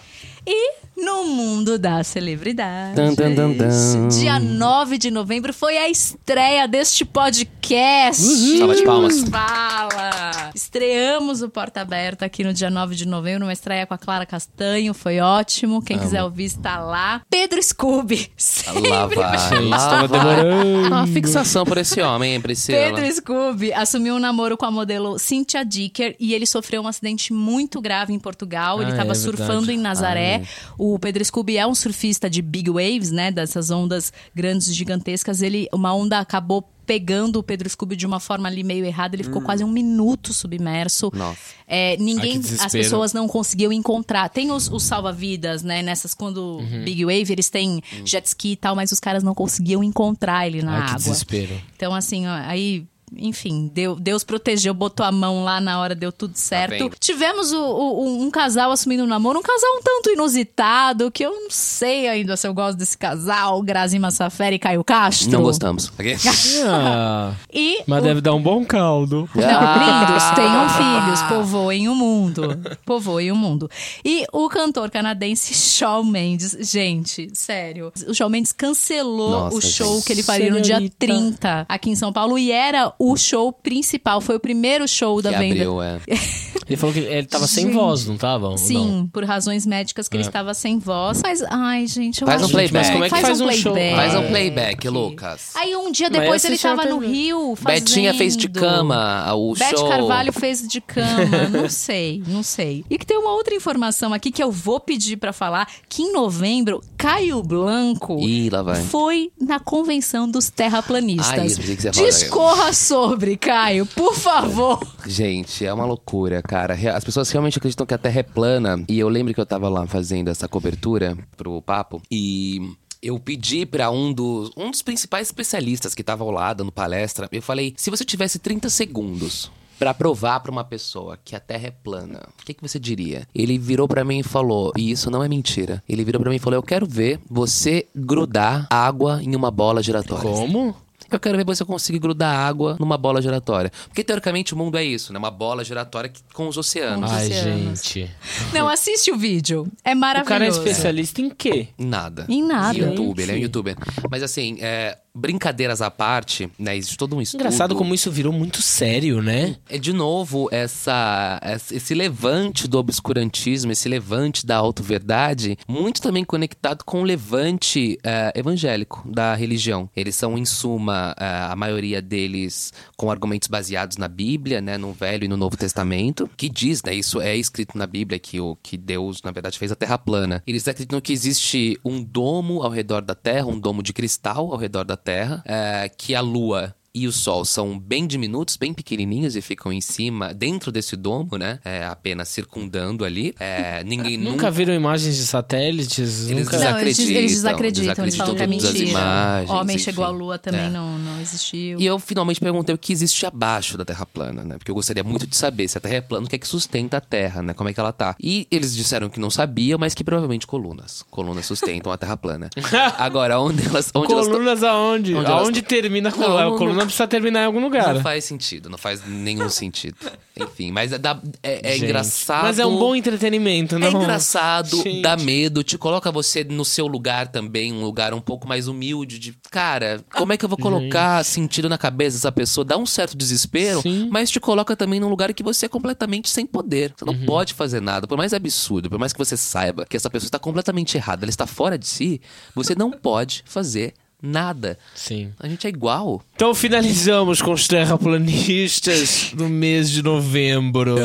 E 0.46 0.72
no 0.96 1.24
mundo 1.24 1.78
das 1.78 2.06
celebridades, 2.08 2.94
tan, 2.96 3.14
tan. 3.14 4.08
dia 4.08 4.38
9 4.38 4.98
de 4.98 5.10
novembro 5.10 5.52
foi 5.52 5.76
a 5.78 5.88
estreia 5.88 6.66
deste 6.66 7.04
podcast. 7.04 8.22
Salva 8.58 8.74
de 8.74 8.82
palmas. 8.82 9.20
Fala! 9.28 10.50
Estreamos 10.54 11.42
o 11.42 11.48
Porta 11.48 11.80
Aberta 11.80 12.24
aqui 12.24 12.42
no 12.42 12.52
dia 12.52 12.68
9 12.70 12.94
de 12.96 13.06
novembro, 13.06 13.44
uma 13.46 13.52
estreia 13.52 13.86
com 13.86 13.94
a 13.94 13.98
Clara 13.98 14.26
Castanho, 14.26 14.92
foi 14.92 15.20
ótimo. 15.20 15.82
Quem 15.82 15.98
quiser 15.98 16.22
ouvir 16.22 16.44
está 16.44 16.80
lá. 16.80 17.22
Pedro 17.30 17.62
Scooby. 17.62 18.30
Lá 18.90 19.06
vai, 19.06 19.38
Gente, 19.38 19.68
lá 19.68 20.06
vai. 20.06 20.44
Uma 20.86 21.06
fixação 21.06 21.64
por 21.64 21.78
esse 21.78 22.00
homem, 22.00 22.34
hein, 22.34 22.40
Priscila? 22.40 22.78
Pedro 22.78 23.12
Scooby 23.14 23.72
assumiu 23.72 24.14
um 24.14 24.18
namoro 24.18 24.56
com 24.56 24.64
a 24.66 24.70
modelo 24.70 25.18
Cynthia 25.18 25.64
Dicker 25.64 26.14
e 26.18 26.34
ele 26.34 26.46
sofreu 26.46 26.82
um 26.82 26.86
acidente 26.88 27.32
muito 27.32 27.80
grave 27.80 28.12
em 28.12 28.18
Portugal. 28.18 28.80
ele 28.80 28.90
Ah, 28.90 28.94
estava 28.94 29.12
é 29.12 29.14
surfando 29.14 29.60
verdade. 29.66 29.72
em 29.72 29.78
Nazaré. 29.78 30.39
O 30.78 30.98
Pedro 30.98 31.24
Scooby 31.24 31.56
é 31.56 31.66
um 31.66 31.74
surfista 31.74 32.28
de 32.28 32.42
big 32.42 32.70
waves, 32.70 33.10
né? 33.10 33.30
Dessas 33.30 33.70
ondas 33.70 34.12
grandes, 34.34 34.74
gigantescas. 34.74 35.42
Ele, 35.42 35.68
uma 35.72 35.94
onda 35.94 36.18
acabou 36.18 36.68
pegando 36.86 37.38
o 37.38 37.42
Pedro 37.42 37.70
Scooby 37.70 37.94
de 37.94 38.04
uma 38.04 38.18
forma 38.18 38.48
ali 38.48 38.64
meio 38.64 38.84
errada. 38.84 39.14
Ele 39.14 39.22
ficou 39.22 39.40
quase 39.40 39.62
um 39.62 39.70
minuto 39.70 40.32
submerso. 40.32 41.10
Nossa. 41.14 41.38
É, 41.66 41.96
ninguém, 41.98 42.40
Ai, 42.58 42.66
as 42.66 42.72
pessoas 42.72 43.12
não 43.12 43.28
conseguiam 43.28 43.72
encontrar. 43.72 44.28
Tem 44.28 44.50
os, 44.50 44.68
os 44.68 44.82
salva-vidas, 44.82 45.62
né? 45.62 45.82
Nessas, 45.82 46.14
quando 46.14 46.40
Uhum. 46.58 46.84
Big 46.84 47.04
Wave, 47.04 47.32
eles 47.32 47.48
têm 47.48 47.80
jet 48.04 48.26
ski 48.26 48.52
e 48.52 48.56
tal, 48.56 48.74
mas 48.74 48.90
os 48.90 48.98
caras 48.98 49.22
não 49.22 49.34
conseguiam 49.34 49.84
encontrar 49.84 50.46
ele 50.48 50.62
na 50.62 50.72
Ai, 50.72 50.78
que 50.80 50.90
água. 50.90 50.98
desespero. 50.98 51.60
Então, 51.76 51.94
assim, 51.94 52.26
ó, 52.26 52.32
aí 52.32 52.84
enfim, 53.16 53.70
deu, 53.72 53.96
Deus 53.96 54.22
protegeu, 54.24 54.72
botou 54.74 55.04
a 55.04 55.12
mão 55.12 55.42
lá 55.44 55.60
na 55.60 55.80
hora, 55.80 55.94
deu 55.94 56.12
tudo 56.12 56.36
certo. 56.36 56.70
vendo? 56.78 56.96
Tivemos 56.98 57.52
o- 57.52 57.58
o- 57.60 58.22
um 58.22 58.30
casal 58.30 58.70
assumindo 58.70 59.02
o 59.04 59.06
namoro, 59.06 59.38
um 59.38 59.42
casal 59.42 59.70
um 59.78 59.82
tanto 59.82 60.10
inusitado, 60.10 61.10
que 61.10 61.24
eu 61.24 61.30
não 61.32 61.50
sei 61.50 62.08
ainda 62.08 62.36
se 62.36 62.46
eu 62.46 62.54
gosto 62.54 62.78
desse 62.78 62.96
casal, 62.96 63.60
Grazi 63.62 63.98
Massafera 63.98 64.54
e 64.54 64.58
Caio 64.58 64.84
Castro. 64.84 65.30
Não 65.30 65.42
gostamos. 65.42 65.88
Ok? 65.98 66.16
Ah, 66.66 67.32
E 67.52 67.82
mas 67.86 68.00
o- 68.00 68.04
deve 68.04 68.20
dar 68.20 68.34
um 68.34 68.42
bom 68.42 68.64
caldo. 68.64 69.28
Não, 69.34 69.44
Ah! 69.44 70.06
lindos, 70.06 70.30
tenham 70.34 70.68
filhos, 70.68 71.22
povoem 71.22 71.88
o 71.88 71.94
mundo. 71.94 72.58
Povoem 72.84 73.30
o 73.32 73.36
mundo. 73.36 73.68
E 74.04 74.24
o 74.32 74.48
cantor 74.48 74.90
canadense 74.90 75.54
Shawn 75.54 76.04
Mendes, 76.04 76.56
gente, 76.70 77.30
sério. 77.34 77.92
O 78.06 78.14
Shawn 78.14 78.28
Mendes 78.28 78.52
cancelou 78.52 79.30
Nossa, 79.30 79.56
o 79.56 79.60
show 79.60 79.94
gente. 79.96 80.04
que 80.06 80.12
ele 80.12 80.22
faria 80.22 80.50
no 80.50 80.60
dia 80.60 80.76
Senhorita. 80.76 80.96
30 80.98 81.66
aqui 81.68 81.90
em 81.90 81.96
São 81.96 82.12
Paulo 82.12 82.38
e 82.38 82.50
era 82.52 82.92
o 83.02 83.16
show 83.16 83.50
principal, 83.50 84.20
foi 84.20 84.36
o 84.36 84.40
primeiro 84.40 84.86
show 84.86 85.22
da 85.22 85.32
Que 85.32 85.38
venda. 85.38 85.54
abriu, 85.54 85.82
é. 85.82 85.98
Ele 86.68 86.76
falou 86.76 86.92
que 86.92 87.00
ele 87.00 87.26
tava 87.26 87.48
sem 87.48 87.68
voz, 87.72 88.06
não 88.06 88.16
tava? 88.16 88.56
Sim, 88.56 88.74
não? 88.98 89.06
por 89.08 89.24
razões 89.24 89.66
médicas 89.66 90.06
que 90.06 90.16
ele 90.16 90.22
É. 90.22 90.26
estava 90.26 90.54
sem 90.54 90.78
voz. 90.78 91.20
Mas, 91.20 91.42
ai, 91.50 91.84
gente, 91.88 92.22
eu 92.22 92.28
Faz 92.28 92.44
um 92.44 92.48
playback. 92.48 92.72
Mas 92.72 92.90
como 92.90 93.04
é 93.04 93.10
que 93.10 93.20
faz 93.20 93.40
um 93.40 93.50
show? 93.50 93.72
playback. 93.72 93.96
Faz 93.96 94.14
um 94.14 94.28
playback, 94.28 94.88
Lucas. 94.88 95.50
Aí 95.56 95.74
um 95.74 95.90
dia 95.90 96.08
depois 96.08 96.44
ele 96.44 96.56
tava 96.56 96.84
no. 96.84 96.98
Rio 96.98 97.56
fazendo... 97.56 97.80
Betinha 97.86 98.14
fez 98.14 98.36
de 98.36 98.48
cama 98.48 99.34
o 99.34 99.52
Beth 99.54 99.70
show. 99.76 99.88
Carvalho 99.88 100.32
fez 100.32 100.62
de 100.68 100.80
cama, 100.80 101.48
não 101.50 101.68
sei, 101.68 102.22
não 102.28 102.42
sei. 102.44 102.84
E 102.88 102.96
que 102.96 103.04
tem 103.06 103.18
uma 103.18 103.32
outra 103.32 103.52
informação 103.52 104.14
aqui 104.14 104.30
que 104.30 104.42
eu 104.42 104.52
vou 104.52 104.78
pedir 104.78 105.16
pra 105.16 105.32
falar, 105.32 105.68
que 105.88 106.02
em 106.02 106.12
novembro, 106.12 106.80
Caio 107.00 107.42
Blanco 107.42 108.18
Ih, 108.20 108.50
lá 108.50 108.62
vai. 108.62 108.82
foi 108.82 109.32
na 109.40 109.58
convenção 109.58 110.30
dos 110.30 110.48
Ah, 110.48 110.52
terraplanistas. 110.54 111.52
isso, 111.52 111.60
pensei 111.60 111.76
que 111.76 111.82
você 111.82 111.88
ia 111.88 111.92
falar. 111.94 112.06
Discorra 112.08 112.72
sobre, 112.74 113.36
Caio, 113.38 113.86
por 113.86 114.14
favor. 114.14 114.86
Gente, 115.06 115.64
é 115.64 115.72
uma 115.72 115.86
loucura, 115.86 116.42
cara. 116.42 116.74
As 116.94 117.02
pessoas 117.02 117.30
realmente 117.30 117.56
acreditam 117.56 117.86
que 117.86 117.94
a 117.94 117.98
Terra 117.98 118.20
é 118.20 118.22
plana. 118.22 118.84
E 118.86 118.98
eu 118.98 119.08
lembro 119.08 119.32
que 119.32 119.40
eu 119.40 119.46
tava 119.46 119.68
lá 119.68 119.86
fazendo 119.86 120.28
essa 120.28 120.46
cobertura 120.46 121.16
pro 121.38 121.62
papo 121.62 122.02
e 122.10 122.60
eu 123.02 123.18
pedi 123.18 123.64
pra 123.64 123.90
um 123.90 124.12
dos, 124.12 124.50
um 124.54 124.70
dos 124.70 124.82
principais 124.82 125.28
especialistas 125.28 125.94
que 125.94 126.02
estavam 126.02 126.30
lá 126.30 126.52
dando 126.52 126.70
palestra. 126.70 127.28
Eu 127.32 127.40
falei: 127.40 127.72
se 127.78 127.88
você 127.90 128.04
tivesse 128.04 128.38
30 128.38 128.68
segundos 128.68 129.50
pra 129.80 129.92
provar 129.94 130.38
pra 130.40 130.52
uma 130.52 130.62
pessoa 130.62 131.18
que 131.24 131.34
a 131.34 131.40
Terra 131.40 131.66
é 131.68 131.70
plana, 131.70 132.20
o 132.40 132.44
que, 132.44 132.54
que 132.54 132.62
você 132.62 132.78
diria? 132.78 133.26
Ele 133.34 133.58
virou 133.58 133.88
pra 133.88 134.04
mim 134.04 134.18
e 134.20 134.22
falou: 134.22 134.72
e 134.76 134.90
isso 134.90 135.10
não 135.10 135.24
é 135.24 135.28
mentira. 135.28 135.82
Ele 135.88 136.04
virou 136.04 136.20
pra 136.20 136.30
mim 136.30 136.36
e 136.36 136.38
falou: 136.38 136.56
eu 136.58 136.62
quero 136.62 136.86
ver 136.86 137.18
você 137.28 137.86
grudar 137.96 138.66
água 138.70 139.20
em 139.22 139.34
uma 139.34 139.50
bola 139.50 139.82
giratória. 139.82 140.22
Como? 140.30 140.76
Eu 141.10 141.18
quero 141.18 141.36
ver 141.36 141.44
você 141.44 141.64
conseguir 141.64 141.98
grudar 141.98 142.32
água 142.32 142.76
numa 142.78 142.96
bola 142.96 143.20
giratória. 143.20 143.72
Porque 143.88 144.04
teoricamente 144.04 144.54
o 144.54 144.56
mundo 144.56 144.78
é 144.78 144.84
isso, 144.84 145.12
né? 145.12 145.18
Uma 145.18 145.30
bola 145.30 145.64
giratória 145.64 146.08
que- 146.08 146.20
com 146.32 146.46
os 146.46 146.56
oceanos. 146.56 147.10
Ai, 147.10 147.26
oceanos. 147.26 147.82
gente. 147.82 148.10
Não, 148.52 148.68
assiste 148.68 149.10
o 149.10 149.16
vídeo. 149.16 149.66
É 149.84 149.92
O 149.92 149.96
maravilhoso. 149.96 150.28
cara 150.28 150.44
é 150.44 150.48
especialista 150.48 151.20
em 151.20 151.30
quê? 151.30 151.66
Nada. 151.76 152.26
Em 152.28 152.40
nada. 152.46 152.78
YouTube, 152.78 153.22
ele 153.22 153.32
é 153.32 153.34
um 153.34 153.38
youtuber. 153.38 153.76
Mas 154.08 154.22
assim, 154.22 154.58
é, 154.60 154.98
brincadeiras 155.14 155.82
à 155.82 155.90
parte, 155.90 156.50
né? 156.58 156.76
Existe 156.76 156.96
todo 156.96 157.16
um 157.16 157.20
estudo. 157.20 157.40
Engraçado 157.40 157.74
como 157.74 157.94
isso 157.94 158.10
virou 158.10 158.32
muito 158.32 158.62
sério, 158.62 159.22
né? 159.22 159.56
É 159.68 159.78
de 159.78 159.92
novo 159.92 160.48
essa, 160.52 161.40
esse 161.70 161.94
levante 161.94 162.68
do 162.68 162.78
obscurantismo, 162.78 163.72
esse 163.72 163.88
levante 163.88 164.46
da 164.46 164.56
auto-verdade, 164.56 165.58
muito 165.68 166.00
também 166.00 166.24
conectado 166.24 166.84
com 166.84 167.02
o 167.02 167.04
levante 167.04 167.98
é, 168.04 168.32
evangélico 168.34 169.02
da 169.06 169.34
religião. 169.34 169.88
Eles 169.96 170.14
são, 170.14 170.38
em 170.38 170.44
suma, 170.44 171.14
é, 171.18 171.24
a 171.24 171.56
maioria 171.56 172.00
deles 172.00 172.72
com 172.96 173.10
argumentos 173.10 173.48
baseados 173.48 173.96
na 173.96 174.08
Bíblia, 174.08 174.60
né, 174.60 174.78
no 174.78 174.92
Velho 174.92 175.24
e 175.24 175.28
no 175.28 175.36
Novo 175.36 175.56
Testamento, 175.56 176.30
que 176.36 176.48
diz, 176.48 176.82
né, 176.82 176.94
isso 176.94 177.20
é 177.20 177.36
escrito 177.36 177.76
na 177.76 177.86
Bíblia 177.86 178.18
que 178.18 178.40
o 178.40 178.56
que 178.62 178.76
Deus, 178.76 179.22
na 179.22 179.30
verdade, 179.30 179.58
fez 179.58 179.72
a 179.72 179.76
Terra 179.76 179.98
plana. 179.98 180.42
Eles 180.46 180.66
acreditam 180.68 181.00
que 181.00 181.12
existe 181.12 181.78
um 181.84 182.02
domo 182.02 182.62
ao 182.62 182.70
redor 182.70 183.02
da 183.02 183.14
Terra, 183.14 183.46
um 183.46 183.58
domo 183.58 183.82
de 183.82 183.92
cristal 183.92 184.52
ao 184.52 184.58
redor 184.58 184.84
da 184.84 184.96
Terra, 185.02 185.42
é, 185.46 185.88
que 185.88 186.14
a 186.14 186.20
Lua 186.20 186.74
e 186.94 187.06
o 187.06 187.12
Sol 187.12 187.44
são 187.44 187.78
bem 187.78 188.06
diminutos, 188.06 188.56
bem 188.56 188.74
pequenininhos 188.74 189.36
e 189.36 189.40
ficam 189.40 189.72
em 189.72 189.80
cima, 189.80 190.34
dentro 190.34 190.72
desse 190.72 190.96
domo, 190.96 191.36
né? 191.38 191.58
É, 191.64 191.84
apenas 191.84 192.28
circundando 192.28 193.04
ali. 193.04 193.34
É, 193.38 193.82
ninguém 193.86 194.16
Nunca 194.16 194.50
viram 194.50 194.74
imagens 194.74 195.16
de 195.16 195.24
satélites? 195.26 196.28
Eles 196.28 196.44
nunca... 196.46 196.58
Não, 196.58 196.78
eles, 196.80 196.96
desacreditam, 196.96 197.16
eles 197.20 197.32
desacreditam, 197.32 198.04
eles 198.04 198.16
falam 198.16 198.34
que 198.34 198.42
é 198.42 198.46
mentira. 198.46 198.78
imagens, 198.78 199.50
Homem 199.50 199.76
enfim. 199.76 199.84
chegou 199.84 200.04
à 200.04 200.08
lua 200.10 200.38
também 200.38 200.66
É. 200.66 200.68
não, 200.68 200.98
não 200.98 201.20
existiu. 201.20 201.78
E 201.80 201.86
eu 201.86 201.98
finalmente 201.98 202.40
perguntei 202.40 202.74
o 202.74 202.78
que 202.78 202.92
existe 202.92 203.24
abaixo 203.24 203.78
da 203.78 203.84
Terra 203.84 204.04
plana, 204.06 204.42
né? 204.42 204.58
Porque 204.58 204.70
eu 204.70 204.74
gostaria 204.74 205.04
muito 205.04 205.26
de 205.26 205.36
saber 205.36 205.68
se 205.68 205.78
a 205.78 205.80
Terra 205.80 205.94
é 205.96 206.00
plana, 206.00 206.26
o 206.26 206.28
que 206.28 206.36
é 206.36 206.38
que 206.38 206.48
sustenta 206.48 206.96
a 206.96 207.00
Terra, 207.00 207.42
né? 207.42 207.54
Como 207.54 207.68
é 207.68 207.72
que 207.72 207.78
ela 207.80 207.92
tá. 207.92 208.16
E 208.20 208.48
eles 208.50 208.74
disseram 208.74 209.08
que 209.08 209.20
não 209.20 209.30
sabiam, 209.30 209.78
mas 209.78 209.94
que 209.94 210.02
provavelmente 210.02 210.46
colunas. 210.46 211.04
Colunas 211.10 211.46
sustentam 211.46 211.92
a 211.92 211.96
Terra 211.96 212.16
plana. 212.16 212.50
Agora, 212.98 213.38
onde 213.38 213.64
elas. 213.66 213.90
Onde 213.94 214.12
elas 214.12 214.26
Colunas 214.26 214.62
aonde? 214.64 215.14
Onde 215.14 215.26
elas 215.26 215.42
aonde 215.44 215.62
termina 215.62 216.08
a 216.08 216.16
Não, 216.16 216.56
coluna? 216.58 216.79
Não- 216.80 216.86
precisa 216.86 217.06
terminar 217.08 217.42
em 217.42 217.46
algum 217.46 217.60
lugar. 217.60 217.94
Não 217.94 218.00
faz 218.02 218.24
sentido, 218.24 218.68
não 218.68 218.78
faz 218.78 219.02
nenhum 219.06 219.48
sentido. 219.48 219.96
Enfim, 220.36 220.72
mas 220.72 220.92
é, 220.92 220.98
dá- 220.98 221.20
é- 221.42 221.68
é 221.68 221.72
Gente, 221.74 221.84
engraçado. 221.84 222.42
Mas 222.44 222.58
é 222.58 222.64
um 222.66 222.76
bom 222.78 222.94
entretenimento, 222.94 223.78
não? 223.78 223.88
É 223.88 223.90
engraçado, 223.90 224.82
Gente. 224.82 225.02
dá 225.02 225.16
medo, 225.16 225.62
te 225.62 225.76
coloca 225.76 226.10
você 226.10 226.42
no 226.44 226.64
seu 226.64 226.86
lugar 226.86 227.28
também, 227.28 227.72
um 227.72 227.82
lugar 227.82 228.14
um 228.14 228.20
pouco 228.20 228.46
mais 228.48 228.68
humilde 228.68 229.18
de, 229.18 229.34
cara, 229.50 230.02
como 230.14 230.32
é 230.32 230.36
que 230.36 230.44
eu 230.44 230.48
vou 230.48 230.56
colocar 230.58 231.22
sentido 231.24 231.68
na 231.68 231.76
cabeça 231.76 232.16
dessa 232.16 232.32
pessoa? 232.32 232.64
Dá 232.64 232.76
um 232.78 232.86
certo 232.86 233.16
desespero, 233.16 233.82
Sim. 233.82 234.08
mas 234.10 234.30
te 234.30 234.40
coloca 234.40 234.74
também 234.76 234.98
num 235.00 235.08
lugar 235.08 235.32
que 235.34 235.42
você 235.42 235.66
é 235.66 235.68
completamente 235.68 236.28
sem 236.30 236.46
poder. 236.46 236.94
Você 236.96 237.04
não 237.04 237.12
Uhum. 237.14 237.26
pode 237.26 237.52
fazer 237.54 237.80
nada, 237.80 238.06
por 238.06 238.16
mais 238.16 238.32
absurdo, 238.32 238.88
por 238.88 238.98
mais 238.98 239.12
que 239.12 239.18
você 239.18 239.36
saiba 239.36 239.84
que 239.84 239.96
essa 239.96 240.08
pessoa 240.08 240.28
está 240.28 240.38
completamente 240.38 240.96
errada, 240.96 241.24
ela 241.24 241.30
está 241.30 241.46
fora 241.46 241.76
de 241.76 241.86
si, 241.86 242.20
você 242.54 242.74
não 242.74 242.90
pode 242.90 243.42
fazer 243.46 243.92
nada. 244.22 244.78
Sim. 244.94 245.30
A 245.38 245.48
gente 245.48 245.66
é 245.66 245.70
igual. 245.70 246.22
Então 246.34 246.54
finalizamos 246.54 247.40
com 247.42 247.52
os 247.52 247.66
terraplanistas 247.66 249.32
no 249.36 249.48
mês 249.48 249.90
de 249.90 250.02
novembro. 250.02 250.96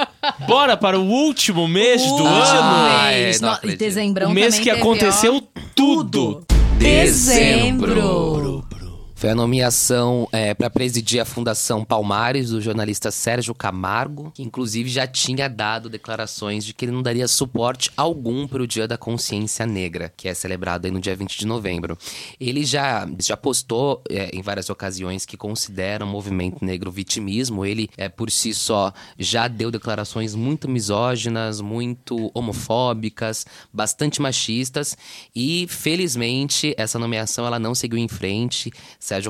Bora 0.46 0.76
para 0.76 0.98
o 0.98 1.04
último 1.04 1.68
mês 1.68 2.02
do 2.02 2.08
Último 2.12 2.28
ano. 2.28 2.60
Ah, 2.60 3.08
mês. 3.10 3.36
é, 3.36 3.44
não 3.44 3.58
No-. 3.62 3.76
Dezembrão 3.76 4.30
O 4.30 4.34
mês 4.34 4.58
que 4.58 4.70
aconteceu 4.70 5.36
ó, 5.36 5.60
tudo. 5.74 6.44
Dezembro. 6.78 8.64
Foi 9.24 9.30
a 9.30 9.34
nomeação 9.34 10.28
para 10.58 10.68
presidir 10.68 11.18
a 11.18 11.24
Fundação 11.24 11.82
Palmares 11.82 12.50
do 12.50 12.60
jornalista 12.60 13.10
Sérgio 13.10 13.54
Camargo, 13.54 14.30
que 14.32 14.42
inclusive 14.42 14.90
já 14.90 15.06
tinha 15.06 15.48
dado 15.48 15.88
declarações 15.88 16.62
de 16.62 16.74
que 16.74 16.84
ele 16.84 16.92
não 16.92 17.02
daria 17.02 17.26
suporte 17.26 17.90
algum 17.96 18.46
para 18.46 18.62
o 18.62 18.66
Dia 18.66 18.86
da 18.86 18.98
Consciência 18.98 19.64
Negra, 19.64 20.12
que 20.14 20.28
é 20.28 20.34
celebrado 20.34 20.92
no 20.92 21.00
dia 21.00 21.16
20 21.16 21.38
de 21.38 21.46
novembro. 21.46 21.96
Ele 22.38 22.66
já, 22.66 23.08
já 23.18 23.34
postou 23.34 24.02
é, 24.10 24.28
em 24.36 24.42
várias 24.42 24.68
ocasiões 24.68 25.24
que 25.24 25.38
considera 25.38 26.04
o 26.04 26.06
movimento 26.06 26.62
negro 26.62 26.92
vitimismo. 26.92 27.64
Ele, 27.64 27.88
é, 27.96 28.10
por 28.10 28.30
si 28.30 28.52
só, 28.52 28.92
já 29.18 29.48
deu 29.48 29.70
declarações 29.70 30.34
muito 30.34 30.68
misóginas, 30.68 31.62
muito 31.62 32.30
homofóbicas, 32.34 33.46
bastante 33.72 34.20
machistas 34.20 34.94
e, 35.34 35.66
felizmente, 35.66 36.74
essa 36.76 36.98
nomeação 36.98 37.46
ela 37.46 37.58
não 37.58 37.74
seguiu 37.74 37.98
em 37.98 38.06
frente. 38.06 38.70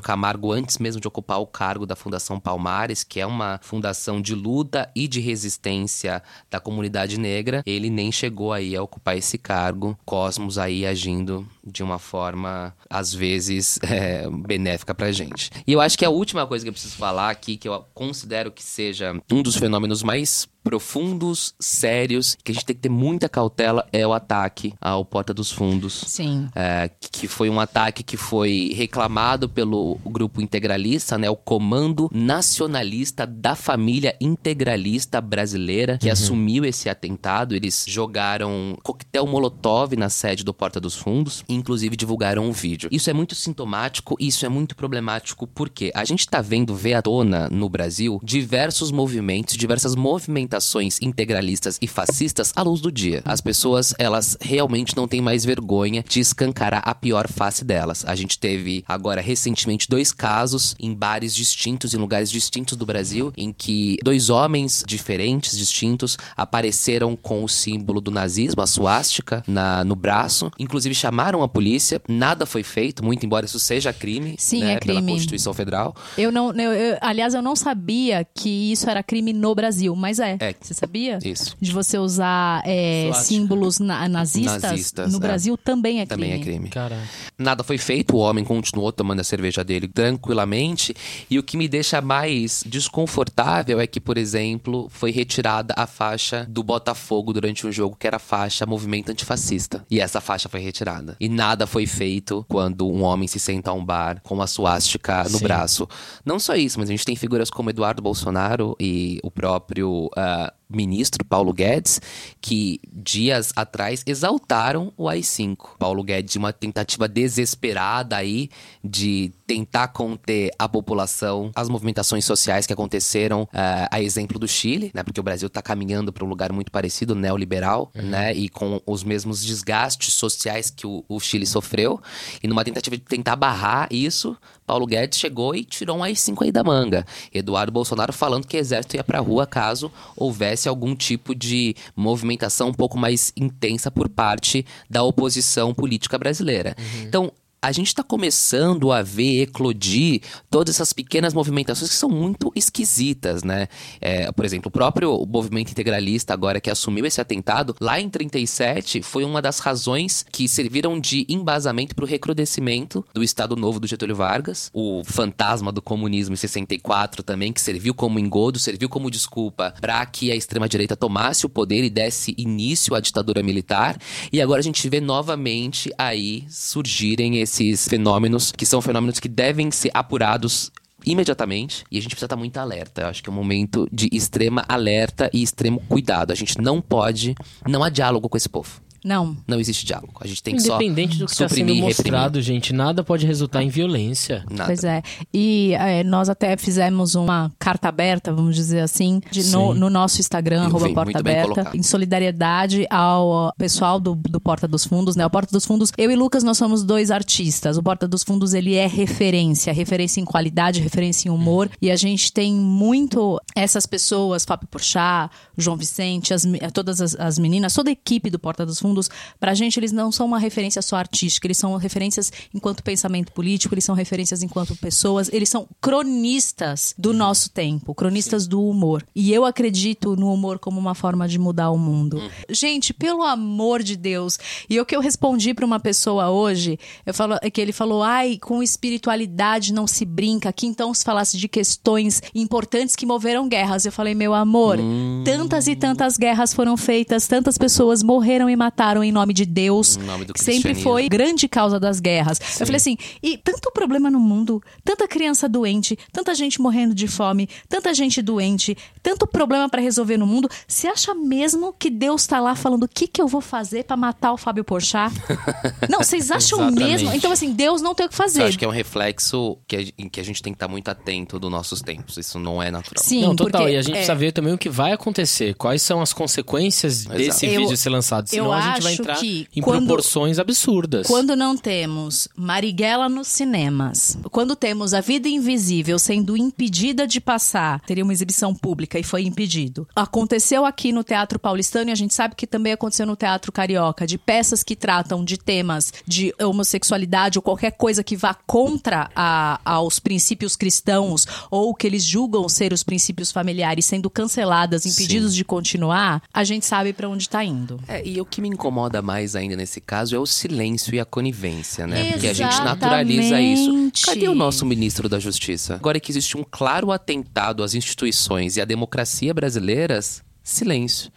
Camargo, 0.01 0.53
antes 0.53 0.79
mesmo 0.79 1.01
de 1.01 1.09
ocupar 1.09 1.41
o 1.41 1.47
cargo 1.47 1.87
da 1.87 1.97
Fundação 1.97 2.39
Palmares, 2.39 3.03
que 3.03 3.21
é 3.21 3.27
uma 3.27 3.59
fundação 3.63 4.21
de 4.21 4.35
luta 4.35 4.91
e 4.95 5.09
de 5.09 5.21
resistência 5.21 6.23
da 6.51 6.61
comunidade 6.61 7.19
negra, 7.19 7.63
ele 7.67 7.91
nem 7.91 8.11
chegou 8.13 8.53
aí 8.53 8.77
a 8.77 8.83
ocupar 8.83 9.17
esse 9.17 9.39
cargo. 9.39 9.99
Cosmos 10.05 10.59
aí 10.59 10.87
agindo 10.87 11.47
de 11.67 11.83
uma 11.83 11.99
forma, 11.99 12.75
às 12.89 13.13
vezes, 13.13 13.79
é, 13.85 14.29
benéfica 14.31 14.95
pra 14.95 15.13
gente. 15.13 15.51
E 15.67 15.73
eu 15.73 15.81
acho 15.81 15.99
que 15.99 16.05
a 16.05 16.11
última 16.11 16.47
coisa 16.47 16.65
que 16.65 16.69
eu 16.69 16.73
preciso 16.73 16.97
falar 16.97 17.31
aqui, 17.31 17.57
que 17.57 17.69
eu 17.69 17.85
considero 17.95 18.51
que 18.51 18.63
seja 18.63 19.21
um 19.31 19.43
dos 19.43 19.57
fenômenos 19.57 20.03
mais 20.03 20.47
profundos, 20.65 21.55
sérios, 21.61 22.37
que 22.43 22.51
a 22.51 22.55
gente 22.55 22.65
tem 22.65 22.75
que 22.75 22.83
ter 22.83 22.89
muita 22.89 23.29
cautela, 23.29 23.87
é 23.93 24.07
o 24.07 24.15
ataque 24.15 24.73
ao 24.81 25.05
Porta 25.05 25.35
dos 25.35 25.53
Fundos. 25.53 26.05
Sim. 26.07 26.49
É, 26.55 26.91
que 27.13 27.29
foi 27.29 27.51
um 27.51 27.61
ataque 27.61 28.03
que 28.03 28.17
foi 28.17 28.73
reclamado 28.75 29.47
pelo 29.47 29.99
grupo 30.07 30.41
integralista, 30.41 31.19
né? 31.19 31.29
O 31.29 31.37
Comando 31.37 32.09
Nacionalista 32.13 33.27
da 33.27 33.55
Família 33.55 34.17
Integralista 34.19 35.21
Brasileira, 35.21 35.99
que 35.99 36.09
assumiu 36.09 36.65
esse 36.65 36.89
atentado. 36.89 37.55
Eles 37.55 37.85
jogaram 37.87 38.79
coquetel 38.83 39.27
molotov 39.27 39.95
na 39.97 40.09
sede 40.09 40.43
do 40.43 40.55
Porta 40.55 40.81
dos 40.81 40.95
Fundos. 40.95 41.45
inclusive 41.47 41.95
divulgaram 41.95 42.47
um 42.47 42.53
vídeo. 42.53 42.89
Isso 42.91 43.11
é 43.11 43.13
muito 43.13 43.35
sintomático 43.35 44.17
e 44.19 44.29
isso 44.29 44.47
é 44.47 44.49
muito 44.49 44.75
problemático 44.75 45.47
porque 45.47 45.93
a 45.95 46.05
gente 46.05 46.27
tá 46.27 46.41
vendo 46.41 46.75
ver 46.75 46.95
à 46.95 47.03
tona 47.03 47.49
no 47.51 47.69
Brasil 47.69 48.19
diversos 48.23 48.91
movimentos, 48.91 49.57
diversas 49.57 49.95
movimentações 49.95 50.54
integralistas 51.03 51.79
e 51.81 51.87
fascistas 51.87 52.53
à 52.57 52.63
luz 52.63 52.81
do 52.81 52.91
dia. 52.91 53.23
As 53.25 53.41
pessoas, 53.41 53.95
elas 53.99 54.37
realmente 54.41 54.97
não 54.97 55.07
têm 55.09 55.21
mais 55.21 55.45
vergonha 55.45 56.05
de 56.09 56.21
escancarar 56.21 56.83
a 56.85 56.95
pior 56.95 57.29
face 57.29 57.65
delas. 57.65 58.05
A 58.07 58.15
gente 58.15 58.39
teve 58.39 58.85
agora 58.87 59.21
recentemente 59.21 59.89
dois 59.89 60.13
casos 60.13 60.75
em 60.79 60.93
bares 60.95 61.35
distintos, 61.35 61.95
em 61.95 61.97
lugares 61.99 62.31
distintos 62.31 62.77
do 62.77 62.87
Brasil, 62.87 63.33
em 63.37 63.53
que 63.53 63.97
dois 64.03 64.31
homens 64.31 64.85
diferentes, 64.87 65.57
distintos, 65.57 66.17
apareceram 66.37 67.17
com 67.17 67.43
o 67.45 67.49
símbolo 67.49 68.01
do 68.01 68.11
nazismo, 68.11 68.61
a 68.63 68.67
suástica, 68.67 69.43
na, 69.47 69.85
no 69.85 69.95
braço. 69.97 70.51
Inclusive 70.59 70.95
chamaram 70.95 71.43
a 71.43 71.49
polícia, 71.49 72.01
nada 72.09 72.47
foi 72.47 72.63
feito, 72.63 73.05
muito 73.05 73.25
embora 73.25 73.47
isso 73.47 73.59
seja 73.59 73.93
crime, 73.93 74.35
Sim, 74.39 74.61
né, 74.61 74.75
é 74.75 74.79
pela 74.79 75.01
crime. 75.01 75.13
Constituição 75.13 75.53
Federal. 75.55 75.95
Eu 76.19 76.31
não, 76.33 76.53
eu- 76.53 76.73
eu- 76.73 76.99
aliás, 77.01 77.35
eu 77.35 77.43
não 77.43 77.57
sabia 77.57 78.25
que 78.35 78.73
isso 78.73 78.89
era 78.89 79.03
crime 79.03 79.33
no 79.33 79.55
Brasil, 79.55 79.95
mas 79.95 80.19
é. 80.19 80.37
É. 80.51 80.55
Você 80.61 80.75
sabia? 80.75 81.19
Isso. 81.25 81.57
De 81.61 81.73
você 81.73 81.99
usar 81.99 82.63
é, 82.67 83.11
símbolos 83.15 83.79
na- 83.79 84.09
nazistas, 84.09 84.63
Nazistas, 84.63 85.13
no 85.13 85.19
é. 85.19 85.21
Brasil 85.21 85.57
também 85.57 86.01
é 86.01 86.07
crime. 86.07 86.23
Também 86.23 86.33
é 86.33 86.43
crime. 86.43 86.69
Caraca. 86.69 87.03
Nada 87.39 87.63
foi 87.65 87.79
feito, 87.79 88.17
o 88.17 88.19
homem 88.19 88.45
continuou 88.45 88.93
tomando 88.93 89.21
a 89.21 89.25
cerveja 89.25 89.65
dele 89.65 89.89
tranquilamente. 89.89 90.95
E 91.31 91.39
o 91.39 91.43
que 91.43 91.57
me 91.57 91.69
deixa 91.69 92.01
mais 92.01 92.63
desconfortável 92.67 93.81
é 93.81 93.87
que, 93.87 94.01
por 94.01 94.17
exemplo, 94.17 94.89
foi 94.91 95.11
retirada 95.11 95.75
a 95.77 95.87
faixa 95.87 96.47
do 96.49 96.63
Botafogo 96.63 97.33
durante 97.33 97.67
um 97.67 97.73
jogo 97.73 97.97
que 97.99 98.07
era 98.07 98.17
a 98.17 98.21
faixa 98.21 98.67
Movimento 98.67 99.11
Antifascista. 99.11 99.85
E 99.91 100.01
essa 100.01 100.21
faixa 100.21 100.49
foi 100.49 100.61
retirada. 100.61 101.17
E 101.21 101.29
nada 101.29 101.67
foi 101.67 101.87
feito 101.87 102.45
quando 102.49 102.89
um 102.89 103.03
homem 103.03 103.27
se 103.29 103.39
senta 103.39 103.71
a 103.71 103.75
um 103.75 103.85
bar 103.85 104.21
com 104.23 104.41
a 104.41 104.47
suástica 104.47 105.25
no 105.25 105.39
Sim. 105.39 105.45
braço. 105.45 105.89
Não 106.25 106.39
só 106.39 106.55
isso, 106.55 106.79
mas 106.79 106.89
a 106.89 106.93
gente 106.93 107.05
tem 107.05 107.17
figuras 107.17 107.51
como 107.51 107.71
Eduardo 107.71 108.03
Bolsonaro 108.03 108.77
e 108.81 109.19
o 109.23 109.31
próprio. 109.31 110.11
Ah, 110.35 110.51
ministro 110.69 111.25
Paulo 111.25 111.53
Guedes, 111.53 112.01
que 112.41 112.81
dias 112.93 113.53
atrás 113.55 114.03
exaltaram 114.07 114.93
o 114.97 115.09
AI-5. 115.09 115.77
Paulo 115.79 116.03
Guedes, 116.03 116.37
uma 116.37 116.53
tentativa 116.53 117.09
desesperada 117.09 118.17
aí 118.17 118.51
de 118.83 119.33
tentar 119.47 119.89
conter 119.89 120.51
a 120.59 120.69
população, 120.69 121.51
as 121.55 121.69
movimentações 121.69 122.25
sociais 122.25 122.67
que 122.67 122.73
aconteceram, 122.73 123.49
eh, 123.53 123.89
a 123.91 124.03
exemplo 124.03 124.39
do 124.39 124.49
Chile, 124.49 124.91
né? 124.95 125.03
Porque 125.03 125.21
o 125.21 125.23
Brasil 125.23 125.47
está 125.47 125.61
caminhando 125.61 126.13
para 126.13 126.25
um 126.25 126.29
lugar 126.29 126.53
muito 126.53 126.73
parecido, 126.73 127.15
neoliberal, 127.15 127.91
né? 127.95 128.33
E 128.35 128.49
com 128.49 128.81
os 128.87 129.05
mesmos 129.05 129.45
desgastes 129.45 130.15
sociais 130.15 130.71
que 130.71 130.87
o, 130.87 131.05
o 131.09 131.21
Chile 131.21 131.47
sofreu. 131.47 132.01
E 132.43 132.49
numa 132.49 132.65
tentativa 132.65 132.97
de 132.97 133.03
tentar 133.03 133.37
barrar 133.37 133.89
isso, 133.91 134.37
Paulo 134.67 134.87
Guedes 134.87 135.19
chegou 135.19 135.55
e 135.55 135.65
tirou 135.65 135.99
um 135.99 136.03
AI-5 136.03 136.43
aí 136.43 136.53
da 136.53 136.65
manga. 136.65 137.07
Eduardo 137.33 137.71
Bolsonaro 137.71 138.13
falando 138.13 138.47
que 138.47 138.57
o 138.57 138.61
exército 138.61 138.97
ia 138.97 139.05
pra 139.05 139.21
rua 139.21 139.47
caso 139.47 139.93
houvesse 140.17 140.54
algum 140.69 140.95
tipo 140.95 141.35
de 141.35 141.75
movimentação 141.97 142.69
um 142.69 142.75
pouco 142.75 142.97
mais 142.97 143.33
intensa 143.37 143.91
por 143.91 144.09
parte 144.09 144.65
da 144.89 145.03
oposição 145.03 145.75
política 145.75 146.19
brasileira. 146.19 146.77
Então, 147.03 147.33
a 147.65 147.73
gente 147.73 147.87
está 147.87 148.03
começando 148.03 148.93
a 148.93 149.01
ver 149.01 149.41
eclodir 149.41 150.21
todas 150.51 150.75
essas 150.75 150.93
pequenas 150.93 151.33
movimentações 151.33 151.91
que 151.91 151.97
são 151.97 152.11
muito 152.11 152.53
esquisitas, 152.55 153.43
né? 153.43 153.69
É, 154.03 154.31
por 154.31 154.45
exemplo, 154.45 154.69
o 154.69 154.71
próprio 154.71 155.27
movimento 155.27 155.71
integralista 155.71 156.35
agora 156.35 156.61
que 156.61 156.69
assumiu 156.69 157.07
esse 157.07 157.23
atentado, 157.23 157.75
lá 157.81 157.99
em 157.99 158.11
37, 158.11 159.01
foi 159.01 159.25
uma 159.25 159.41
das 159.41 159.61
razões 159.61 160.27
que 160.31 160.47
serviram 160.47 161.01
de 161.01 161.25
embasamento 161.27 161.95
para 161.95 162.05
o 162.05 162.07
recrudescimento 162.09 163.03
do 163.15 163.25
Estado 163.25 163.57
Novo 163.57 163.81
do 163.81 163.87
Getúlio 163.87 164.15
Vargas, 164.15 164.71
o 164.75 165.03
fantasma 165.03 165.73
do 165.73 165.81
comunismo 165.81 166.35
em 166.35 166.37
64 166.37 167.23
também, 167.23 167.51
que 167.51 167.63
serviu 167.63 167.95
como 167.95 168.19
engodo, 168.19 168.59
serviu 168.59 168.91
como 168.91 169.11
desculpa 169.11 169.73
para 169.81 170.05
que 170.05 170.31
a 170.31 170.37
extrema-direita 170.37 170.95
tomasse 170.95 171.47
o 171.47 171.49
poder 171.49 171.83
e 171.83 171.89
desse 171.89 172.35
início 172.37 172.95
à 172.95 173.01
ditadura 173.01 173.43
militar. 173.43 173.97
E 174.31 174.43
agora 174.43 174.61
a 174.61 174.63
gente 174.63 174.87
vê 174.87 175.01
novamente 175.01 175.91
aí 175.97 176.45
surgirem 176.51 177.39
esses 177.41 177.54
fenômenos, 177.89 178.53
que 178.53 178.67
são 178.67 178.81
fenômenos 178.81 179.21
que 179.21 179.29
devem 179.29 179.71
ser 179.71 179.91
apurados 179.95 180.71
imediatamente 181.07 181.85
e 181.91 181.99
a 181.99 182.01
gente 182.01 182.13
precisa 182.13 182.27
estar 182.27 182.37
muito 182.37 182.57
alerta. 182.57 183.03
Eu 183.03 183.09
acho 183.09 183.23
que 183.23 183.29
é 183.29 183.33
um 183.33 183.37
momento 183.37 183.87
de 183.93 184.09
extrema 184.13 184.65
alerta 184.69 185.31
e 185.33 185.43
extremo 185.43 185.81
cuidado. 185.89 186.33
A 186.33 186.35
gente 186.35 186.61
não 186.61 186.81
pode, 186.81 187.35
não 187.67 187.83
há 187.83 187.89
diálogo 187.89 188.29
com 188.29 188.37
esse 188.37 188.49
povo. 188.49 188.81
Não. 189.05 189.37
Não 189.47 189.61
existe 189.61 189.85
diálogo. 189.85 190.15
A 190.21 190.27
gente 190.27 190.43
tem 190.43 190.57
que 190.57 190.63
só 190.63 190.77
Independente 190.77 191.19
do 191.19 191.27
que 191.27 191.33
está 191.33 191.49
sendo 191.49 191.71
e 191.71 191.81
mostrado, 191.83 192.41
gente, 192.41 192.73
nada 192.73 193.05
pode 193.05 193.27
resultar 193.27 193.63
em 193.63 193.69
violência. 193.69 194.45
Nada. 194.51 194.65
Pois 194.67 194.83
é. 194.83 195.03
E 195.33 195.75
é, 195.75 196.03
nós 196.03 196.29
até 196.31 196.57
fizemos 196.57 197.15
uma 197.15 197.53
carta 197.59 197.89
aberta, 197.89 198.33
vamos 198.33 198.57
dizer 198.57 198.81
assim, 198.81 199.21
de- 199.31 199.45
no, 199.51 199.75
no 199.75 199.91
nosso 199.91 200.21
Instagram, 200.21 200.63
arroba 200.65 200.89
Porta 200.95 201.19
Aberta, 201.19 201.71
em 201.75 201.83
solidariedade 201.83 202.87
ao 202.91 203.53
pessoal 203.59 203.99
do, 204.01 204.15
do 204.15 204.41
Porta 204.41 204.67
dos 204.67 204.85
Fundos, 204.87 205.17
né? 205.17 205.27
O 205.27 205.31
Porta 205.31 205.53
dos 205.53 205.65
Fundos, 205.67 205.91
eu 205.99 206.11
e 206.11 206.17
Lucas, 206.17 206.43
nós 206.43 206.57
somos 206.57 206.83
dois 206.83 207.11
artistas. 207.11 207.77
O 207.77 207.83
Porta 207.83 208.07
dos 208.09 208.23
Fundos, 208.23 208.55
ele 208.55 208.75
é 208.75 208.87
referência, 208.87 209.73
referência 209.73 210.21
em 210.21 210.25
qualidade, 210.25 210.81
referência 210.81 211.29
em 211.29 211.33
humor. 211.33 211.69
E 211.83 211.91
a 211.91 211.97
gente 211.97 212.33
tem 212.33 212.55
muito 212.55 213.41
essas 213.55 213.85
pessoas, 213.87 214.45
Fábio 214.45 214.69
Porchat, 214.69 215.31
João 215.59 215.77
Vicente, 215.77 216.33
as 216.33 216.45
me- 216.45 216.59
todas 216.73 217.01
as, 217.01 217.15
as 217.17 217.39
meninas, 217.39 217.75
toda 217.75 217.91
a 217.91 217.93
equipe 217.93 218.31
do 218.31 218.39
Porta 218.39 218.65
dos 218.65 218.79
Fundos, 218.79 218.94
pra 219.39 219.55
gente 219.55 219.79
eles 219.79 219.93
não 219.93 220.11
são 220.13 220.27
uma 220.27 220.39
referência 220.39 220.83
só 220.83 220.97
artística, 220.97 221.47
eles 221.47 221.59
são 221.59 221.77
referências 221.77 222.33
enquanto 222.53 222.83
pensamento 222.83 223.33
político, 223.33 223.75
eles 223.75 223.85
são 223.85 223.95
referências 223.95 224.43
enquanto 224.43 224.77
pessoas, 224.77 225.31
eles 225.33 225.49
são 225.49 225.67
cronistas 225.81 226.95
do 226.99 227.13
nosso 227.13 227.51
tempo, 227.51 227.95
cronistas 227.95 228.47
do 228.47 228.63
humor. 228.63 229.05
E 229.15 229.33
eu 229.33 229.45
acredito 229.45 230.17
no 230.17 230.33
humor 230.33 230.59
como 230.59 230.79
uma 230.79 230.95
forma 230.95 231.27
de 231.27 231.39
mudar 231.39 231.71
o 231.71 231.79
mundo. 231.79 232.23
Gente, 232.49 232.93
pelo 232.93 233.23
amor 233.23 233.83
de 233.83 233.97
Deus. 233.97 234.39
E 234.69 234.81
o 234.81 234.87
que 234.87 234.95
eu 234.95 235.01
respondi 235.01 235.55
pra 235.55 235.67
uma 235.67 235.81
pessoa 235.81 236.31
hoje, 236.31 236.79
eu 237.05 237.15
falo 237.15 237.37
é 237.43 237.51
que 237.51 237.61
ele 237.61 237.73
falou: 237.73 238.03
"Ai, 238.03 238.39
com 238.39 238.63
espiritualidade 238.63 239.73
não 239.73 239.87
se 239.87 240.05
brinca". 240.05 240.49
Aqui 240.49 240.67
então 240.67 240.93
se 240.93 241.05
falasse 241.05 241.37
de 241.37 241.49
questões 241.49 242.23
importantes 242.35 242.97
que 242.97 243.07
moveram 243.07 243.49
guerras. 243.49 243.85
Eu 243.85 243.93
falei: 243.93 244.15
"Meu 244.15 244.35
amor, 244.35 244.79
tantas 245.25 245.67
e 245.67 245.75
tantas 245.77 246.17
guerras 246.17 246.53
foram 246.53 246.77
feitas, 246.77 247.27
tantas 247.27 247.57
pessoas 247.59 248.03
morreram 248.03 248.49
e 248.49 248.57
mataram 248.57 248.84
em 249.03 249.13
nome 249.13 249.33
de 249.33 249.47
Deus, 249.47 249.97
Em 249.97 250.03
nome 250.03 250.25
do 250.25 250.35
que 250.35 250.43
sempre 250.43 250.75
foi 250.75 251.09
grande 251.09 251.49
causa 251.49 251.79
das 251.81 252.01
guerras". 252.01 252.39
Eu 252.61 252.67
falei 252.67 252.77
assim: 252.77 252.97
"E 253.23 253.39
tanto 253.39 253.71
problema 253.73 254.11
no 254.11 254.21
mundo, 254.21 254.63
tanta 254.85 255.07
criança 255.09 255.49
doente, 255.49 255.97
tanta 256.13 256.35
gente 256.35 256.61
morrendo 256.61 256.95
de 256.95 257.07
fome, 257.09 257.49
tanta 257.69 257.93
gente 257.95 258.21
doente, 258.23 258.77
tanto 259.03 259.27
problema 259.27 259.69
pra 259.69 259.81
resolver 259.81 260.17
no 260.17 260.27
mundo. 260.27 260.49
Você 260.67 260.87
acha 260.89 261.15
mesmo 261.15 261.73
que 261.79 261.89
Deus 261.91 262.27
tá 262.27 262.41
lá 262.41 262.55
falando 262.55 262.85
o 262.85 262.89
que 262.89 263.07
que 263.07 263.21
eu 263.21 263.27
vou 263.29 263.41
fazer 263.41 263.85
pra 263.85 263.97
matar 263.97 264.33
o 264.33 264.37
Fábio 264.37 264.65
Porchat? 264.65 265.13
Não, 265.89 265.99
vocês 266.01 266.31
acham 266.31 266.71
mesmo? 266.71 267.13
Então 267.13 267.31
assim, 267.33 267.53
Deus 267.53 267.81
não 267.83 267.95
tem 267.95 268.07
o 268.07 268.09
que 268.09 268.15
Eu 268.15 268.19
fazer. 268.19 268.43
acho 268.43 268.59
que 268.59 268.65
é 268.65 268.69
um 268.69 268.73
reflexo 268.73 269.59
que 269.67 269.77
a, 269.77 269.81
em 269.99 270.09
que 270.09 270.21
a 270.21 270.25
gente 270.25 270.43
tem 270.43 270.53
que 270.53 270.57
estar 270.57 270.69
muito 270.69 270.89
atento 270.89 271.39
dos 271.39 271.51
nossos 271.51 271.81
tempos. 271.81 272.17
Isso 272.17 272.39
não 272.39 272.63
é 272.63 272.71
natural. 272.71 273.03
Sim, 273.03 273.23
não, 273.23 273.37
total. 273.37 273.63
porque, 273.63 273.75
E 273.75 273.79
a 273.79 273.83
gente 273.83 273.91
é, 273.93 273.97
precisa 273.97 274.15
ver 274.15 274.33
também 274.33 274.53
o 274.53 274.59
que 274.59 274.69
vai 274.69 274.93
acontecer. 274.93 275.55
Quais 275.55 275.83
são 275.83 276.01
as 276.01 276.13
consequências 276.13 277.05
desse 277.05 277.47
Eu- 277.47 277.61
vídeo 277.63 277.77
ser 277.77 277.91
lançado. 277.91 278.29
Senão 278.29 278.47
eu 278.47 278.53
a 278.53 278.61
gente 278.61 278.74
vai 278.83 278.93
acho 278.93 279.03
entrar 279.03 279.17
que 279.17 279.47
em 279.55 279.61
quando- 279.61 279.87
proporções 279.87 280.39
absurdas. 280.39 281.07
Quando 281.07 281.35
não 281.37 281.57
temos 281.57 282.29
Marighella 282.37 283.09
nos 283.09 283.29
cinemas, 283.29 284.19
quando 284.31 284.57
temos 284.57 284.95
A 284.95 285.01
Vida 285.01 285.29
Invisível 285.29 285.99
sendo 285.99 286.37
impedida 286.37 287.07
de 287.07 287.21
passar, 287.21 287.81
teria 287.81 288.05
uma 288.05 288.13
exibição 288.13 288.55
pública 288.55 288.99
e 288.99 289.03
foi 289.03 289.23
impedido. 289.25 289.87
Aconteceu 289.95 290.65
aqui 290.65 290.93
no 290.93 291.05
Teatro 291.05 291.39
Paulistano 291.39 291.91
e 291.91 291.93
a 291.93 291.97
gente 291.97 292.15
sabe 292.15 292.35
que 292.35 292.47
também 292.47 292.73
aconteceu 292.73 293.07
no 293.07 293.17
Teatro 293.17 293.53
Carioca, 293.53 294.07
de 294.07 294.19
peças 294.19 294.63
que 294.63 294.75
tratam 294.77 295.25
de 295.25 295.37
temas 295.39 295.93
de 296.07 296.35
homossexualidade 296.41 297.39
ou 297.39 297.43
qualquer 297.43 297.73
coisa 297.73 298.03
que 298.03 298.17
vá 298.17 298.35
contra 298.35 299.11
a- 299.15 299.61
aos 299.65 299.99
princípios 299.99 300.57
cristãos 300.57 301.27
ou 301.51 301.75
que 301.75 301.87
eles 301.87 302.05
julgam 302.05 302.49
ser 302.49 302.73
os 302.73 302.83
princípios 302.83 303.31
familiares 303.31 303.85
sendo 303.85 304.09
canceladas, 304.11 304.87
impedidos 304.87 305.35
de 305.35 305.45
continuar, 305.45 306.23
a 306.33 306.45
gente 306.45 306.65
sabe 306.67 306.93
pra 306.93 307.09
onde 307.09 307.29
tá 307.29 307.45
indo. 307.45 307.81
É, 307.87 308.07
e 308.07 308.21
o 308.21 308.25
que 308.25 308.41
me 308.41 308.49
incomoda 308.55 309.03
mais 309.03 309.37
ainda 309.37 309.55
nesse 309.55 309.81
caso 309.81 310.17
é 310.17 310.19
o 310.19 310.27
silêncio 310.27 310.95
e 310.95 311.01
a 311.01 311.05
conivência, 311.05 311.87
né? 311.87 312.13
Porque 312.13 312.29
a 312.29 312.33
gente 312.33 312.59
naturaliza 312.63 313.41
isso. 313.41 313.71
Exatamente. 313.71 314.07
Cadê 314.07 314.29
o 314.29 314.35
nosso 314.35 314.65
ministro 314.65 315.09
da 315.09 315.19
Justiça? 315.19 315.75
Agora 315.75 316.01
que 316.01 316.11
existe 316.11 316.37
um 316.37 316.45
claro 316.51 316.91
atentado 316.91 317.63
às 317.63 317.75
instituições 317.75 318.57
e 318.57 318.61
à 318.61 318.65
democracia 318.65 319.35
brasileiras, 319.35 320.24
Silêncio. 320.45 321.11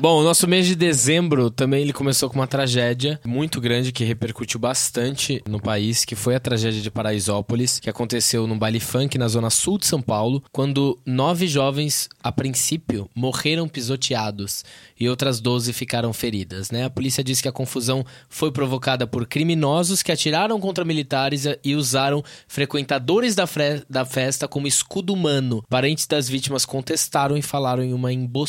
Bom, 0.00 0.20
o 0.20 0.22
nosso 0.22 0.46
mês 0.46 0.64
de 0.64 0.76
dezembro 0.76 1.50
também 1.50 1.82
ele 1.82 1.92
começou 1.92 2.30
com 2.30 2.36
uma 2.36 2.46
tragédia 2.46 3.20
muito 3.24 3.60
grande 3.60 3.90
que 3.90 4.04
repercutiu 4.04 4.60
bastante 4.60 5.42
no 5.48 5.60
país, 5.60 6.04
que 6.04 6.14
foi 6.14 6.36
a 6.36 6.40
tragédia 6.40 6.80
de 6.80 6.88
Paraisópolis, 6.88 7.80
que 7.80 7.90
aconteceu 7.90 8.46
num 8.46 8.56
baile 8.56 8.78
funk 8.78 9.18
na 9.18 9.26
zona 9.26 9.50
sul 9.50 9.76
de 9.76 9.86
São 9.86 10.00
Paulo, 10.00 10.40
quando 10.52 10.96
nove 11.04 11.48
jovens, 11.48 12.08
a 12.22 12.30
princípio, 12.30 13.10
morreram 13.12 13.66
pisoteados 13.66 14.64
e 14.98 15.08
outras 15.08 15.40
12 15.40 15.72
ficaram 15.72 16.12
feridas, 16.12 16.70
né? 16.70 16.84
A 16.84 16.90
polícia 16.90 17.24
disse 17.24 17.42
que 17.42 17.48
a 17.48 17.52
confusão 17.52 18.06
foi 18.28 18.52
provocada 18.52 19.04
por 19.04 19.26
criminosos 19.26 20.00
que 20.00 20.12
atiraram 20.12 20.60
contra 20.60 20.84
militares 20.84 21.44
e 21.64 21.74
usaram 21.74 22.22
frequentadores 22.46 23.34
da, 23.34 23.48
da 23.90 24.04
festa 24.04 24.46
como 24.46 24.68
escudo 24.68 25.12
humano. 25.12 25.64
Parentes 25.68 26.06
das 26.06 26.28
vítimas 26.28 26.64
contestaram 26.64 27.36
e 27.36 27.42
falaram 27.42 27.82
em 27.82 27.92
uma 27.92 28.12
emboscada 28.12 28.43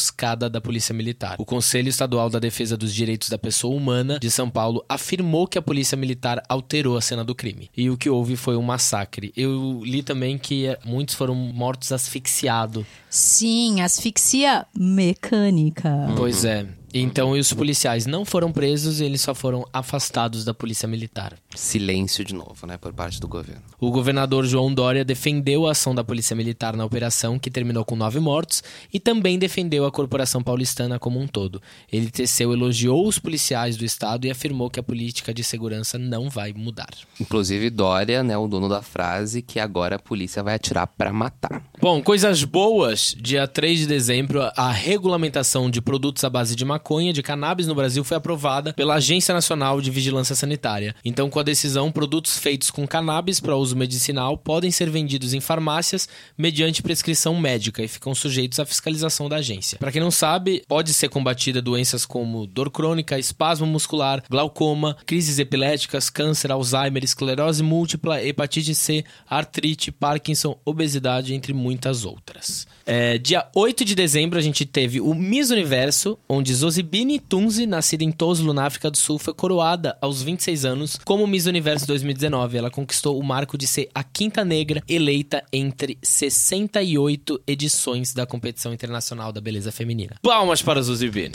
da 0.49 0.61
polícia 0.61 0.93
militar. 0.93 1.35
O 1.39 1.45
Conselho 1.45 1.89
Estadual 1.89 2.29
da 2.29 2.39
Defesa 2.39 2.77
dos 2.77 2.93
Direitos 2.93 3.29
da 3.29 3.37
Pessoa 3.37 3.75
Humana 3.75 4.19
de 4.19 4.29
São 4.29 4.49
Paulo 4.49 4.83
afirmou 4.87 5.47
que 5.47 5.57
a 5.57 5.61
polícia 5.61 5.95
militar 5.95 6.41
alterou 6.47 6.97
a 6.97 7.01
cena 7.01 7.23
do 7.23 7.35
crime. 7.35 7.69
E 7.75 7.89
o 7.89 7.97
que 7.97 8.09
houve 8.09 8.35
foi 8.35 8.55
um 8.55 8.61
massacre. 8.61 9.31
Eu 9.35 9.81
li 9.83 10.03
também 10.03 10.37
que 10.37 10.67
eh, 10.67 10.79
muitos 10.85 11.15
foram 11.15 11.35
mortos 11.35 11.91
asfixiados. 11.91 12.85
Sim, 13.15 13.79
asfixia 13.79 14.65
mecânica. 14.77 15.89
Pois 16.17 16.43
é. 16.43 16.67
Então, 16.97 17.35
e 17.35 17.41
os 17.41 17.51
policiais 17.51 18.05
não 18.05 18.23
foram 18.23 18.53
presos, 18.53 19.01
eles 19.01 19.19
só 19.19 19.35
foram 19.35 19.67
afastados 19.73 20.45
da 20.45 20.53
polícia 20.53 20.87
militar. 20.87 21.33
Silêncio 21.53 22.23
de 22.23 22.33
novo, 22.33 22.65
né, 22.65 22.77
por 22.77 22.93
parte 22.93 23.19
do 23.19 23.27
governo. 23.27 23.61
O 23.81 23.91
governador 23.91 24.45
João 24.45 24.73
Dória 24.73 25.03
defendeu 25.03 25.67
a 25.67 25.71
ação 25.71 25.93
da 25.93 26.05
polícia 26.05 26.33
militar 26.37 26.73
na 26.77 26.85
operação, 26.85 27.37
que 27.37 27.51
terminou 27.51 27.83
com 27.83 27.97
nove 27.97 28.21
mortos, 28.21 28.63
e 28.93 28.97
também 28.97 29.37
defendeu 29.37 29.85
a 29.85 29.91
corporação 29.91 30.41
paulistana 30.41 30.97
como 30.97 31.19
um 31.19 31.27
todo. 31.27 31.61
Ele 31.91 32.09
teceu 32.09 32.53
elogiou 32.53 33.05
os 33.05 33.19
policiais 33.19 33.75
do 33.75 33.83
estado 33.83 34.25
e 34.25 34.31
afirmou 34.31 34.69
que 34.69 34.79
a 34.79 34.83
política 34.83 35.33
de 35.33 35.43
segurança 35.43 35.97
não 35.97 36.29
vai 36.29 36.53
mudar. 36.53 36.93
Inclusive, 37.19 37.69
Dória, 37.69 38.23
né, 38.23 38.37
o 38.37 38.47
dono 38.47 38.69
da 38.69 38.81
frase, 38.81 39.41
que 39.41 39.59
agora 39.59 39.97
a 39.97 39.99
polícia 39.99 40.41
vai 40.41 40.55
atirar 40.55 40.87
pra 40.87 41.11
matar. 41.11 41.61
Bom, 41.81 42.01
coisas 42.01 42.45
boas. 42.45 43.04
Dia 43.13 43.47
3 43.47 43.79
de 43.79 43.87
dezembro, 43.87 44.41
a 44.55 44.71
regulamentação 44.71 45.69
de 45.69 45.81
produtos 45.81 46.23
à 46.23 46.29
base 46.29 46.55
de 46.55 46.63
maconha 46.63 47.11
de 47.11 47.21
cannabis 47.21 47.67
no 47.67 47.75
Brasil 47.75 48.03
foi 48.03 48.17
aprovada 48.17 48.73
pela 48.73 48.95
Agência 48.95 49.33
Nacional 49.33 49.81
de 49.81 49.91
Vigilância 49.91 50.35
Sanitária. 50.35 50.95
Então, 51.03 51.29
com 51.29 51.39
a 51.39 51.43
decisão, 51.43 51.91
produtos 51.91 52.39
feitos 52.39 52.71
com 52.71 52.87
cannabis 52.87 53.39
para 53.39 53.55
uso 53.55 53.75
medicinal 53.75 54.37
podem 54.37 54.71
ser 54.71 54.89
vendidos 54.89 55.33
em 55.33 55.41
farmácias 55.41 56.07
mediante 56.37 56.81
prescrição 56.81 57.39
médica 57.39 57.83
e 57.83 57.87
ficam 57.87 58.15
sujeitos 58.15 58.59
à 58.59 58.65
fiscalização 58.65 59.27
da 59.27 59.37
agência. 59.37 59.77
Para 59.77 59.91
quem 59.91 60.01
não 60.01 60.11
sabe, 60.11 60.63
pode 60.67 60.93
ser 60.93 61.09
combatida 61.09 61.61
doenças 61.61 62.05
como 62.05 62.47
dor 62.47 62.71
crônica, 62.71 63.19
espasmo 63.19 63.67
muscular, 63.67 64.23
glaucoma, 64.29 64.95
crises 65.05 65.39
epiléticas, 65.39 66.09
câncer, 66.09 66.51
Alzheimer, 66.51 67.03
esclerose 67.03 67.61
múltipla, 67.61 68.23
hepatite 68.23 68.73
C, 68.73 69.03
artrite, 69.29 69.91
Parkinson, 69.91 70.57
obesidade, 70.63 71.33
entre 71.33 71.53
muitas 71.53 72.05
outras. 72.05 72.67
É, 72.85 72.94
dia 73.21 73.47
8 73.55 73.83
de 73.85 73.95
dezembro 73.95 74.37
a 74.37 74.41
gente 74.41 74.65
teve 74.65 75.01
o 75.01 75.13
Miss 75.13 75.49
Universo, 75.49 76.17
onde 76.27 76.53
Zozibini 76.53 77.19
Tunzi, 77.19 77.65
nascida 77.65 78.03
em 78.03 78.11
Tozlo, 78.11 78.53
na 78.53 78.65
África 78.65 78.91
do 78.91 78.97
Sul, 78.97 79.17
foi 79.17 79.33
coroada 79.33 79.97
aos 80.01 80.21
26 80.21 80.65
anos 80.65 80.99
como 81.03 81.27
Miss 81.27 81.45
Universo 81.45 81.87
2019. 81.87 82.57
Ela 82.57 82.69
conquistou 82.69 83.19
o 83.19 83.23
marco 83.23 83.57
de 83.57 83.67
ser 83.67 83.89
a 83.93 84.03
quinta 84.03 84.43
negra 84.45 84.83
eleita 84.87 85.43
entre 85.51 85.97
68 86.01 87.41
edições 87.47 88.13
da 88.13 88.25
competição 88.25 88.73
internacional 88.73 89.31
da 89.31 89.41
beleza 89.41 89.71
feminina. 89.71 90.15
Palmas 90.21 90.61
para 90.61 90.81
Zozibini. 90.81 91.33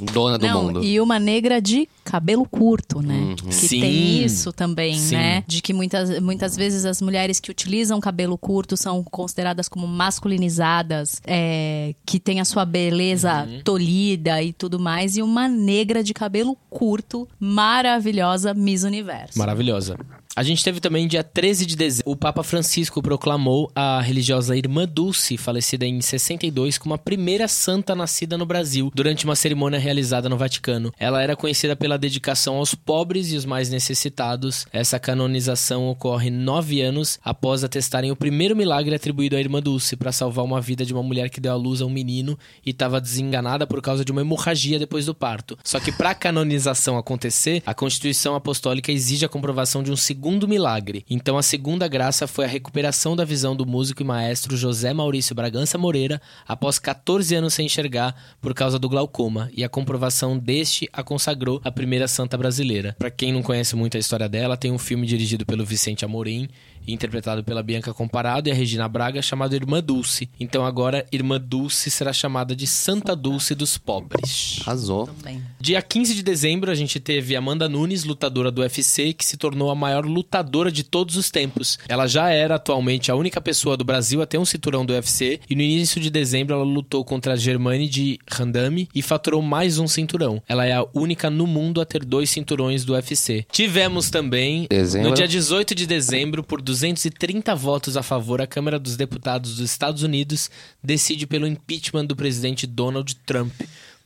Dona 0.00 0.36
do 0.36 0.46
Não, 0.46 0.62
mundo. 0.64 0.84
e 0.84 1.00
uma 1.00 1.18
negra 1.20 1.62
de 1.62 1.88
cabelo 2.04 2.44
curto, 2.48 3.00
né? 3.00 3.34
Que 3.36 3.54
Sim. 3.54 3.80
tem 3.80 4.24
isso 4.24 4.52
também, 4.52 4.98
Sim. 4.98 5.14
né? 5.14 5.44
De 5.46 5.62
que 5.62 5.72
muitas, 5.72 6.18
muitas 6.20 6.56
vezes 6.56 6.84
as 6.84 7.00
mulheres 7.00 7.38
que 7.38 7.50
utilizam 7.50 8.00
cabelo 8.00 8.36
curto 8.36 8.76
são 8.76 9.04
consideradas 9.04 9.68
como 9.68 9.86
masculinizadas, 9.86 11.20
é, 11.26 11.94
que 12.04 12.18
tem 12.18 12.40
a 12.40 12.44
sua 12.44 12.64
beleza 12.64 13.44
Uhum. 13.44 13.60
tolhida 13.62 14.42
e 14.42 14.52
tudo 14.52 14.78
mais. 14.80 15.16
E 15.16 15.22
uma 15.22 15.48
negra 15.48 16.02
de 16.02 16.12
cabelo 16.12 16.56
curto, 16.68 17.28
maravilhosa, 17.38 18.52
Miss 18.52 18.82
Universo. 18.82 19.38
Maravilhosa. 19.38 19.96
A 20.36 20.42
gente 20.42 20.64
teve 20.64 20.80
também 20.80 21.06
dia 21.06 21.22
13 21.22 21.64
de 21.64 21.76
dezembro, 21.76 22.10
o 22.10 22.16
Papa 22.16 22.42
Francisco 22.42 23.00
proclamou 23.00 23.70
a 23.72 24.00
religiosa 24.00 24.56
Irmã 24.56 24.84
Dulce, 24.84 25.36
falecida 25.36 25.86
em 25.86 26.00
62, 26.00 26.76
como 26.76 26.92
a 26.92 26.98
primeira 26.98 27.46
santa 27.46 27.94
nascida 27.94 28.36
no 28.36 28.44
Brasil, 28.44 28.90
durante 28.92 29.24
uma 29.24 29.36
cerimônia 29.36 29.78
realizada 29.78 30.28
no 30.28 30.36
Vaticano. 30.36 30.92
Ela 30.98 31.22
era 31.22 31.36
conhecida 31.36 31.76
pela 31.76 31.96
dedicação 31.96 32.56
aos 32.56 32.74
pobres 32.74 33.30
e 33.30 33.36
os 33.36 33.44
mais 33.44 33.70
necessitados. 33.70 34.66
Essa 34.72 34.98
canonização 34.98 35.88
ocorre 35.88 36.30
nove 36.30 36.82
anos 36.82 37.16
após 37.24 37.62
atestarem 37.62 38.10
o 38.10 38.16
primeiro 38.16 38.56
milagre 38.56 38.92
atribuído 38.92 39.36
à 39.36 39.40
Irmã 39.40 39.62
Dulce 39.62 39.94
para 39.94 40.10
salvar 40.10 40.44
uma 40.44 40.60
vida 40.60 40.84
de 40.84 40.92
uma 40.92 41.02
mulher 41.04 41.30
que 41.30 41.40
deu 41.40 41.52
à 41.52 41.56
luz 41.56 41.80
a 41.80 41.86
um 41.86 41.90
menino 41.90 42.36
e 42.66 42.70
estava 42.70 43.00
desenganada 43.00 43.68
por 43.68 43.80
causa 43.80 44.04
de 44.04 44.10
uma 44.10 44.22
hemorragia 44.22 44.80
depois 44.80 45.06
do 45.06 45.14
parto. 45.14 45.56
Só 45.62 45.78
que 45.78 45.92
para 45.92 46.10
a 46.10 46.14
canonização 46.14 46.98
acontecer, 46.98 47.62
a 47.64 47.72
Constituição 47.72 48.34
Apostólica 48.34 48.90
exige 48.90 49.24
a 49.24 49.28
comprovação 49.28 49.80
de 49.80 49.92
um 49.92 49.96
segundo 49.96 50.23
milagre. 50.48 51.04
Então 51.08 51.36
a 51.36 51.42
segunda 51.42 51.86
graça 51.86 52.26
foi 52.26 52.44
a 52.44 52.48
recuperação 52.48 53.14
da 53.14 53.24
visão 53.24 53.54
do 53.54 53.66
músico 53.66 54.02
e 54.02 54.04
maestro 54.04 54.56
José 54.56 54.92
Maurício 54.94 55.34
Bragança 55.34 55.76
Moreira 55.76 56.20
após 56.46 56.78
14 56.78 57.34
anos 57.34 57.54
sem 57.54 57.66
enxergar 57.66 58.14
por 58.40 58.54
causa 58.54 58.78
do 58.78 58.88
glaucoma, 58.88 59.50
e 59.54 59.62
a 59.62 59.68
comprovação 59.68 60.38
deste 60.38 60.88
a 60.92 61.02
consagrou 61.02 61.60
a 61.64 61.70
primeira 61.70 62.08
santa 62.08 62.38
brasileira. 62.38 62.96
Para 62.98 63.10
quem 63.10 63.32
não 63.32 63.42
conhece 63.42 63.76
muito 63.76 63.96
a 63.96 64.00
história 64.00 64.28
dela, 64.28 64.56
tem 64.56 64.70
um 64.70 64.78
filme 64.78 65.06
dirigido 65.06 65.44
pelo 65.44 65.64
Vicente 65.64 66.04
Amorim 66.04 66.48
interpretado 66.86 67.42
pela 67.42 67.62
Bianca 67.62 67.92
Comparado 67.94 68.48
e 68.48 68.52
a 68.52 68.54
Regina 68.54 68.88
Braga 68.88 69.22
chamado 69.22 69.54
Irmã 69.54 69.82
Dulce. 69.82 70.28
Então 70.38 70.64
agora 70.64 71.06
Irmã 71.12 71.40
Dulce 71.40 71.90
será 71.90 72.12
chamada 72.12 72.54
de 72.54 72.66
Santa 72.66 73.14
Dulce 73.16 73.54
dos 73.54 73.78
Pobres. 73.78 74.60
Arrasou. 74.62 75.06
Também. 75.06 75.42
Dia 75.60 75.80
15 75.80 76.14
de 76.14 76.22
dezembro, 76.22 76.70
a 76.70 76.74
gente 76.74 77.00
teve 77.00 77.36
Amanda 77.36 77.68
Nunes, 77.68 78.04
lutadora 78.04 78.50
do 78.50 78.60
UFC, 78.60 79.12
que 79.12 79.24
se 79.24 79.36
tornou 79.36 79.70
a 79.70 79.74
maior 79.74 80.04
lutadora 80.04 80.70
de 80.70 80.82
todos 80.82 81.16
os 81.16 81.30
tempos. 81.30 81.78
Ela 81.88 82.06
já 82.06 82.30
era 82.30 82.56
atualmente 82.56 83.10
a 83.10 83.14
única 83.14 83.40
pessoa 83.40 83.76
do 83.76 83.84
Brasil 83.84 84.20
a 84.20 84.26
ter 84.26 84.38
um 84.38 84.44
cinturão 84.44 84.84
do 84.84 84.92
UFC, 84.92 85.40
e 85.48 85.54
no 85.54 85.62
início 85.62 86.00
de 86.00 86.10
dezembro 86.10 86.54
ela 86.54 86.64
lutou 86.64 87.04
contra 87.04 87.32
a 87.32 87.36
Germane 87.36 87.88
de 87.88 88.18
Randami 88.30 88.88
e 88.94 89.02
faturou 89.02 89.40
mais 89.40 89.78
um 89.78 89.88
cinturão. 89.88 90.42
Ela 90.48 90.66
é 90.66 90.72
a 90.72 90.84
única 90.94 91.30
no 91.30 91.46
mundo 91.46 91.80
a 91.80 91.84
ter 91.84 92.04
dois 92.04 92.30
cinturões 92.30 92.84
do 92.84 92.92
UFC. 92.92 93.46
Tivemos 93.50 94.10
também, 94.10 94.66
Dezembro. 94.68 95.10
no 95.10 95.14
dia 95.14 95.26
18 95.28 95.74
de 95.74 95.86
dezembro, 95.86 96.42
por 96.42 96.60
230 96.80 97.54
votos 97.54 97.96
a 97.96 98.02
favor, 98.02 98.40
a 98.42 98.46
Câmara 98.46 98.78
dos 98.78 98.96
Deputados 98.96 99.56
dos 99.56 99.70
Estados 99.70 100.02
Unidos 100.02 100.50
decide 100.82 101.26
pelo 101.26 101.46
impeachment 101.46 102.06
do 102.06 102.16
presidente 102.16 102.66
Donald 102.66 103.14
Trump 103.26 103.52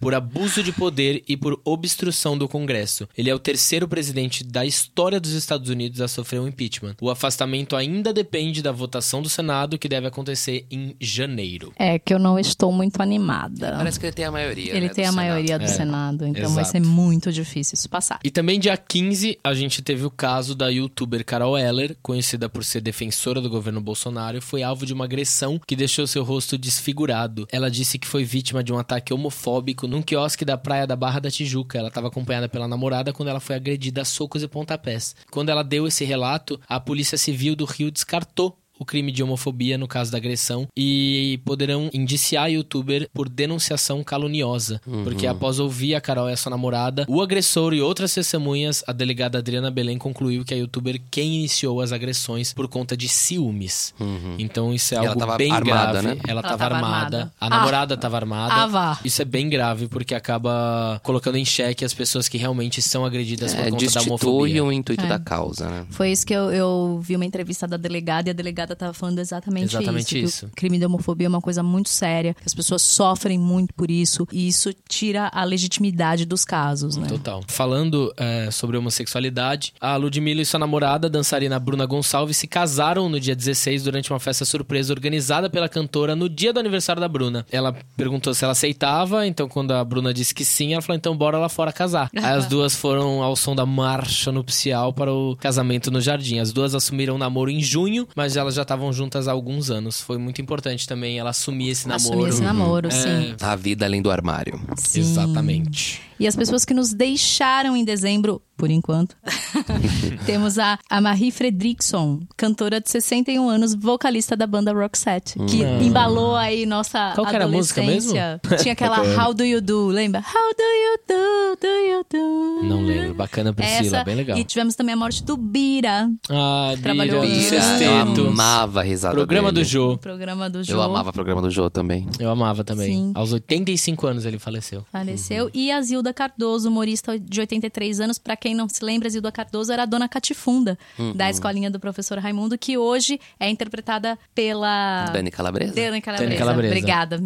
por 0.00 0.14
abuso 0.14 0.62
de 0.62 0.72
poder 0.72 1.22
e 1.28 1.36
por 1.36 1.60
obstrução 1.64 2.36
do 2.38 2.48
Congresso. 2.48 3.08
Ele 3.16 3.30
é 3.30 3.34
o 3.34 3.38
terceiro 3.38 3.88
presidente 3.88 4.44
da 4.44 4.64
história 4.64 5.18
dos 5.18 5.32
Estados 5.32 5.68
Unidos 5.70 6.00
a 6.00 6.08
sofrer 6.08 6.40
um 6.40 6.46
impeachment. 6.48 6.94
O 7.00 7.10
afastamento 7.10 7.74
ainda 7.74 8.12
depende 8.12 8.62
da 8.62 8.70
votação 8.72 9.20
do 9.22 9.28
Senado, 9.28 9.78
que 9.78 9.88
deve 9.88 10.06
acontecer 10.06 10.66
em 10.70 10.94
janeiro. 11.00 11.72
É 11.76 11.98
que 11.98 12.14
eu 12.14 12.18
não 12.18 12.38
estou 12.38 12.70
muito 12.72 13.00
animada. 13.00 13.72
Parece 13.76 13.98
que 13.98 14.06
ele 14.06 14.12
tem 14.12 14.24
a 14.24 14.30
maioria. 14.30 14.72
Ele 14.72 14.86
né, 14.86 14.92
tem 14.94 15.04
do 15.04 15.08
a 15.08 15.10
Senado. 15.10 15.16
maioria 15.16 15.58
do 15.58 15.64
É, 15.64 15.68
Senado, 15.68 16.26
então 16.26 16.50
vai 16.54 16.62
exato. 16.62 16.70
ser 16.70 16.80
muito 16.80 17.32
difícil 17.32 17.74
isso 17.74 17.88
passar. 17.88 18.20
E 18.22 18.30
também 18.30 18.60
dia 18.60 18.76
15, 18.76 19.38
a 19.42 19.54
gente 19.54 19.82
teve 19.82 20.04
o 20.04 20.10
caso 20.10 20.54
da 20.54 20.68
youtuber 20.68 21.24
Carol 21.24 21.58
Eller, 21.58 21.96
conhecida 22.02 22.48
por 22.48 22.64
ser 22.64 22.80
defensora 22.80 23.40
do 23.40 23.50
governo 23.50 23.80
Bolsonaro, 23.80 24.38
e 24.38 24.40
foi 24.40 24.62
alvo 24.62 24.86
de 24.86 24.92
uma 24.92 25.04
agressão 25.06 25.60
que 25.66 25.74
deixou 25.74 26.06
seu 26.06 26.22
rosto 26.22 26.56
desfigurado. 26.56 27.48
Ela 27.50 27.70
disse 27.70 27.98
que 27.98 28.06
foi 28.06 28.22
vítima 28.24 28.62
de 28.62 28.72
um 28.72 28.78
ataque 28.78 29.12
homofóbico 29.12 29.87
num 29.88 30.02
quiosque 30.02 30.44
da 30.44 30.56
praia 30.56 30.86
da 30.86 30.94
Barra 30.94 31.20
da 31.20 31.30
Tijuca. 31.30 31.78
Ela 31.78 31.88
estava 31.88 32.08
acompanhada 32.08 32.48
pela 32.48 32.68
namorada 32.68 33.12
quando 33.12 33.28
ela 33.28 33.40
foi 33.40 33.56
agredida 33.56 34.02
a 34.02 34.04
socos 34.04 34.42
e 34.42 34.48
pontapés. 34.48 35.16
Quando 35.30 35.48
ela 35.48 35.64
deu 35.64 35.86
esse 35.86 36.04
relato, 36.04 36.60
a 36.68 36.78
Polícia 36.78 37.18
Civil 37.18 37.56
do 37.56 37.64
Rio 37.64 37.90
descartou 37.90 38.56
o 38.78 38.84
crime 38.84 39.10
de 39.12 39.22
homofobia 39.22 39.76
no 39.78 39.88
caso 39.88 40.10
da 40.12 40.18
agressão 40.18 40.66
e 40.76 41.40
poderão 41.44 41.90
indiciar 41.92 42.44
a 42.44 42.48
youtuber 42.48 43.08
por 43.12 43.28
denunciação 43.28 44.02
caluniosa. 44.04 44.80
Porque 45.04 45.26
após 45.26 45.58
ouvir 45.58 45.94
a 45.94 46.00
Carol 46.00 46.28
e 46.28 46.32
a 46.32 46.36
sua 46.36 46.50
namorada, 46.50 47.04
o 47.08 47.20
agressor 47.22 47.74
e 47.74 47.80
outras 47.80 48.12
testemunhas, 48.14 48.82
a 48.86 48.92
delegada 48.92 49.38
Adriana 49.38 49.70
Belém 49.70 49.98
concluiu 49.98 50.44
que 50.44 50.54
a 50.54 50.56
youtuber 50.56 51.00
quem 51.10 51.36
iniciou 51.36 51.80
as 51.80 51.92
agressões 51.92 52.52
por 52.52 52.68
conta 52.68 52.96
de 52.96 53.08
ciúmes. 53.08 53.94
Então 54.38 54.72
isso 54.72 54.94
é 54.94 55.02
E 55.02 55.06
algo 55.06 55.36
bem 55.36 55.52
armada, 55.52 55.92
grave. 56.00 56.06
né? 56.08 56.16
Ela 56.26 56.38
Ela 56.38 56.40
estava 56.40 56.58
tava 56.58 56.74
armada. 56.76 56.94
armada. 57.16 57.32
A 57.40 57.46
Ah. 57.46 57.50
namorada 57.50 57.94
estava 57.94 58.16
armada. 58.16 58.54
Ah, 58.54 58.66
vá. 58.66 58.98
Isso 59.04 59.20
é 59.20 59.24
bem 59.24 59.48
grave 59.48 59.88
porque 59.88 60.14
acaba 60.14 61.00
colocando 61.02 61.36
em 61.36 61.44
xeque 61.44 61.84
as 61.84 61.92
pessoas 61.94 62.28
que 62.28 62.38
realmente 62.38 62.80
são 62.80 63.04
agredidas 63.04 63.54
por 63.54 63.66
É, 63.66 63.70
conta 63.70 63.90
da 63.90 64.00
homofobia. 64.02 64.64
o 64.64 64.72
intuito 64.72 65.04
É. 65.04 65.08
da 65.08 65.18
causa, 65.18 65.68
né? 65.68 65.86
Foi 65.90 66.10
isso 66.10 66.24
que 66.26 66.32
eu, 66.34 66.50
eu 66.52 67.00
vi 67.02 67.16
uma 67.16 67.24
entrevista 67.24 67.66
da 67.66 67.76
delegada 67.76 68.28
e 68.28 68.30
a 68.30 68.34
delegada 68.34 68.67
estava 68.74 68.92
falando 68.92 69.18
exatamente, 69.18 69.76
Exatamente 69.76 70.04
isso. 70.04 70.14
que 70.14 70.18
isso. 70.18 70.46
O 70.46 70.50
crime 70.56 70.78
de 70.78 70.86
homofobia 70.86 71.26
é 71.26 71.28
uma 71.28 71.40
coisa 71.40 71.62
muito 71.62 71.88
séria, 71.88 72.36
as 72.44 72.54
pessoas 72.54 72.82
sofrem 72.82 73.38
muito 73.38 73.74
por 73.74 73.90
isso, 73.90 74.26
e 74.32 74.48
isso 74.48 74.72
tira 74.88 75.30
a 75.32 75.44
legitimidade 75.44 76.24
dos 76.24 76.44
casos, 76.44 76.96
né? 76.96 77.08
Total. 77.08 77.42
Falando 77.46 78.12
é, 78.16 78.50
sobre 78.50 78.76
homossexualidade, 78.76 79.72
a 79.80 79.96
Ludmilla 79.96 80.42
e 80.42 80.46
sua 80.46 80.60
namorada, 80.60 81.06
a 81.06 81.10
dançarina 81.10 81.58
Bruna 81.58 81.86
Gonçalves, 81.86 82.36
se 82.36 82.46
casaram 82.46 83.08
no 83.08 83.18
dia 83.18 83.34
16 83.34 83.82
durante 83.84 84.10
uma 84.12 84.18
festa 84.20 84.44
surpresa 84.44 84.92
organizada 84.92 85.48
pela 85.48 85.68
cantora 85.68 86.14
no 86.14 86.28
dia 86.28 86.52
do 86.52 86.60
aniversário 86.60 87.00
da 87.00 87.08
Bruna. 87.08 87.46
Ela 87.50 87.74
perguntou 87.96 88.34
se 88.34 88.44
ela 88.44 88.52
aceitava, 88.52 89.26
então 89.26 89.48
quando 89.48 89.72
a 89.72 89.84
Bruna 89.84 90.12
disse 90.12 90.34
que 90.34 90.44
sim, 90.44 90.72
ela 90.72 90.82
falou: 90.82 90.96
então 90.96 91.16
bora 91.16 91.38
lá 91.38 91.48
fora 91.48 91.72
casar. 91.72 92.10
Aí 92.16 92.24
as 92.24 92.46
duas 92.46 92.74
foram 92.74 93.22
ao 93.22 93.34
som 93.34 93.54
da 93.54 93.64
marcha 93.66 94.30
nupcial 94.30 94.92
para 94.92 95.12
o 95.12 95.36
casamento 95.36 95.90
no 95.90 96.00
jardim. 96.00 96.38
As 96.38 96.52
duas 96.52 96.74
assumiram 96.74 97.14
o 97.14 97.18
namoro 97.18 97.50
em 97.50 97.60
junho, 97.60 98.06
mas 98.14 98.36
elas 98.36 98.54
já 98.54 98.57
estavam 98.62 98.92
juntas 98.92 99.28
há 99.28 99.32
alguns 99.32 99.70
anos. 99.70 100.00
Foi 100.00 100.18
muito 100.18 100.40
importante 100.40 100.86
também 100.86 101.18
ela 101.18 101.30
assumir 101.30 101.70
esse 101.70 101.86
namoro. 101.88 102.08
Assumir 102.14 102.28
esse 102.28 102.42
namoro, 102.42 102.88
É, 102.88 102.90
sim. 102.90 103.34
A 103.40 103.56
vida 103.56 103.84
além 103.84 104.02
do 104.02 104.10
armário. 104.10 104.60
Sim. 104.76 105.00
Exatamente. 105.00 106.00
E 106.20 106.26
as 106.26 106.34
pessoas 106.34 106.64
que 106.64 106.74
nos 106.74 106.92
deixaram 106.92 107.76
em 107.76 107.84
dezembro, 107.84 108.42
por 108.56 108.70
enquanto, 108.70 109.16
temos 110.26 110.58
a, 110.58 110.76
a 110.90 111.00
Marie 111.00 111.30
Fredriksson, 111.30 112.20
cantora 112.36 112.80
de 112.80 112.90
61 112.90 113.48
anos, 113.48 113.72
vocalista 113.74 114.36
da 114.36 114.46
banda 114.46 114.72
Roxette, 114.72 115.38
que 115.48 115.62
embalou 115.62 116.34
aí 116.34 116.66
nossa 116.66 117.12
Qual 117.14 117.24
que 117.26 117.34
era 117.36 117.44
a 117.44 117.48
música 117.48 117.80
adolescência. 117.80 118.40
Tinha 118.60 118.72
aquela 118.72 118.98
How 119.16 119.32
Do 119.32 119.44
You 119.44 119.60
Do, 119.60 119.86
lembra? 119.86 120.20
How 120.20 120.54
Do 120.56 120.62
You 120.64 120.98
Do, 121.06 121.56
Do 121.60 121.66
You 121.68 122.04
Do? 122.10 122.68
Não 122.68 122.82
lembro. 122.82 123.14
Bacana, 123.14 123.52
Priscila. 123.52 123.98
Essa, 123.98 124.04
Bem 124.04 124.16
legal. 124.16 124.36
E 124.38 124.44
tivemos 124.44 124.74
também 124.74 124.94
a 124.94 124.96
morte 124.96 125.22
do 125.22 125.36
Bira, 125.36 126.10
Ah, 126.28 126.74
Trabalhou 126.82 127.22
Bira, 127.22 127.34
no 127.36 127.78
Bira. 127.78 128.24
Amava 128.48 128.80
a 128.80 128.82
risada 128.82 129.14
Programa 129.14 129.52
dele. 129.52 129.64
do 129.64 129.68
Jô. 129.70 129.98
programa 129.98 130.48
do 130.50 130.58
Eu 130.60 130.64
jogo. 130.64 130.82
amava 130.82 131.10
o 131.10 131.12
programa 131.12 131.42
do 131.42 131.50
Jô 131.50 131.68
também. 131.70 132.06
Eu 132.18 132.30
amava 132.30 132.64
também. 132.64 132.88
Sim. 132.92 133.12
Aos 133.14 133.32
85 133.32 134.06
anos 134.06 134.24
ele 134.24 134.38
faleceu. 134.38 134.84
Faleceu. 134.90 135.50
E 135.54 135.70
a 135.70 135.80
Zilda 135.82 136.12
Cardoso, 136.12 136.68
humorista 136.68 137.18
de 137.18 137.40
83 137.40 138.00
anos. 138.00 138.18
Pra 138.18 138.36
quem 138.36 138.54
não 138.54 138.68
se 138.68 138.84
lembra, 138.84 139.08
a 139.08 139.10
Zilda 139.10 139.30
Cardoso 139.32 139.72
era 139.72 139.82
a 139.82 139.86
dona 139.86 140.08
Catifunda 140.08 140.78
da 141.14 141.28
escolinha 141.30 141.70
do 141.70 141.78
professor 141.80 142.18
Raimundo, 142.18 142.56
que 142.58 142.76
hoje 142.78 143.20
é 143.38 143.48
interpretada 143.48 144.18
pela. 144.34 145.06
Dani 145.12 145.30
Calabresa. 145.30 145.72
Dani 145.74 146.00
Calabresa. 146.00 146.28
Dani 146.30 146.38
Calabresa. 146.38 146.74
Obrigada. 146.74 147.22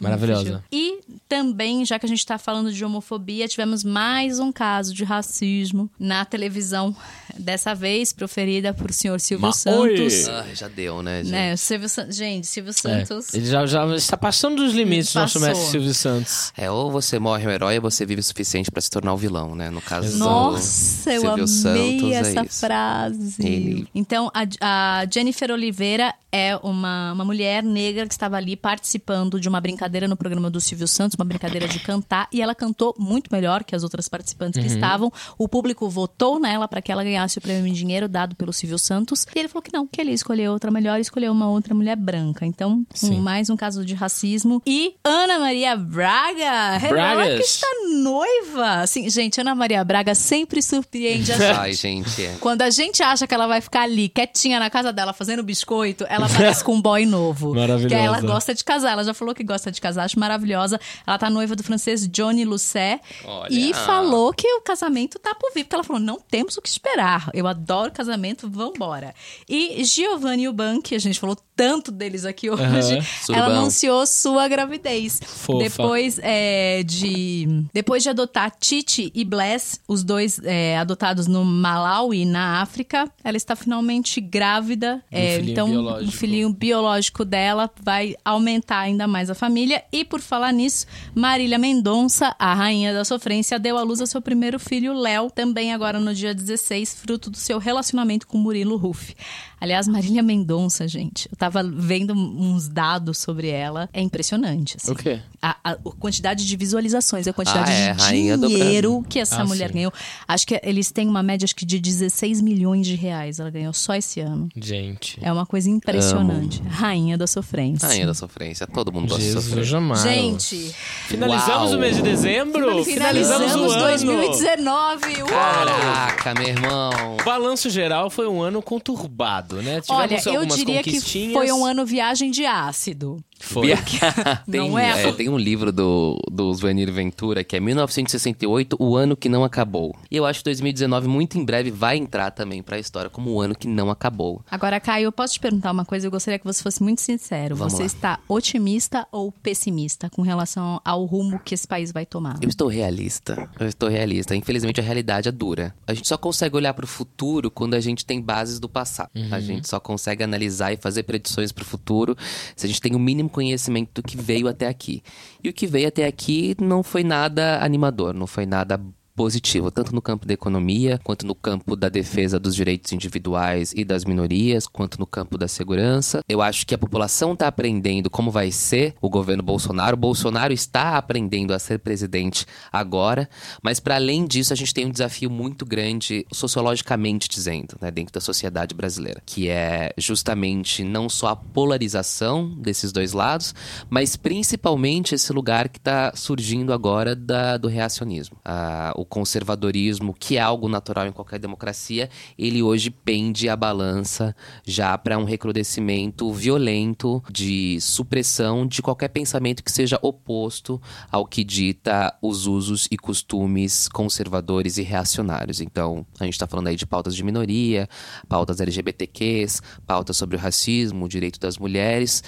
Maravilhosa. 0.00 0.64
E 0.70 1.00
também, 1.28 1.84
já 1.84 1.98
que 1.98 2.06
a 2.06 2.08
gente 2.08 2.24
tá 2.24 2.38
falando 2.38 2.72
de 2.72 2.84
homofobia, 2.84 3.48
tivemos 3.48 3.82
mais 3.84 4.38
um 4.38 4.52
caso 4.52 4.94
de 4.94 5.04
racismo 5.04 5.90
na 5.98 6.24
televisão. 6.24 6.94
Dessa 7.38 7.74
vez 7.74 8.12
proferida 8.12 8.72
por 8.72 8.92
senhor 8.92 9.20
Silvio 9.20 9.46
Ma- 9.48 9.52
Santos. 9.52 10.26
Oi! 10.26 10.30
Ah, 10.34 10.44
já 10.54 10.65
deu, 10.68 11.02
né, 11.02 11.22
gente? 11.22 11.32
Né, 11.32 11.56
Silvio 11.56 11.88
San- 11.88 12.10
Gente, 12.10 12.46
Silvio 12.46 12.70
É, 12.70 13.04
Santos. 13.04 13.34
ele 13.34 13.46
já, 13.46 13.64
já 13.66 13.86
está 13.96 14.16
passando 14.16 14.56
dos 14.56 14.72
limites, 14.74 15.14
nosso 15.14 15.34
Passou. 15.40 15.48
mestre 15.48 15.70
Silvio 15.70 15.94
Santos. 15.94 16.52
É, 16.56 16.70
ou 16.70 16.90
você 16.90 17.18
morre 17.18 17.46
um 17.46 17.50
herói 17.50 17.76
ou 17.76 17.82
você 17.82 18.04
vive 18.06 18.20
o 18.20 18.24
suficiente 18.24 18.70
pra 18.70 18.80
se 18.80 18.90
tornar 18.90 19.12
o 19.12 19.16
vilão, 19.16 19.54
né? 19.54 19.70
No 19.70 19.80
caso 19.80 20.12
do 20.12 20.18
Nossa, 20.18 21.12
eu 21.12 21.20
Silvio 21.20 21.32
amei 21.32 21.46
Santos, 21.46 22.12
essa 22.12 22.40
é 22.40 22.44
frase. 22.44 23.46
Ele- 23.46 23.88
Então, 23.94 24.30
a, 24.34 25.00
a 25.00 25.06
Jennifer 25.12 25.50
Oliveira 25.50 26.14
é 26.32 26.56
uma, 26.62 27.12
uma 27.12 27.24
mulher 27.24 27.62
negra 27.62 28.06
que 28.06 28.12
estava 28.12 28.36
ali 28.36 28.56
participando 28.56 29.40
de 29.40 29.48
uma 29.48 29.60
brincadeira 29.60 30.06
no 30.06 30.16
programa 30.16 30.50
do 30.50 30.60
Silvio 30.60 30.86
Santos, 30.86 31.16
uma 31.18 31.24
brincadeira 31.24 31.66
de 31.66 31.78
cantar, 31.80 32.28
e 32.32 32.42
ela 32.42 32.54
cantou 32.54 32.94
muito 32.98 33.28
melhor 33.32 33.64
que 33.64 33.74
as 33.74 33.82
outras 33.82 34.08
participantes 34.08 34.58
Uhum. 34.62 34.66
que 34.68 34.74
estavam. 34.74 35.12
O 35.38 35.48
público 35.48 35.88
votou 35.88 36.38
nela 36.38 36.68
para 36.68 36.82
que 36.82 36.92
ela 36.92 37.02
ganhasse 37.02 37.38
o 37.38 37.40
prêmio 37.40 37.66
em 37.66 37.72
dinheiro 37.72 38.06
dado 38.08 38.36
pelo 38.36 38.52
Silvio 38.52 38.78
Santos, 38.78 39.26
e 39.34 39.38
ele 39.38 39.48
falou 39.48 39.62
que 39.62 39.72
não, 39.72 39.86
que 39.86 39.98
ele 40.00 40.12
escolheu 40.12 40.45
outra 40.48 40.70
melhor 40.70 40.98
escolheu 41.00 41.32
uma 41.32 41.48
outra 41.48 41.74
mulher 41.74 41.96
branca. 41.96 42.44
Então, 42.46 42.84
um- 43.02 43.20
mais 43.20 43.50
um 43.50 43.56
caso 43.56 43.84
de 43.84 43.94
racismo. 43.94 44.62
E 44.66 44.94
Ana 45.04 45.38
Maria 45.38 45.76
Braga 45.76 46.76
revela 46.76 47.22
que 47.22 47.28
Bragas. 47.28 47.46
está 47.46 47.66
noiva. 48.02 48.82
Assim, 48.82 49.08
gente, 49.10 49.40
Ana 49.40 49.54
Maria 49.54 49.82
Braga 49.84 50.14
sempre 50.14 50.62
surpreende 50.62 51.32
a 51.32 51.36
gente. 51.38 51.58
Ai, 51.58 51.72
gente, 51.72 52.24
é. 52.24 52.36
Quando 52.40 52.62
a 52.62 52.70
gente 52.70 53.02
acha 53.02 53.26
que 53.26 53.34
ela 53.34 53.46
vai 53.46 53.60
ficar 53.60 53.82
ali, 53.82 54.08
quietinha 54.08 54.58
na 54.60 54.70
casa 54.70 54.92
dela, 54.92 55.12
fazendo 55.12 55.42
biscoito, 55.42 56.04
ela 56.08 56.26
aparece 56.26 56.62
com 56.62 56.74
um 56.74 56.82
boy 56.82 57.06
novo. 57.06 57.54
Maravilhosa. 57.54 57.88
Que 57.88 57.94
ela 57.94 58.20
gosta 58.20 58.54
de 58.54 58.62
casar. 58.64 58.92
Ela 58.92 59.04
já 59.04 59.14
falou 59.14 59.34
que 59.34 59.42
gosta 59.44 59.70
de 59.72 59.80
casar, 59.80 60.04
acho 60.04 60.18
maravilhosa. 60.18 60.78
Ela 61.06 61.18
tá 61.18 61.30
noiva 61.30 61.56
do 61.56 61.62
francês 61.62 62.06
Johnny 62.08 62.44
Lucet. 62.44 63.00
Olha. 63.24 63.48
E 63.52 63.72
falou 63.74 64.32
que 64.32 64.46
o 64.54 64.60
casamento 64.60 65.18
tá 65.18 65.34
por 65.34 65.52
vir. 65.54 65.64
Porque 65.64 65.74
ela 65.74 65.84
falou, 65.84 66.00
não 66.00 66.18
temos 66.20 66.56
o 66.56 66.62
que 66.62 66.68
esperar. 66.68 67.30
Eu 67.32 67.46
adoro 67.46 67.90
casamento, 67.92 68.48
vambora. 68.48 69.14
E 69.48 69.82
Giovanni 69.84 70.35
Uban, 70.48 70.80
que 70.80 70.94
a 70.94 70.98
gente 70.98 71.18
falou 71.18 71.36
tanto 71.56 71.90
deles 71.90 72.26
aqui 72.26 72.50
hoje, 72.50 72.98
ela 73.32 73.46
anunciou 73.46 74.06
sua 74.06 74.46
gravidez. 74.46 75.20
Fofa. 75.24 75.64
Depois 75.64 76.20
é, 76.22 76.82
de 76.82 77.64
depois 77.72 78.02
de 78.02 78.10
adotar 78.10 78.52
Titi 78.60 79.10
e 79.14 79.24
Bless, 79.24 79.80
os 79.88 80.04
dois 80.04 80.38
é, 80.44 80.76
adotados 80.76 81.26
no 81.26 81.44
Malawi, 81.44 82.26
na 82.26 82.60
África, 82.60 83.10
ela 83.24 83.36
está 83.36 83.56
finalmente 83.56 84.20
grávida. 84.20 85.02
É, 85.10 85.36
filhinho 85.36 85.52
então, 85.52 85.68
biológico. 85.70 86.08
o 86.08 86.12
filhinho 86.12 86.52
biológico 86.52 87.24
dela 87.24 87.70
vai 87.82 88.14
aumentar 88.24 88.80
ainda 88.80 89.06
mais 89.06 89.30
a 89.30 89.34
família. 89.34 89.82
E 89.90 90.04
por 90.04 90.20
falar 90.20 90.52
nisso, 90.52 90.86
Marília 91.14 91.58
Mendonça, 91.58 92.34
a 92.38 92.52
rainha 92.52 92.92
da 92.92 93.04
sofrência, 93.04 93.58
deu 93.58 93.78
à 93.78 93.82
luz 93.82 94.00
a 94.00 94.06
seu 94.06 94.20
primeiro 94.20 94.58
filho, 94.58 94.92
Léo, 94.92 95.30
também 95.30 95.72
agora 95.72 95.98
no 95.98 96.14
dia 96.14 96.34
16, 96.34 96.94
fruto 96.94 97.30
do 97.30 97.36
seu 97.36 97.58
relacionamento 97.58 98.26
com 98.26 98.36
Murilo 98.36 98.76
Ruff. 98.76 99.14
Aliás, 99.60 99.88
Marília 99.88 100.22
Mendonça, 100.22 100.86
gente, 100.86 101.28
eu 101.32 101.36
tava 101.36 101.62
vendo 101.62 102.12
uns 102.14 102.68
dados 102.68 103.18
sobre 103.18 103.48
ela, 103.48 103.88
é 103.92 104.00
impressionante. 104.00 104.76
assim. 104.76 104.92
O 104.92 104.94
quê? 104.94 105.20
A, 105.40 105.56
a- 105.64 105.70
a 105.72 105.76
quantidade 105.98 106.46
de 106.46 106.56
visualizações, 106.56 107.26
a 107.26 107.32
quantidade 107.32 107.70
Ah, 107.70 107.74
é, 107.74 107.92
de 107.94 108.00
rainha 108.02 108.36
dinheiro 108.38 109.04
que 109.08 109.18
essa 109.18 109.42
Ah, 109.42 109.44
mulher 109.44 109.68
sim. 109.68 109.74
ganhou. 109.74 109.92
Acho 110.26 110.46
que 110.46 110.60
eles 110.62 110.90
têm 110.90 111.08
uma 111.08 111.22
média 111.22 111.44
acho 111.44 111.54
que 111.54 111.64
de 111.64 111.78
16 111.78 112.40
milhões 112.40 112.86
de 112.86 112.94
reais. 112.96 113.38
Ela 113.40 113.50
ganhou 113.50 113.72
só 113.72 113.94
esse 113.94 114.20
ano. 114.20 114.48
Gente. 114.56 115.18
É 115.22 115.32
uma 115.32 115.46
coisa 115.46 115.70
impressionante. 115.70 116.60
Rainha 116.68 117.16
da 117.16 117.26
sofrência. 117.26 117.86
Rainha 117.88 118.06
da 118.06 118.14
sofrência. 118.14 118.66
Todo 118.66 118.92
mundo 118.92 119.08
gosta 119.08 119.18
de 119.20 119.26
Jesus 119.26 119.44
sofrer. 119.44 119.64
jamais. 119.64 120.02
Gente, 120.02 120.74
Finalizamos 121.06 121.70
Uau. 121.70 121.78
o 121.78 121.80
mês 121.80 121.96
de 121.96 122.02
dezembro? 122.02 122.84
finalizamos 122.84 123.54
o 123.54 123.64
ano. 123.70 123.80
2019. 123.80 125.22
Uau! 125.22 125.28
Caraca, 125.28 126.34
meu 126.34 126.48
irmão. 126.48 126.90
O 127.20 127.24
balanço 127.24 127.70
geral 127.70 128.10
foi 128.10 128.26
um 128.28 128.40
ano 128.42 128.60
conturbado, 128.60 129.45
né? 129.56 129.80
Tivemos 129.80 129.90
Olha, 129.90 130.22
eu 130.26 130.44
diria 130.46 130.82
que 130.82 131.00
foi 131.32 131.52
um 131.52 131.64
ano 131.64 131.86
viagem 131.86 132.30
de 132.30 132.44
ácido. 132.44 133.22
Foi. 133.38 133.68
tem, 134.50 134.68
Não 134.68 134.78
é? 134.78 135.04
é, 135.04 135.12
tem 135.12 135.28
um 135.28 135.38
livro 135.38 135.70
do, 135.72 136.18
do 136.30 136.52
Svanir 136.52 136.92
Ventura 136.92 137.44
que 137.44 137.56
é 137.56 137.60
1968, 137.60 138.76
o 138.78 138.96
ano 138.96 139.16
que 139.16 139.28
não 139.28 139.44
acabou. 139.44 139.94
E 140.10 140.16
eu 140.16 140.24
acho 140.24 140.40
que 140.40 140.44
2019, 140.44 141.08
muito 141.08 141.38
em 141.38 141.44
breve, 141.44 141.70
vai 141.70 141.96
entrar 141.96 142.30
também 142.30 142.62
pra 142.62 142.78
história 142.78 143.10
como 143.10 143.30
o 143.30 143.40
ano 143.40 143.54
que 143.54 143.68
não 143.68 143.90
acabou. 143.90 144.42
Agora, 144.50 144.80
Caio, 144.80 145.04
eu 145.04 145.12
posso 145.12 145.34
te 145.34 145.40
perguntar 145.40 145.70
uma 145.70 145.84
coisa? 145.84 146.06
Eu 146.06 146.10
gostaria 146.10 146.38
que 146.38 146.44
você 146.44 146.62
fosse 146.62 146.82
muito 146.82 147.00
sincero. 147.00 147.56
Vamos 147.56 147.74
você 147.74 147.82
lá. 147.82 147.86
está 147.86 148.18
otimista 148.28 149.06
ou 149.12 149.30
pessimista 149.30 150.10
com 150.10 150.22
relação 150.22 150.80
ao 150.84 151.04
rumo 151.04 151.38
que 151.38 151.54
esse 151.54 151.66
país 151.66 151.92
vai 151.92 152.06
tomar? 152.06 152.38
Eu 152.42 152.48
estou 152.48 152.68
realista. 152.68 153.48
Eu 153.58 153.66
estou 153.68 153.88
realista. 153.88 154.34
Infelizmente, 154.34 154.80
a 154.80 154.84
realidade 154.84 155.28
é 155.28 155.32
dura. 155.32 155.74
A 155.86 155.94
gente 155.94 156.08
só 156.08 156.16
consegue 156.16 156.56
olhar 156.56 156.74
pro 156.74 156.86
futuro 156.86 157.50
quando 157.50 157.74
a 157.74 157.80
gente 157.80 158.04
tem 158.04 158.20
bases 158.20 158.58
do 158.58 158.68
passado. 158.68 159.10
A 159.30 159.40
gente 159.40 159.68
só 159.68 159.78
consegue 159.78 160.22
analisar 160.22 160.72
e 160.72 160.76
fazer 160.76 161.02
predições 161.02 161.52
pro 161.52 161.64
futuro 161.64 162.16
se 162.54 162.66
a 162.66 162.68
gente 162.68 162.80
tem 162.80 162.94
o 162.94 162.98
mínimo 162.98 163.25
conhecimento 163.28 164.00
do 164.00 164.02
que 164.02 164.16
veio 164.16 164.48
até 164.48 164.66
aqui. 164.66 165.02
E 165.42 165.48
o 165.48 165.52
que 165.52 165.66
veio 165.66 165.88
até 165.88 166.06
aqui 166.06 166.56
não 166.60 166.82
foi 166.82 167.04
nada 167.04 167.62
animador, 167.62 168.14
não 168.14 168.26
foi 168.26 168.46
nada 168.46 168.80
positivo, 169.16 169.70
tanto 169.70 169.94
no 169.94 170.02
campo 170.02 170.26
da 170.26 170.34
economia, 170.34 171.00
quanto 171.02 171.26
no 171.26 171.34
campo 171.34 171.74
da 171.74 171.88
defesa 171.88 172.38
dos 172.38 172.54
direitos 172.54 172.92
individuais 172.92 173.72
e 173.74 173.82
das 173.84 174.04
minorias, 174.04 174.66
quanto 174.66 175.00
no 175.00 175.06
campo 175.06 175.38
da 175.38 175.48
segurança. 175.48 176.20
Eu 176.28 176.42
acho 176.42 176.66
que 176.66 176.74
a 176.74 176.78
população 176.78 177.32
está 177.32 177.48
aprendendo 177.48 178.10
como 178.10 178.30
vai 178.30 178.50
ser 178.50 178.94
o 179.00 179.08
governo 179.08 179.42
Bolsonaro. 179.42 179.94
O 179.94 179.98
Bolsonaro 180.00 180.52
está 180.52 180.98
aprendendo 180.98 181.54
a 181.54 181.58
ser 181.58 181.78
presidente 181.78 182.44
agora, 182.70 183.28
mas 183.62 183.80
para 183.80 183.94
além 183.94 184.26
disso, 184.26 184.52
a 184.52 184.56
gente 184.56 184.74
tem 184.74 184.84
um 184.84 184.90
desafio 184.90 185.30
muito 185.30 185.64
grande 185.64 186.26
sociologicamente 186.30 187.28
dizendo, 187.28 187.76
né, 187.80 187.90
dentro 187.90 188.12
da 188.12 188.20
sociedade 188.20 188.74
brasileira, 188.74 189.22
que 189.24 189.48
é 189.48 189.92
justamente 189.96 190.84
não 190.84 191.08
só 191.08 191.28
a 191.28 191.36
polarização 191.36 192.50
desses 192.58 192.92
dois 192.92 193.12
lados, 193.12 193.54
mas 193.88 194.14
principalmente 194.16 195.14
esse 195.14 195.32
lugar 195.32 195.68
que 195.70 195.78
está 195.78 196.12
surgindo 196.14 196.72
agora 196.72 197.16
da- 197.16 197.56
do 197.56 197.68
reacionismo. 197.68 198.36
Ah, 198.44 198.92
o 198.96 199.05
conservadorismo, 199.06 200.12
que 200.12 200.36
é 200.36 200.40
algo 200.40 200.68
natural 200.68 201.06
em 201.06 201.12
qualquer 201.12 201.38
democracia, 201.38 202.10
ele 202.38 202.62
hoje 202.62 202.90
pende 202.90 203.48
a 203.48 203.56
balança 203.56 204.34
já 204.64 204.96
para 204.98 205.18
um 205.18 205.24
recrudescimento 205.24 206.32
violento 206.32 207.22
de 207.30 207.80
supressão 207.80 208.66
de 208.66 208.82
qualquer 208.82 209.08
pensamento 209.08 209.62
que 209.62 209.72
seja 209.72 209.98
oposto 210.02 210.80
ao 211.10 211.26
que 211.26 211.44
dita 211.44 212.16
os 212.20 212.46
usos 212.46 212.86
e 212.90 212.96
costumes 212.96 213.88
conservadores 213.88 214.78
e 214.78 214.82
reacionários. 214.82 215.60
Então, 215.60 216.04
a 216.18 216.24
gente 216.24 216.34
está 216.34 216.46
falando 216.46 216.68
aí 216.68 216.76
de 216.76 216.86
pautas 216.86 217.14
de 217.14 217.22
minoria, 217.22 217.88
pautas 218.28 218.60
LGBTQs, 218.60 219.62
pautas 219.86 220.16
sobre 220.16 220.36
o 220.36 220.38
racismo, 220.38 221.04
o 221.04 221.08
direito 221.08 221.38
das 221.38 221.58
mulheres, 221.58 222.22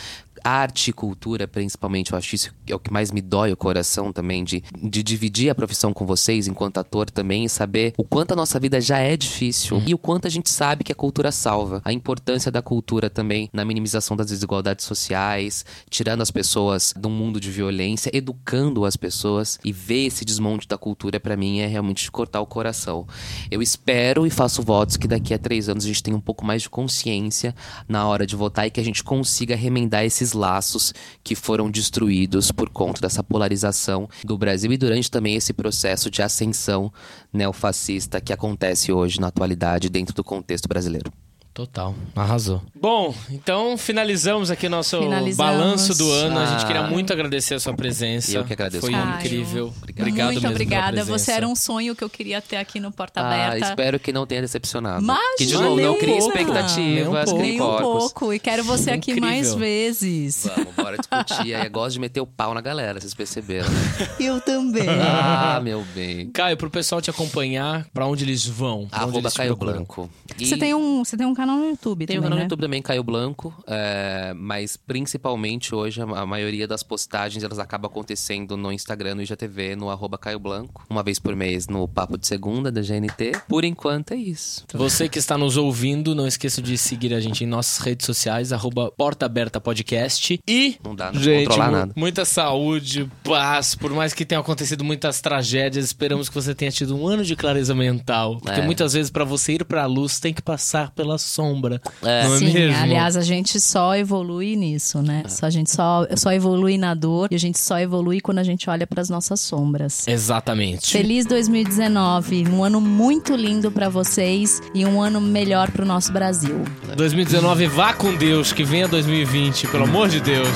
arte 0.44 0.90
e 0.90 0.92
cultura, 0.92 1.46
principalmente, 1.46 2.12
eu 2.12 2.18
acho 2.18 2.34
isso 2.34 2.54
é 2.66 2.74
o 2.74 2.78
que 2.78 2.92
mais 2.92 3.10
me 3.10 3.20
dói 3.20 3.52
o 3.52 3.56
coração 3.56 4.12
também, 4.12 4.44
de, 4.44 4.62
de 4.82 5.02
dividir 5.02 5.50
a 5.50 5.54
profissão 5.54 5.92
com 5.92 6.06
vocês 6.06 6.46
enquanto 6.46 6.78
ator 6.78 7.10
também 7.10 7.44
e 7.44 7.48
saber 7.48 7.94
o 7.96 8.04
quanto 8.04 8.32
a 8.32 8.36
nossa 8.36 8.60
vida 8.60 8.80
já 8.80 8.98
é 8.98 9.16
difícil 9.16 9.76
uhum. 9.76 9.84
e 9.86 9.94
o 9.94 9.98
quanto 9.98 10.26
a 10.26 10.30
gente 10.30 10.50
sabe 10.50 10.84
que 10.84 10.92
a 10.92 10.94
cultura 10.94 11.32
salva. 11.32 11.80
A 11.84 11.92
importância 11.92 12.50
da 12.50 12.62
cultura 12.62 13.08
também 13.08 13.48
na 13.52 13.64
minimização 13.64 14.16
das 14.16 14.26
desigualdades 14.26 14.84
sociais, 14.84 15.64
tirando 15.88 16.22
as 16.22 16.30
pessoas 16.30 16.94
de 16.96 17.06
um 17.06 17.10
mundo 17.10 17.40
de 17.40 17.50
violência, 17.50 18.10
educando 18.12 18.84
as 18.84 18.96
pessoas 18.96 19.58
e 19.64 19.72
ver 19.72 20.06
esse 20.06 20.24
desmonte 20.24 20.68
da 20.68 20.76
cultura, 20.76 21.18
para 21.18 21.36
mim, 21.36 21.60
é 21.60 21.66
realmente 21.66 22.10
cortar 22.10 22.40
o 22.40 22.46
coração. 22.46 23.06
Eu 23.50 23.62
espero 23.62 24.26
e 24.26 24.30
faço 24.30 24.62
votos 24.62 24.96
que 24.96 25.08
daqui 25.08 25.32
a 25.32 25.38
três 25.38 25.68
anos 25.68 25.84
a 25.84 25.88
gente 25.88 26.02
tenha 26.02 26.16
um 26.16 26.20
pouco 26.20 26.44
mais 26.44 26.62
de 26.62 26.70
consciência 26.70 27.54
na 27.88 28.06
hora 28.06 28.26
de 28.26 28.36
votar 28.36 28.66
e 28.66 28.70
que 28.70 28.80
a 28.80 28.84
gente 28.84 29.02
consiga 29.02 29.56
remendar 29.56 30.04
esses 30.04 30.27
esses 30.28 30.32
laços 30.32 30.92
que 31.22 31.34
foram 31.34 31.70
destruídos 31.70 32.52
por 32.52 32.68
conta 32.68 33.00
dessa 33.00 33.22
polarização 33.22 34.08
do 34.24 34.36
Brasil 34.36 34.72
e 34.72 34.76
durante 34.76 35.10
também 35.10 35.34
esse 35.34 35.52
processo 35.52 36.10
de 36.10 36.22
ascensão 36.22 36.92
neofascista 37.32 38.20
que 38.20 38.32
acontece 38.32 38.92
hoje 38.92 39.20
na 39.20 39.28
atualidade 39.28 39.88
dentro 39.88 40.14
do 40.14 40.24
contexto 40.24 40.68
brasileiro. 40.68 41.10
Total, 41.58 41.92
arrasou. 42.14 42.62
Bom, 42.72 43.12
então 43.32 43.76
finalizamos 43.76 44.48
aqui 44.48 44.68
nosso 44.68 44.96
finalizamos. 45.00 45.36
balanço 45.36 45.98
do 45.98 46.08
ano. 46.08 46.38
Ah. 46.38 46.44
A 46.44 46.46
gente 46.46 46.64
queria 46.64 46.82
ah. 46.82 46.86
muito 46.86 47.12
agradecer 47.12 47.54
a 47.54 47.58
sua 47.58 47.74
presença. 47.74 48.30
Eu 48.30 48.44
que 48.44 48.52
agradeço. 48.52 48.80
Foi 48.80 48.92
Caio. 48.92 49.16
incrível. 49.16 49.74
Obrigado. 49.76 50.06
Obrigado 50.06 50.32
muito 50.34 50.46
obrigada. 50.46 51.04
Você 51.04 51.32
era 51.32 51.48
um 51.48 51.56
sonho 51.56 51.96
que 51.96 52.04
eu 52.04 52.08
queria 52.08 52.40
ter 52.40 52.58
aqui 52.58 52.78
no 52.78 52.92
Porta 52.92 53.20
ah, 53.20 53.26
Aberta. 53.26 53.70
espero 53.70 53.98
que 53.98 54.12
não 54.12 54.24
tenha 54.24 54.40
decepcionado. 54.40 55.04
Mas 55.04 55.36
que 55.36 55.46
de 55.46 55.54
novo 55.54 55.80
não 55.80 55.98
crie 55.98 56.16
expectativas, 56.16 57.32
nem 57.32 57.56
um 57.56 57.58
pouco. 57.58 57.76
um 57.76 57.98
pouco. 57.98 58.32
E 58.32 58.38
quero 58.38 58.62
você 58.62 58.92
aqui 58.92 59.10
incrível. 59.10 59.28
mais 59.28 59.52
vezes. 59.52 60.48
Vamos, 60.54 60.74
bora 60.76 60.96
discutir. 60.96 61.54
Aí 61.56 61.66
gosto 61.68 61.94
de 61.94 61.98
meter 61.98 62.20
o 62.20 62.26
pau 62.26 62.54
na 62.54 62.60
galera, 62.60 63.00
vocês 63.00 63.14
perceberam, 63.14 63.68
né? 63.68 64.10
Eu 64.20 64.40
também. 64.40 64.86
ah, 64.88 65.60
meu 65.60 65.84
bem. 65.92 66.30
Caio, 66.30 66.56
pro 66.56 66.70
pessoal 66.70 67.02
te 67.02 67.10
acompanhar, 67.10 67.84
pra 67.92 68.06
onde 68.06 68.22
eles 68.22 68.46
vão? 68.46 68.86
Arroba 68.92 69.18
eles 69.18 69.34
Caio 69.34 69.56
Blanco. 69.56 70.08
E... 70.38 70.46
Você 70.46 70.56
tem 70.56 70.72
um, 70.72 71.04
você 71.04 71.16
tem 71.16 71.26
um 71.26 71.34
canal 71.34 71.47
canal 71.48 71.58
no 71.58 71.70
YouTube 71.70 72.06
Tem 72.06 72.18
um 72.18 72.22
canal 72.22 72.36
né? 72.36 72.42
no 72.42 72.46
YouTube 72.46 72.60
também, 72.60 72.82
Caio 72.82 73.02
Blanco. 73.02 73.54
É, 73.66 74.34
mas 74.36 74.76
principalmente 74.76 75.74
hoje, 75.74 76.02
a, 76.02 76.26
maioria 76.26 76.68
das 76.68 76.82
postagens 76.82 77.42
elas 77.42 77.58
acabam 77.58 77.90
acontecendo 77.90 78.56
no 78.56 78.70
Instagram, 78.70 79.14
no 79.14 79.22
IGTV, 79.22 79.74
no 79.76 79.88
arroba 79.88 80.18
Caio 80.18 80.38
Blanco. 80.38 80.84
Uma 80.90 81.02
vez 81.02 81.18
por 81.18 81.34
mês 81.34 81.66
no 81.66 81.88
Papo 81.88 82.18
de 82.18 82.26
Segunda 82.26 82.70
da 82.70 82.82
GNT. 82.82 83.32
Por 83.48 83.64
enquanto 83.64 84.12
é 84.12 84.16
isso. 84.16 84.64
Você 84.74 85.08
que 85.08 85.18
está 85.18 85.38
nos 85.38 85.56
ouvindo, 85.56 86.14
não 86.14 86.26
esqueça 86.26 86.60
de 86.60 86.76
seguir 86.76 87.14
a 87.14 87.20
gente 87.20 87.44
em 87.44 87.46
nossas 87.46 87.78
redes 87.78 88.04
sociais, 88.04 88.52
arroba 88.52 88.90
Porta 88.90 89.26
Aberta 89.26 89.60
Podcast. 89.60 90.38
E. 90.46 90.76
Não 90.84 90.94
dá, 90.94 91.12
não 91.12 91.20
gente, 91.20 91.46
controlar 91.46 91.70
nada. 91.70 91.92
Muita 91.96 92.24
saúde, 92.24 93.10
paz. 93.24 93.74
Por 93.74 93.92
mais 93.92 94.12
que 94.12 94.24
tenham 94.24 94.40
acontecido 94.40 94.84
muitas 94.84 95.20
tragédias, 95.20 95.84
esperamos 95.86 96.28
que 96.28 96.34
você 96.34 96.54
tenha 96.54 96.70
tido 96.70 96.96
um 96.96 97.06
ano 97.06 97.24
de 97.24 97.34
clareza 97.34 97.74
mental. 97.74 98.38
Porque 98.40 98.60
é. 98.60 98.64
muitas 98.64 98.92
vezes, 98.92 99.10
para 99.10 99.24
você 99.24 99.54
ir 99.54 99.64
pra 99.64 99.86
luz, 99.86 100.20
tem 100.20 100.34
que 100.34 100.42
passar 100.42 100.90
pelas 100.90 101.22
sombra. 101.28 101.80
É. 102.02 102.24
Não 102.24 102.34
é 102.34 102.38
Sim, 102.38 102.52
mesmo? 102.52 102.82
aliás, 102.82 103.16
a 103.16 103.22
gente 103.22 103.60
só 103.60 103.94
evolui 103.94 104.56
nisso, 104.56 105.02
né? 105.02 105.22
É. 105.24 105.28
Só, 105.28 105.46
a 105.46 105.50
gente 105.50 105.70
só, 105.70 106.06
só 106.16 106.32
evolui 106.32 106.78
na 106.78 106.94
dor 106.94 107.28
e 107.30 107.34
a 107.34 107.38
gente 107.38 107.58
só 107.58 107.78
evolui 107.78 108.20
quando 108.20 108.38
a 108.38 108.42
gente 108.42 108.68
olha 108.68 108.86
para 108.86 109.00
as 109.00 109.08
nossas 109.08 109.40
sombras. 109.40 110.06
Exatamente. 110.08 110.90
Feliz 110.90 111.26
2019, 111.26 112.48
um 112.48 112.64
ano 112.64 112.80
muito 112.80 113.34
lindo 113.34 113.70
para 113.70 113.88
vocês 113.88 114.60
e 114.74 114.84
um 114.84 115.00
ano 115.00 115.20
melhor 115.20 115.70
para 115.70 115.82
o 115.82 115.86
nosso 115.86 116.12
Brasil. 116.12 116.62
2019 116.96 117.66
vá 117.66 117.92
com 117.92 118.14
Deus, 118.14 118.52
que 118.52 118.64
venha 118.64 118.88
2020, 118.88 119.68
pelo 119.68 119.84
amor 119.84 120.08
de 120.08 120.20
Deus. 120.20 120.48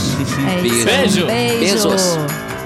É 0.59 0.63
Beijo. 0.63 0.85
Beijo. 0.85 1.27
Beijos. 1.27 2.62